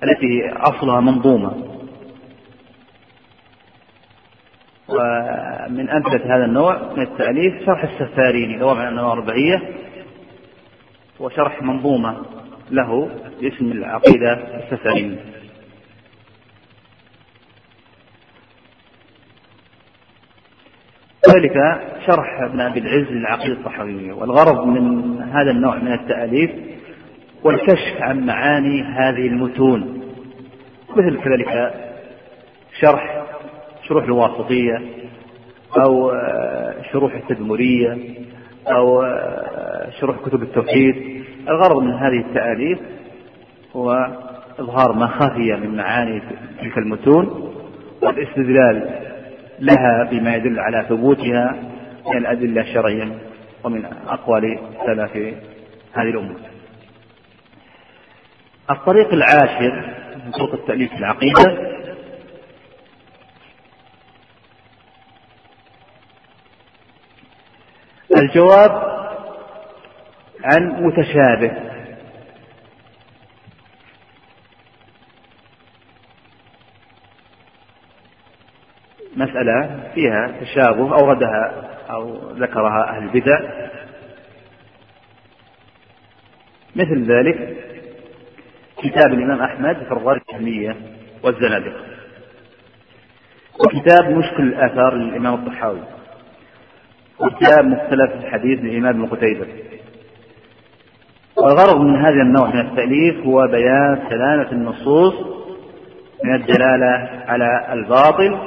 التي 0.02 0.52
أصلها 0.56 1.00
منظومة. 1.00 1.66
ومن 4.88 5.90
أمثلة 5.90 6.36
هذا 6.36 6.44
النوع 6.44 6.92
من 6.96 7.02
التأليف 7.02 7.66
شرح 7.66 7.82
السفاريني 7.82 8.56
له 8.56 8.74
من 8.74 8.80
الأنوار 8.80 9.18
البهية 9.18 9.62
وشرح 11.20 11.62
منظومة 11.62 12.16
له 12.70 13.10
باسم 13.40 13.72
العقيدة 13.72 14.32
السفاريني 14.32 15.16
ذلك 21.28 21.80
شرح 22.06 22.40
ابن 22.40 22.60
أبي 22.60 22.80
العز 22.80 23.12
للعقيدة 23.12 23.52
الطحاوية 23.52 24.12
والغرض 24.12 24.66
من 24.66 25.16
هذا 25.22 25.50
النوع 25.50 25.76
من 25.76 25.92
التأليف 25.92 26.50
والكشف 27.44 28.00
عن 28.00 28.26
معاني 28.26 28.82
هذه 28.82 29.26
المتون 29.26 30.00
مثل 30.96 31.20
كذلك 31.20 31.74
شرح 32.80 33.24
شروح 33.88 34.04
الواسطية 34.04 34.82
أو 35.76 36.12
شروح 36.92 37.14
التدمرية 37.14 37.98
أو 38.68 39.02
شروح 40.00 40.16
كتب 40.26 40.42
التوحيد. 40.42 41.24
الغرض 41.48 41.82
من 41.82 41.92
هذه 41.92 42.18
التأليف 42.20 42.78
هو 43.76 44.06
إظهار 44.58 44.92
ما 44.92 45.06
خفي 45.06 45.56
من 45.56 45.76
معاني 45.76 46.22
تلك 46.60 46.78
المتون 46.78 47.54
والاستدلال 48.02 49.00
لها 49.58 50.08
بما 50.10 50.36
يدل 50.36 50.60
على 50.60 50.86
ثبوتها 50.88 51.56
من 52.06 52.16
الأدلة 52.16 52.60
الشرعية 52.60 53.18
ومن 53.64 53.84
أقوال 54.08 54.58
سلف 54.86 55.16
هذه 55.92 56.10
الأمة. 56.10 56.34
الطريق 58.70 59.12
العاشر 59.12 59.84
من 60.26 60.32
طرق 60.32 60.52
التأليف 60.52 60.90
في 60.90 60.98
العقيدة 60.98 61.70
الجواب 68.16 68.89
عن 70.44 70.84
متشابه. 70.84 71.70
مسألة 79.16 79.80
فيها 79.94 80.32
تشابه 80.40 80.98
أوردها 81.02 81.70
أو 81.90 82.32
ذكرها 82.32 82.88
أهل 82.88 83.02
البدع. 83.02 83.40
مثل 86.76 87.12
ذلك 87.12 87.56
كتاب 88.76 89.12
الإمام 89.12 89.42
أحمد 89.42 89.76
في 89.76 89.92
الرد 89.92 90.20
الجهمية 90.30 90.76
والزنادقة. 91.22 91.84
وكتاب 93.60 94.10
مشكل 94.10 94.42
الآثار 94.42 94.94
للإمام 94.94 95.34
الطحاوي. 95.34 95.82
وكتاب 97.18 97.64
مختلف 97.64 98.12
الحديث 98.14 98.58
للإمام 98.60 99.02
ابن 99.02 99.06
قتيبة. 99.06 99.46
والغرض 101.42 101.80
من 101.80 101.96
هذا 101.96 102.22
النوع 102.22 102.48
من 102.48 102.60
التأليف 102.60 103.26
هو 103.26 103.46
بيان 103.46 104.02
سلامة 104.08 104.52
النصوص 104.52 105.14
من 106.24 106.34
الدلالة 106.34 107.08
على 107.28 107.72
الباطل 107.72 108.38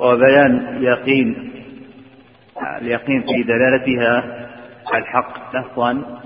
وبيان 0.00 0.78
يقين 0.82 1.52
اليقين 2.80 3.22
في 3.22 3.42
دلالتها 3.42 4.24
الحق 4.94 5.56
لفظا 5.56 6.20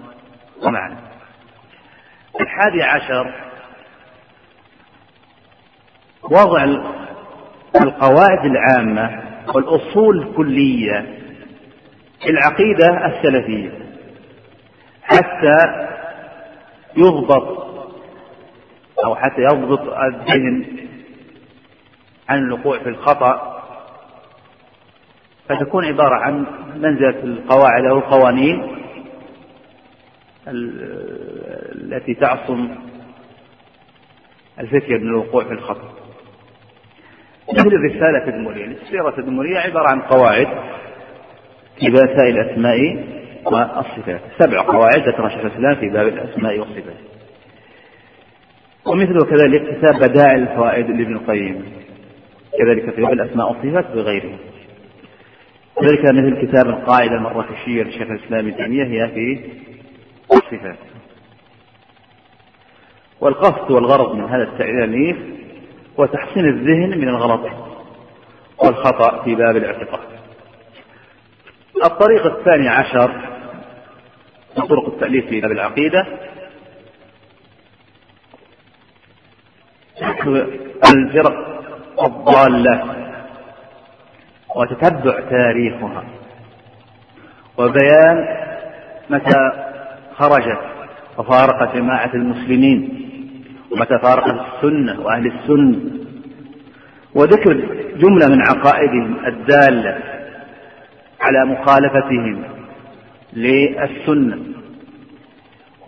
ومعنى. 0.62 0.97
الحادي 2.41 2.82
عشر 2.82 3.35
وضع 6.23 6.65
القواعد 7.82 8.45
العامة 8.45 9.23
والأصول 9.55 10.19
الكلية 10.23 11.07
في 12.23 12.31
العقيدة 12.31 13.07
السلفية 13.07 13.70
حتى 15.03 15.87
يضبط 16.96 17.70
أو 19.04 19.14
حتى 19.14 19.42
يضبط 19.42 19.80
الذهن 19.80 20.64
عن 22.28 22.38
الوقوع 22.38 22.78
في 22.78 22.88
الخطأ 22.88 23.60
فتكون 25.48 25.84
عبارة 25.84 26.14
عن 26.14 26.46
منزلة 26.76 27.24
القواعد 27.24 27.84
أو 27.84 27.98
القوانين 27.98 28.76
التي 30.48 32.14
تعصم 32.14 32.68
الفكر 34.60 34.98
من 34.98 35.06
الوقوع 35.08 35.44
في 35.44 35.52
الخطأ. 35.52 35.92
مثل 37.52 37.68
الرسالة 37.68 38.18
التدمرية 38.18 38.64
السيرة 38.66 39.08
التدمرية 39.08 39.58
عبارة 39.58 39.88
عن 39.88 40.00
قواعد 40.00 40.46
في 41.80 41.90
مسائل 41.90 42.38
الأسماء 42.38 43.04
والصفات. 43.46 44.20
سبع 44.38 44.62
قواعد 44.62 45.08
ذكرها 45.08 45.28
شيخ 45.28 45.44
الإسلام 45.44 45.74
في 45.74 45.88
باب 45.88 46.08
الأسماء 46.08 46.58
والصفات. 46.58 46.96
ومثله 48.86 49.24
كذلك 49.24 49.78
كتاب 49.78 49.94
بدائع 49.94 50.34
الفوائد 50.34 50.90
لابن 50.90 51.16
القيم. 51.16 51.64
كذلك 52.58 52.94
في 52.94 53.02
باب 53.02 53.12
الأسماء 53.12 53.48
والصفات 53.48 53.86
بغيره 53.96 54.38
ذلك 55.82 56.04
مثل 56.04 56.46
كتاب 56.46 56.66
القاعدة 56.66 57.14
المراكشية 57.14 57.82
للشيخ 57.82 58.10
الإسلام 58.10 58.48
ابن 58.48 58.80
هي 58.80 59.08
في 59.08 59.40
الصفات. 60.32 60.78
والقصد 63.20 63.70
والغرض 63.70 64.14
من 64.14 64.24
هذا 64.24 64.42
التأليف 64.42 65.16
هو 66.00 66.06
تحسين 66.06 66.44
الذهن 66.44 66.98
من 66.98 67.08
الغلط 67.08 67.40
والخطأ 68.64 69.22
في 69.24 69.34
باب 69.34 69.56
الاعتقاد. 69.56 70.10
الطريق 71.85 72.27
الثاني 72.27 72.69
عشر 72.69 73.11
من 74.59 74.66
طرق 74.66 74.86
التأليف 74.86 75.27
في 75.27 75.40
باب 75.40 75.52
العقيدة. 75.52 76.07
الفرق 80.94 81.62
الضالة 82.02 82.85
وتتبع 84.57 85.20
تاريخها 85.20 86.05
وبيان 87.59 88.27
متى 89.11 89.52
خرجت 90.15 90.61
وفارق 91.19 91.74
جماعة 91.74 92.11
المسلمين 92.15 93.07
ومتى 93.70 93.98
فارقت 93.98 94.47
السنة 94.55 95.01
وأهل 95.01 95.27
السنة. 95.27 95.78
وذكر 97.15 97.52
جملة 97.97 98.28
من 98.28 98.43
عقائدهم 98.43 99.27
الدالة 99.27 100.19
على 101.20 101.44
مخالفتهم 101.44 102.42
للسنة. 103.32 104.38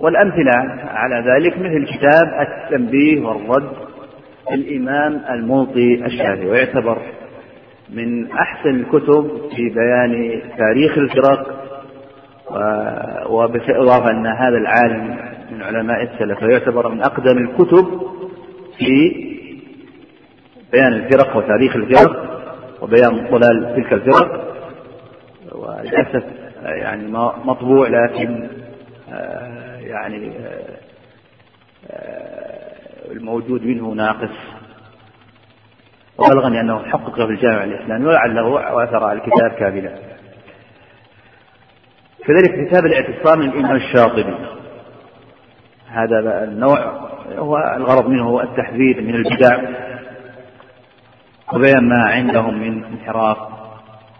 والأمثلة 0.01 0.53
على 0.85 1.25
ذلك 1.31 1.59
مثل 1.59 1.87
كتاب 1.87 2.27
التنبيه 2.41 3.21
والرد 3.27 3.73
الإمام 4.53 5.21
الموطي 5.31 5.95
الشافعي 6.07 6.47
ويعتبر 6.47 6.99
من 7.91 8.33
أحسن 8.33 8.71
الكتب 8.71 9.41
في 9.57 9.69
بيان 9.69 10.43
تاريخ 10.59 10.99
الفرق 10.99 11.63
وبالإضافة 13.31 14.11
أن 14.11 14.27
هذا 14.27 14.57
العالم 14.59 15.19
من 15.53 15.63
علماء 15.63 16.03
السلف 16.03 16.43
ويعتبر 16.43 16.89
من 16.89 17.03
أقدم 17.03 17.39
الكتب 17.39 18.01
في 18.79 19.15
بيان 20.73 20.93
الفرق 20.93 21.37
وتاريخ 21.37 21.77
الفرق 21.77 22.41
وبيان 22.83 23.27
ضلال 23.31 23.75
تلك 23.77 23.93
الفرق. 23.93 24.52
وللأسف 25.63 26.25
يعني 26.63 27.09
مطبوع 27.45 27.89
لكن 27.89 28.49
آه، 29.13 29.77
يعني 29.77 30.33
آه، 31.91 33.11
الموجود 33.11 33.67
منه 33.67 33.95
ناقص. 33.95 34.31
وبلغني 36.19 36.61
أنه 36.61 36.83
حقق 36.83 37.15
في 37.15 37.23
الجامع 37.23 37.65
الإسلامي 37.65 38.07
ولعله 38.07 38.85
أثر 38.85 39.05
على 39.05 39.19
الكتاب 39.19 39.51
كاملا. 39.51 39.95
كذلك 42.27 42.69
كتاب 42.69 42.87
الاعتصام 42.87 43.43
للإمام 43.43 43.77
الشاطبي. 43.77 44.35
هذا 45.89 46.45
النوع 46.45 46.79
هو 47.39 47.57
الغرض 47.77 48.09
منه 48.09 48.29
هو 48.29 48.41
التحذير 48.41 49.01
من 49.01 49.15
البدع 49.15 49.59
وبيان 51.53 51.89
ما 51.89 52.05
عندهم 52.05 52.61
من 52.61 52.85
انحراف. 52.85 53.62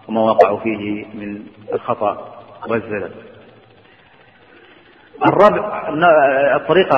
وما 0.07 0.21
وقعوا 0.21 0.59
فيه 0.59 1.05
من 1.13 1.41
الخطأ 1.73 2.35
والزلل. 2.69 3.11
الرابع 5.25 5.89
الطريقة 6.55 6.97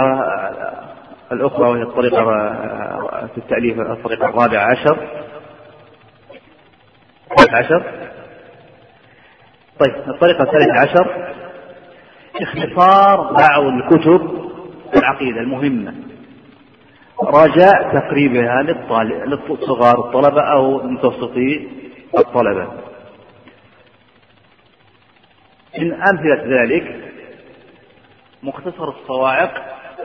الأخرى 1.31 1.69
وهي 1.69 1.81
الطريقة 1.81 2.23
في 3.27 3.37
التأليف 3.37 3.79
الطريقة 3.79 4.29
الرابعة 4.29 4.71
عشر. 4.71 5.07
عشر. 7.53 7.83
طيب 9.79 9.95
الطريقة 10.07 10.43
الثالثة 10.43 10.79
عشر. 10.79 11.33
اختصار 12.41 13.33
بعض 13.33 13.63
الكتب 13.63 14.49
العقيدة 14.95 15.39
المهمة. 15.39 15.93
رجاء 17.23 17.99
تقريبها 17.99 18.61
للصغار 19.25 20.07
الطلبة 20.07 20.41
أو 20.41 20.83
متوسطي 20.83 21.67
الطلبة. 22.17 22.67
من 25.79 25.93
أمثلة 25.93 26.61
ذلك 26.61 26.95
مختصر 28.43 28.89
الصواعق 28.89 29.51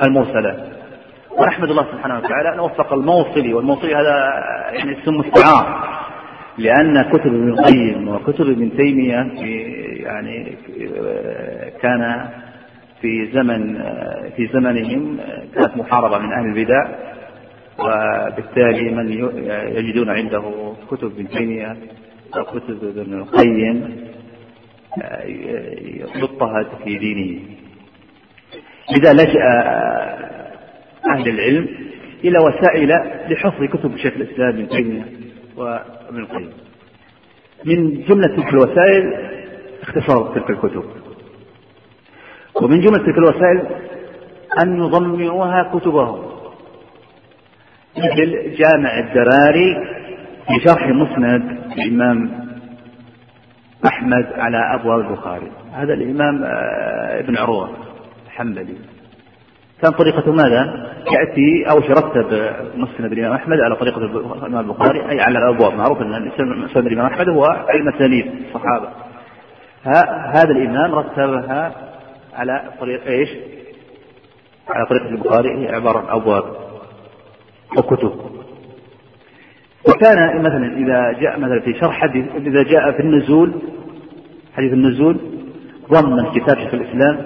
المرسلة. 0.03 0.69
ونحمد 1.39 1.71
الله 1.71 1.85
سبحانه 1.93 2.19
وتعالى 2.19 2.55
أن 2.55 2.61
وفق 2.61 2.93
الموصلي 2.93 3.55
والموصلي 3.55 3.95
هذا 3.95 4.17
يعني 4.73 5.03
اسم 5.03 5.15
مستعار 5.15 5.91
لأن 6.59 7.03
كتب 7.03 7.27
ابن 7.27 7.49
القيم 7.49 8.09
وكتب 8.09 8.51
ابن 8.51 8.77
تيمية 8.77 9.33
يعني 10.05 10.57
كان 11.83 12.29
في 13.01 13.31
زمن 13.33 13.83
في 14.37 14.47
زمنهم 14.53 15.19
كانت 15.55 15.77
محاربة 15.77 16.19
من 16.19 16.33
أهل 16.33 16.45
البدع 16.45 16.89
وبالتالي 17.79 18.91
من 18.91 19.13
يجدون 19.77 20.11
عنده 20.11 20.73
كتب 20.91 21.05
ابن 21.07 21.29
تيمية 21.29 21.77
أو 22.37 22.45
كتب 22.45 22.99
ابن 22.99 23.19
القيم. 23.19 23.97
يضطهد 26.17 26.67
في 26.85 26.99
دينه. 26.99 27.41
لذا 28.97 29.13
لجأ 29.13 29.43
أهل 31.15 31.29
العلم 31.29 31.69
إلى 32.25 32.39
وسائل 32.39 32.89
لحفظ 33.29 33.65
كتب 33.65 33.97
شيخ 33.97 34.15
الإسلام 34.17 34.49
ابن 34.49 34.69
تيمية 34.69 35.05
وابن 35.57 36.19
القيم. 36.19 36.51
من 37.65 38.03
جملة 38.05 38.37
تلك 38.37 38.49
الوسائل 38.49 39.31
اختصار 39.83 40.35
تلك 40.35 40.51
الكتب. 40.51 40.85
ومن 42.63 42.81
جملة 42.81 42.99
تلك 42.99 43.19
الوسائل 43.19 43.63
أن 44.63 44.79
يضمنوها 44.79 45.73
كتبهم. 45.75 46.31
مثل 47.97 48.55
جامع 48.57 48.99
الدراري 48.99 49.75
في 50.47 50.69
شرح 50.69 50.89
مسند 50.89 51.61
الإمام 51.79 52.40
أحمد 53.87 54.27
على 54.33 54.75
أبواب 54.75 55.01
البخاري. 55.01 55.51
هذا 55.73 55.95
الإمام 55.95 56.45
آه، 56.45 57.21
ابن 57.21 57.37
عروة 57.37 57.71
الحنبلي. 58.27 58.75
كان 59.83 59.93
طريقة 59.93 60.33
ماذا؟ 60.33 60.91
يأتي 61.13 61.71
أو 61.71 61.77
يرتب 61.77 62.53
مسند 62.75 63.13
الإمام 63.13 63.33
أحمد 63.33 63.61
على 63.61 63.77
طريقة 63.77 63.99
الإمام 63.99 64.71
البخاري 64.71 65.11
أي 65.11 65.21
على 65.21 65.39
الأبواب. 65.39 65.75
معروف 65.75 66.03
أن 66.03 66.31
مسند 66.41 66.87
الإمام 66.87 67.07
أحمد 67.07 67.29
هو 67.29 67.45
علم 67.45 67.89
التلاميذ 67.89 68.25
الصحابة. 68.47 68.89
هذا 70.33 70.51
الإمام 70.51 70.95
رتبها 70.95 71.73
على 72.35 72.63
طريق 72.81 73.07
إيش؟ 73.07 73.29
على 74.69 74.87
طريقة 74.87 75.09
البخاري 75.09 75.49
هي 75.59 75.75
عبارة 75.75 75.99
عن 75.99 76.21
أبواب 76.21 76.45
وكتب. 77.79 78.40
وكان 79.89 80.43
مثلا 80.43 80.77
إذا 80.77 81.21
جاء 81.21 81.39
مثلا 81.39 81.61
في 81.61 81.75
شرح 81.81 82.01
حديث 82.01 82.25
إذا 82.37 82.63
جاء 82.63 82.93
في 82.93 83.01
النزول 83.01 83.53
حديث 84.55 84.73
النزول 84.73 85.17
ضمن 85.91 86.31
كتاب 86.31 86.59
شيخ 86.59 86.75
الإسلام 86.75 87.19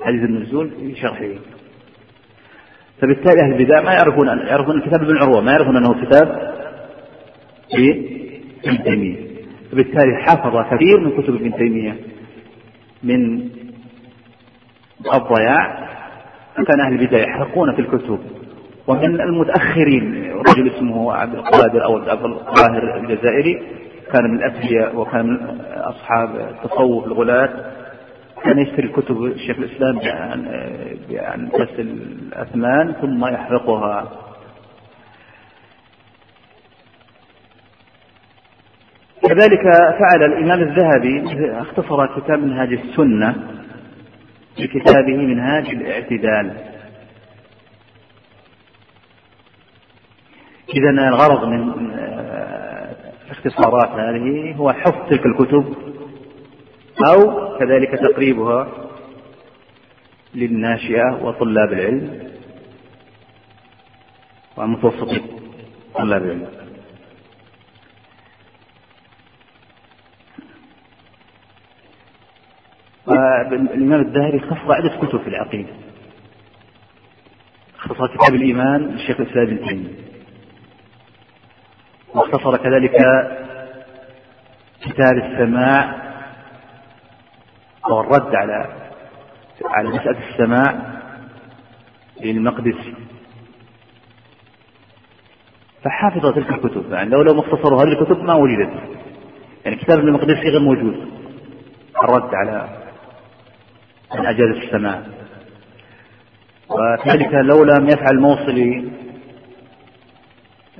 حديث 0.00 0.22
النزول 0.22 0.70
في 0.70 0.94
شرحه. 0.94 1.28
فبالتالي 3.00 3.42
أهل 3.42 3.52
البدع 3.52 3.82
ما 3.82 3.92
يعرفون 3.92 4.28
أن 4.28 4.38
يعرفون 4.38 4.76
الكتاب 4.76 5.02
ابن 5.02 5.16
عروة 5.16 5.40
ما 5.40 5.52
يعرفون 5.52 5.76
أنه 5.76 6.04
كتاب 6.04 6.52
ابن 8.66 8.84
تيمية. 8.84 9.16
فبالتالي 9.72 10.16
حفظ 10.22 10.74
كثير 10.74 11.00
من 11.00 11.22
كتب 11.22 11.34
ابن 11.34 11.56
تيمية. 11.56 11.96
من 13.02 13.48
الضياع 15.14 15.88
فكان 16.56 16.80
أهل 16.80 16.92
البدع 16.92 17.18
يحرقون 17.18 17.74
في 17.74 17.80
الكتب. 17.80 18.18
ومن 18.86 19.20
المتأخرين 19.20 20.32
رجل 20.32 20.70
اسمه 20.70 21.12
عبد 21.12 21.34
القادر 21.34 21.84
أو 21.84 21.96
عبد 21.96 22.24
القاهر 22.24 22.96
الجزائري 22.96 23.62
كان 24.12 24.24
من 24.30 24.38
الأثرياء 24.38 24.96
وكان 24.96 25.26
من 25.26 25.60
أصحاب 25.70 26.36
التصوف 26.36 27.06
الغلاة. 27.06 27.72
كان 28.44 28.58
يشتري 28.58 28.88
كتب 28.88 29.24
الشيخ 29.24 29.58
الإسلام 29.58 29.98
بأن 31.08 31.50
تغسل 31.52 31.88
الأثمان 32.28 32.92
ثم 32.92 33.26
يحرقها. 33.26 34.12
كذلك 39.22 39.62
فعل 40.00 40.22
الإمام 40.22 40.62
الذهبي 40.62 41.24
اختصر 41.60 42.20
كتاب 42.20 42.38
منهاج 42.38 42.72
السنة 42.72 43.34
في 44.56 44.66
كتابه 44.66 45.16
منهاج 45.16 45.68
الاعتدال. 45.68 46.71
إذا 50.74 50.90
الغرض 50.90 51.44
من 51.48 51.92
الاختصارات 53.26 53.88
هذه 53.88 54.54
هو 54.56 54.72
حفظ 54.72 55.08
تلك 55.10 55.26
الكتب 55.26 55.74
أو 57.08 57.58
كذلك 57.58 57.90
تقريبها 57.90 58.68
للناشئة 60.34 61.18
وطلاب 61.22 61.72
العلم 61.72 62.32
ومتوسطي 64.56 65.22
طلاب 65.94 66.22
العلم. 66.22 66.48
الإمام 73.52 74.00
الذهبي 74.00 74.38
اختصر 74.38 74.72
عدة 74.72 74.88
كتب 74.88 75.20
في 75.20 75.28
العقيدة. 75.28 75.72
اختصر 77.76 78.06
كتاب 78.06 78.34
الإيمان 78.34 78.80
للشيخ 78.80 79.20
الإسلام 79.20 79.46
ابن 79.46 79.68
تيمية. 79.68 80.11
واختصر 82.14 82.56
كذلك 82.56 82.96
كتاب 84.80 85.16
السماع 85.16 85.94
أو 87.90 88.00
الرد 88.00 88.34
على 88.34 88.66
على 89.64 89.88
مسألة 89.88 90.18
السماع 90.30 90.74
للمقدسي 92.20 92.94
فحافظ 95.84 96.34
تلك 96.34 96.50
الكتب 96.50 96.92
يعني 96.92 97.10
لو 97.10 97.22
لو 97.22 97.40
اختصروا 97.40 97.82
هذه 97.82 97.88
الكتب 97.88 98.22
ما 98.24 98.34
وجدت. 98.34 98.72
يعني 99.64 99.76
كتاب 99.76 99.98
المقدسي 99.98 100.48
غير 100.48 100.60
موجود. 100.60 101.08
الرد 102.04 102.34
على 102.34 102.68
من 104.14 104.26
أجاز 104.26 104.56
السماع. 104.56 105.02
وكذلك 106.68 107.34
لو 107.34 107.64
لم 107.64 107.88
يفعل 107.88 108.20
موصلي 108.20 108.88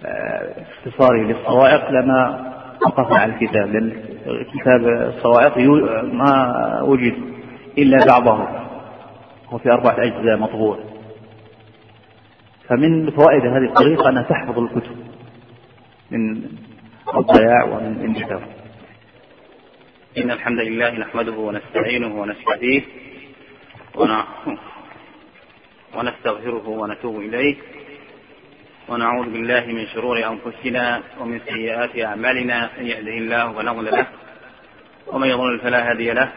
اختصاري 0.04 1.22
للصواعق 1.22 1.90
لما 1.90 2.52
وقف 2.86 3.12
على 3.12 3.32
الكتاب 3.32 3.68
لأن 3.68 3.92
كتاب 4.54 4.88
الصواعق 4.88 5.58
ما 6.12 6.82
وجد 6.82 7.14
إلا 7.78 7.98
بعضه. 8.20 8.48
هو 9.48 9.58
في 9.58 9.70
أربعة 9.70 9.96
أجزاء 9.98 10.36
مطبوع. 10.36 10.78
فمن 12.68 13.10
فوائد 13.10 13.46
هذه 13.46 13.64
الطريقة 13.68 14.08
أنها 14.08 14.22
تحفظ 14.22 14.58
الكتب 14.58 14.96
من 16.10 16.42
الضياع 17.16 17.64
ومن 17.64 17.96
الانتشار. 18.00 18.42
إن 20.18 20.30
الحمد 20.30 20.58
لله 20.60 20.90
نحمده 20.90 21.32
ونستعينه 21.32 22.20
ونستهديه 22.20 22.82
ونستغفره 25.96 26.68
ونتوب 26.68 27.16
إليه. 27.20 27.56
ونعوذ 28.88 29.24
بالله 29.30 29.60
من 29.66 29.86
شرور 29.86 30.18
أنفسنا 30.26 31.02
ومن 31.20 31.40
سيئات 31.40 31.98
أعمالنا 31.98 32.70
من 32.78 32.86
يهده 32.86 33.10
الله 33.12 33.52
فلا 33.52 33.72
مضل 33.72 33.90
له 33.90 34.06
ومن 35.06 35.28
يضلل 35.28 35.60
فلا 35.60 35.90
هادي 35.90 36.10
له 36.12 36.32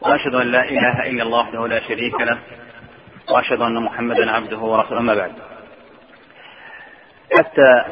وأشهد 0.00 0.34
أن 0.34 0.46
لا 0.46 0.64
إله 0.64 1.06
إلا 1.10 1.22
الله 1.22 1.38
وحده 1.40 1.66
لا 1.66 1.80
شريك 1.88 2.20
له 2.20 2.38
وأشهد 3.30 3.60
أن 3.60 3.82
محمدا 3.82 4.30
عبده 4.30 4.58
ورسوله 4.58 5.00
أما 5.00 5.14
بعد. 5.14 5.32
حتى 7.38 7.84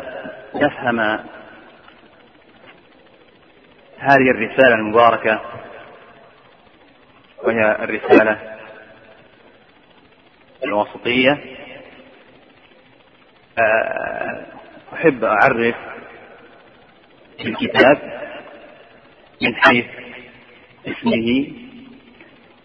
نفهم 0.55 1.01
هذه 3.99 4.31
الرسالة 4.31 4.75
المباركة 4.75 5.41
وهي 7.45 7.77
الرسالة 7.85 8.39
الوسطية 10.65 11.39
أحب 14.95 15.25
أعرف 15.25 15.75
الكتاب 17.41 17.99
من 19.43 19.55
حيث 19.57 19.87
اسمه 20.87 21.53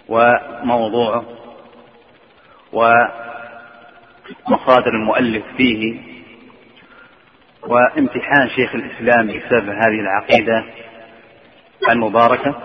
وموضوعه 0.07 1.25
ومصادر 4.47 4.89
المؤلف 4.89 5.43
فيه 5.57 5.99
وامتحان 7.63 8.49
شيخ 8.55 8.75
الإسلام 8.75 9.27
بسبب 9.27 9.69
هذه 9.69 9.99
العقيدة 9.99 10.63
المباركة 11.91 12.61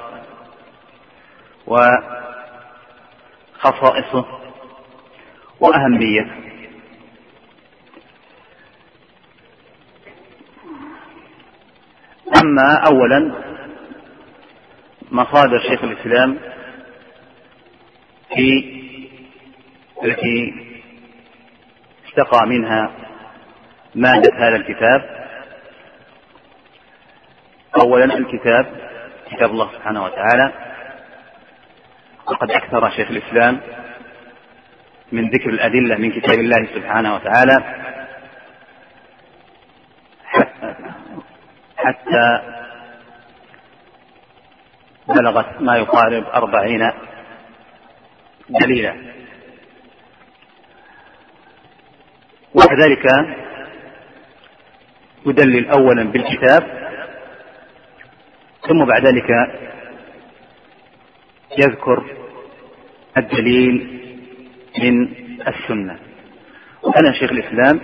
وخصائصه 3.57 4.25
وأهميته. 5.61 6.52
أما 12.43 12.83
أولا 12.91 13.33
مصادر 15.11 15.59
شيخ 15.59 15.85
الإسلام 15.85 16.39
في 18.35 18.65
التي 20.05 20.55
استقى 22.09 22.47
منها 22.47 22.91
مادة 23.95 24.31
هذا 24.37 24.57
الكتاب. 24.57 25.27
أولا 27.77 28.05
الكتاب 28.05 28.67
كتاب 29.31 29.51
الله 29.51 29.73
سبحانه 29.73 30.05
وتعالى. 30.05 30.53
وقد 32.27 32.51
أكثر 32.51 32.91
شيخ 32.91 33.11
الإسلام 33.11 33.61
من 35.13 35.31
ذكر 35.31 35.49
الأدلة 35.51 35.97
من 35.97 36.13
كتاب 36.13 36.39
الله 36.39 36.69
سبحانه 36.75 37.15
وتعالى. 37.15 37.83
حتى 41.83 42.41
بلغت 45.09 45.61
ما 45.61 45.77
يقارب 45.77 46.25
أربعين 46.25 46.93
دليلا. 48.49 48.95
وكذلك 52.55 53.07
يدلل 55.27 55.69
أولا 55.71 56.03
بالكتاب 56.03 56.63
ثم 58.69 58.85
بعد 58.85 59.07
ذلك 59.07 59.31
يذكر 61.59 62.05
الدليل 63.17 64.01
من 64.79 65.09
السنة. 65.49 65.99
وأنا 66.83 67.13
شيخ 67.13 67.31
الإسلام 67.31 67.81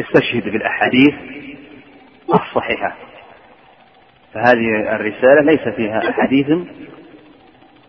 استشهد 0.00 0.44
بالأحاديث 0.44 1.14
الصحيحة. 2.34 2.96
فهذه 4.34 4.94
الرسالة 4.96 5.40
ليس 5.40 5.68
فيها 5.68 6.10
أحاديث 6.10 6.46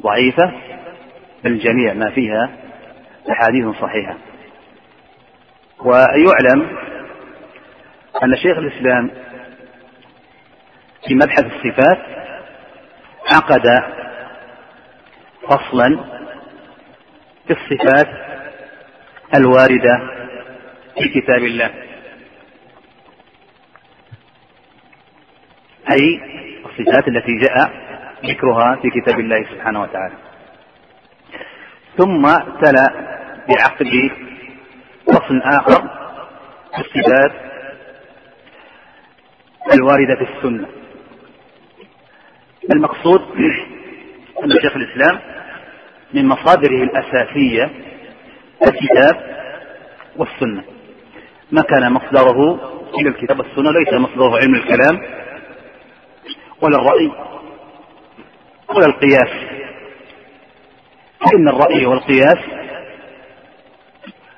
ضعيفة 0.01 0.53
بل 1.43 1.59
جميع 1.59 1.93
ما 1.93 2.09
فيها 2.09 2.49
أحاديث 3.31 3.75
صحيحة. 3.81 4.17
ويعلم 5.85 6.77
أن 8.23 8.35
شيخ 8.35 8.57
الإسلام 8.57 9.09
في 11.07 11.15
مبحث 11.15 11.45
الصفات 11.45 11.99
عقد 13.33 13.83
فصلا 15.49 15.99
في 17.47 17.53
الصفات 17.53 18.07
الواردة 19.35 19.99
في 20.97 21.21
كتاب 21.21 21.43
الله. 21.43 21.88
أي 25.91 26.21
الصفات 26.65 27.07
التي 27.07 27.35
جاء 27.37 27.71
ذكرها 28.25 28.75
في 28.81 28.89
كتاب 28.89 29.19
الله 29.19 29.43
سبحانه 29.43 29.81
وتعالى. 29.81 30.15
ثم 31.97 32.21
تلا 32.61 32.87
بعقد 33.49 34.11
فصل 35.07 35.41
آخر 35.43 35.81
في 36.75 36.79
الصفات 36.79 37.31
الواردة 39.73 40.15
في 40.15 40.37
السنة. 40.37 40.67
المقصود 42.73 43.21
أن 44.43 44.51
شيخ 44.61 44.75
الإسلام 44.75 45.19
من 46.13 46.27
مصادره 46.27 46.83
الأساسية 46.83 47.69
الكتاب 48.67 49.39
والسنة. 50.15 50.63
ما 51.51 51.61
كان 51.61 51.91
مصدره 51.91 52.59
إلى 52.99 53.09
الكتاب 53.09 53.39
والسنة 53.39 53.71
ليس 53.71 53.93
مصدره 53.93 54.37
علم 54.37 54.55
الكلام 54.55 55.19
ولا 56.61 56.77
الرأي 56.77 57.11
ولا 58.75 58.85
القياس. 58.85 59.49
إن 61.35 61.47
الرأي 61.47 61.85
والقياس 61.85 62.37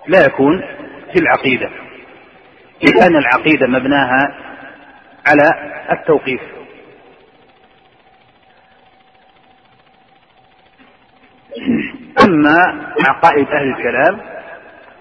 لا 0.07 0.26
يكون 0.26 0.61
في 1.14 1.19
العقيدة. 1.19 1.69
لأن 2.84 3.15
العقيدة 3.15 3.68
مبناها 3.68 4.35
على 5.27 5.73
التوقيف. 5.91 6.41
أما 12.26 12.85
عقائد 13.07 13.48
أهل 13.48 13.68
الكلام 13.68 14.22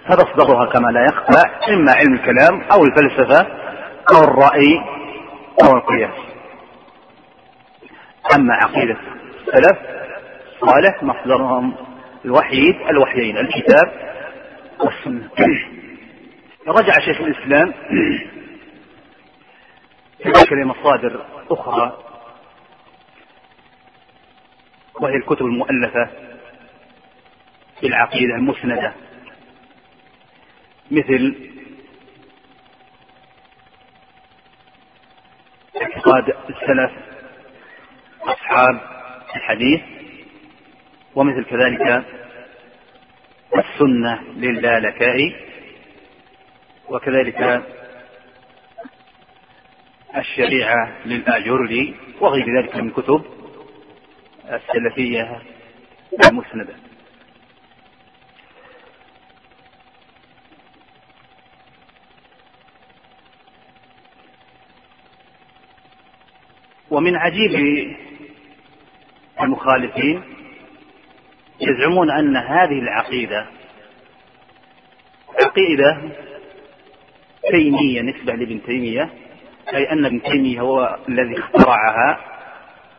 فتصدرها 0.08 0.66
كما 0.66 0.88
لا 0.90 1.04
يخفى 1.04 1.72
إما 1.72 1.92
علم 1.92 2.14
الكلام 2.14 2.62
أو 2.72 2.84
الفلسفة 2.84 3.46
أو 4.12 4.24
الرأي 4.24 4.80
أو 5.64 5.76
القياس. 5.76 6.29
أما 8.34 8.54
عقيدة 8.54 8.96
السلف 9.40 9.78
صالح 10.60 11.02
مصدرهم 11.02 11.74
الوحيد 12.24 12.74
الوحيين 12.90 13.38
الكتاب 13.38 14.10
والسنة. 14.80 15.30
رجع 16.68 17.00
شيخ 17.00 17.20
الإسلام 17.20 17.74
ذكر 20.26 20.64
مصادر 20.64 21.26
أخرى 21.50 21.98
وهي 25.00 25.16
الكتب 25.16 25.46
المؤلفة 25.46 26.10
في 27.80 27.86
العقيدة 27.86 28.34
المسندة 28.34 28.92
مثل 30.90 31.50
اعتقاد 35.82 36.36
السلف 36.48 37.09
أصحاب 38.30 38.80
الحديث 39.36 39.80
ومثل 41.14 41.44
كذلك 41.44 42.04
السنة 43.56 44.22
للدالكاء 44.36 45.32
وكذلك 46.88 47.62
الشريعة 50.16 50.92
للآجري 51.06 51.94
وغير 52.20 52.58
ذلك 52.60 52.76
من 52.76 52.90
كتب 52.90 53.24
السلفية 54.52 55.42
المسندة. 56.30 56.74
ومن 66.90 67.16
عجيب 67.16 67.50
المخالفين 69.42 70.22
يزعمون 71.60 72.10
أن 72.10 72.36
هذه 72.36 72.78
العقيدة 72.78 73.46
عقيدة 75.44 75.98
تيمية 77.50 78.02
نسبة 78.02 78.34
لابن 78.34 78.62
تيمية 78.62 79.10
أي 79.74 79.92
أن 79.92 80.04
ابن 80.04 80.22
تيمية 80.22 80.60
هو 80.60 80.98
الذي 81.08 81.38
اخترعها 81.38 82.20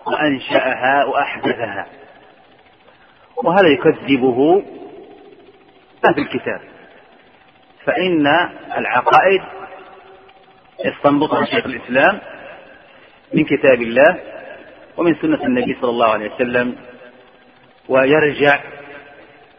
وأنشأها 0.07 1.05
وأحدثها. 1.05 1.88
وهذا 3.43 3.68
يكذبه 3.68 4.63
في 6.13 6.22
الكتاب. 6.22 6.61
فإن 7.85 8.27
العقائد 8.77 9.41
يستنبطها 10.85 11.45
شيخ 11.45 11.65
الإسلام 11.65 12.19
من 13.34 13.43
كتاب 13.43 13.81
الله 13.81 14.19
ومن 14.97 15.15
سنة 15.22 15.43
النبي 15.43 15.77
صلى 15.81 15.89
الله 15.89 16.07
عليه 16.07 16.34
وسلم 16.35 16.76
ويرجع 17.89 18.59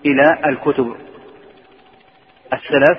إلى 0.07 0.39
الكتب 0.47 0.97
السلف 2.53 2.99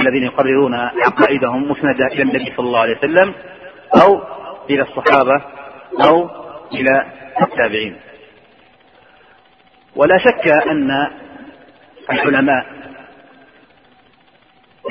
الذين 0.00 0.22
يقررون 0.22 0.74
عقائدهم 0.74 1.70
مسندة 1.70 2.06
إلى 2.06 2.22
النبي 2.22 2.44
صلى 2.56 2.66
الله 2.66 2.80
عليه 2.80 2.98
وسلم 2.98 3.34
أو 4.02 4.22
إلى 4.70 4.82
الصحابة 4.82 5.42
أو 6.04 6.30
إلى 6.72 7.06
التابعين. 7.42 7.96
ولا 9.96 10.18
شك 10.18 10.48
أن 10.48 10.90
العلماء 12.10 12.66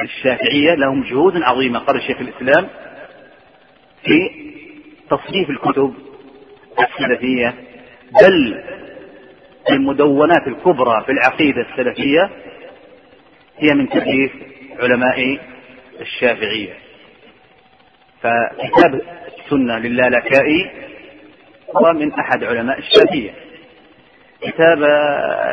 الشافعية 0.02 0.74
لهم 0.76 1.04
جهود 1.04 1.42
عظيمة 1.42 1.80
قال 1.80 2.02
شيخ 2.02 2.18
الإسلام 2.22 2.68
في 4.04 4.39
تصنيف 5.10 5.50
الكتب 5.50 5.94
السلفية 6.80 7.54
بل 8.22 8.64
المدونات 9.72 10.48
الكبرى 10.48 11.04
في 11.06 11.12
العقيدة 11.12 11.62
السلفية 11.62 12.30
هي 13.58 13.74
من 13.74 13.90
تأليف 13.90 14.32
علماء 14.80 15.40
الشافعية. 16.02 16.74
فكتاب 18.22 19.02
السنة 19.38 19.78
للالكائي 19.78 20.72
هو 21.78 21.94
من 21.94 22.12
أحد 22.14 22.44
علماء 22.44 22.80
الشافعية. 22.80 23.34
كتاب 24.42 24.80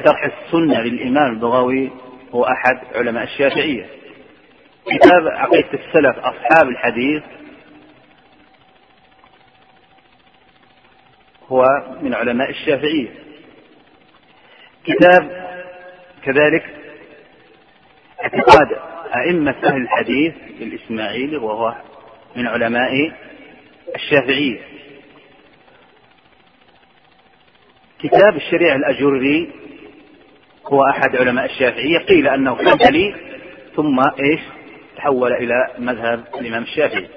شرح 0.07 0.25
السنة 0.25 0.81
للإمام 0.81 1.33
البغوي 1.33 1.91
هو 2.35 2.45
أحد 2.45 2.79
علماء 2.95 3.25
الشافعية. 3.25 3.87
كتاب 4.87 5.27
عقيدة 5.27 5.69
السلف 5.75 6.19
أصحاب 6.19 6.69
الحديث 6.69 7.23
هو 11.49 11.65
من 12.03 12.15
علماء 12.15 12.51
الشافعية. 12.51 13.09
كتاب 14.85 15.47
كذلك 16.25 16.65
اعتقاد 18.23 18.69
أئمة 19.17 19.57
أهل 19.65 19.83
الحديث 19.83 20.35
للإسماعيلي 20.61 21.37
وهو 21.37 21.75
من 22.37 22.47
علماء 22.47 23.13
الشافعية. 23.95 24.61
كتاب 27.99 28.37
الشريعة 28.37 28.77
الأجري 28.77 29.53
هو 30.67 30.85
أحد 30.85 31.17
علماء 31.17 31.45
الشافعية. 31.45 31.99
قيل 31.99 32.29
أنه 32.29 32.57
حنبلي 32.57 33.15
ثم 33.77 34.01
إيش؟ 34.01 34.41
تحول 34.97 35.33
إلى 35.33 35.71
مذهب 35.79 36.25
الإمام 36.41 36.63
الشافعي. 36.63 37.09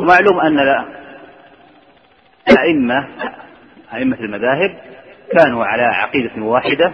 ومعلوم 0.00 0.40
أن 0.40 0.84
الأئمة 2.50 3.08
أئمة 3.96 4.20
المذاهب 4.20 4.78
كانوا 5.32 5.64
على 5.64 5.82
عقيدة 5.82 6.42
واحدة 6.42 6.92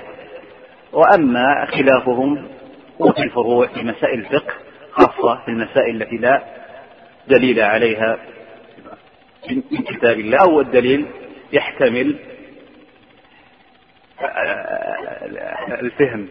وأما 0.93 1.67
خلافهم 1.67 2.49
وفي 2.99 3.23
الفروع 3.23 3.67
في 3.67 3.83
مسائل 3.83 4.19
الفقه 4.21 4.55
خاصة 4.91 5.45
في 5.45 5.49
المسائل 5.49 6.03
التي 6.03 6.17
لا 6.17 6.43
دليل 7.29 7.61
عليها 7.61 8.19
من 9.51 9.83
كتاب 9.83 10.21
الله 10.21 10.39
أو 10.41 10.61
الدليل 10.61 11.07
يحتمل 11.53 12.19
الفهم. 15.71 16.29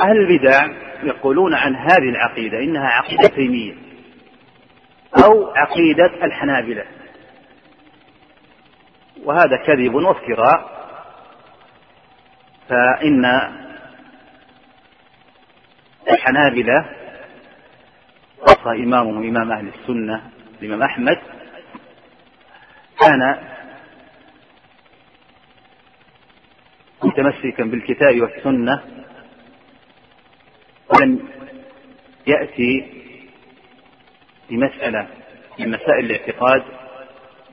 أهل 0.00 0.16
البدع 0.16 0.66
يقولون 1.02 1.54
عن 1.54 1.76
هذه 1.76 2.08
العقيدة 2.08 2.58
إنها 2.58 2.88
عقيدة 2.88 3.28
تيمية 3.28 3.74
أو 5.24 5.52
عقيدة 5.54 6.24
الحنابلة. 6.24 6.84
وهذا 9.24 9.56
كذب 9.66 9.94
وافتراء 9.94 10.82
فإن 12.68 13.24
الحنابلة 16.10 16.90
خاصة 18.40 18.70
إمامهم 18.72 19.28
إمام 19.28 19.52
أهل 19.52 19.68
السنة 19.68 20.30
الإمام 20.62 20.82
أحمد 20.82 21.18
كان 23.00 23.38
متمسكا 27.04 27.64
بالكتاب 27.64 28.20
والسنة 28.20 28.82
ولم 30.88 31.28
يأتي 32.26 33.02
بمسألة 34.50 35.08
من 35.58 35.70
مسائل 35.70 36.04
الاعتقاد 36.04 36.62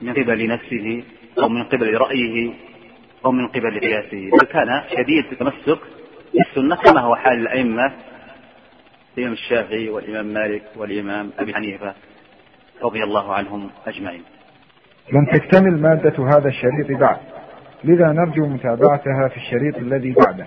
من 0.00 0.12
قبل 0.12 0.46
نفسه 0.46 1.04
أو 1.42 1.48
من 1.48 1.64
قبل 1.64 1.94
رأيه 1.94 2.52
أو 3.24 3.32
من 3.32 3.48
قبل 3.48 3.80
قياسه. 3.80 4.30
بل 4.30 4.46
كان 4.46 4.82
شديد 4.96 5.24
التمسك 5.32 5.78
بالسنة 6.34 6.76
كما 6.76 7.00
هو 7.00 7.16
حال 7.16 7.38
الأئمة 7.38 7.92
الإمام 9.18 9.32
الشافعي 9.32 9.88
والإمام 9.88 10.26
مالك 10.26 10.62
والإمام 10.76 11.30
أبي 11.38 11.54
حنيفة 11.54 11.94
رضي 12.82 13.04
الله 13.04 13.34
عنهم 13.34 13.70
أجمعين. 13.86 14.22
لم 15.12 15.38
تكتمل 15.38 15.80
مادة 15.80 16.24
هذا 16.24 16.48
الشريط 16.48 17.00
بعد. 17.00 17.18
لذا 17.84 18.12
نرجو 18.12 18.46
متابعتها 18.46 19.28
في 19.28 19.36
الشريط 19.36 19.76
الذي 19.76 20.14
بعده. 20.26 20.46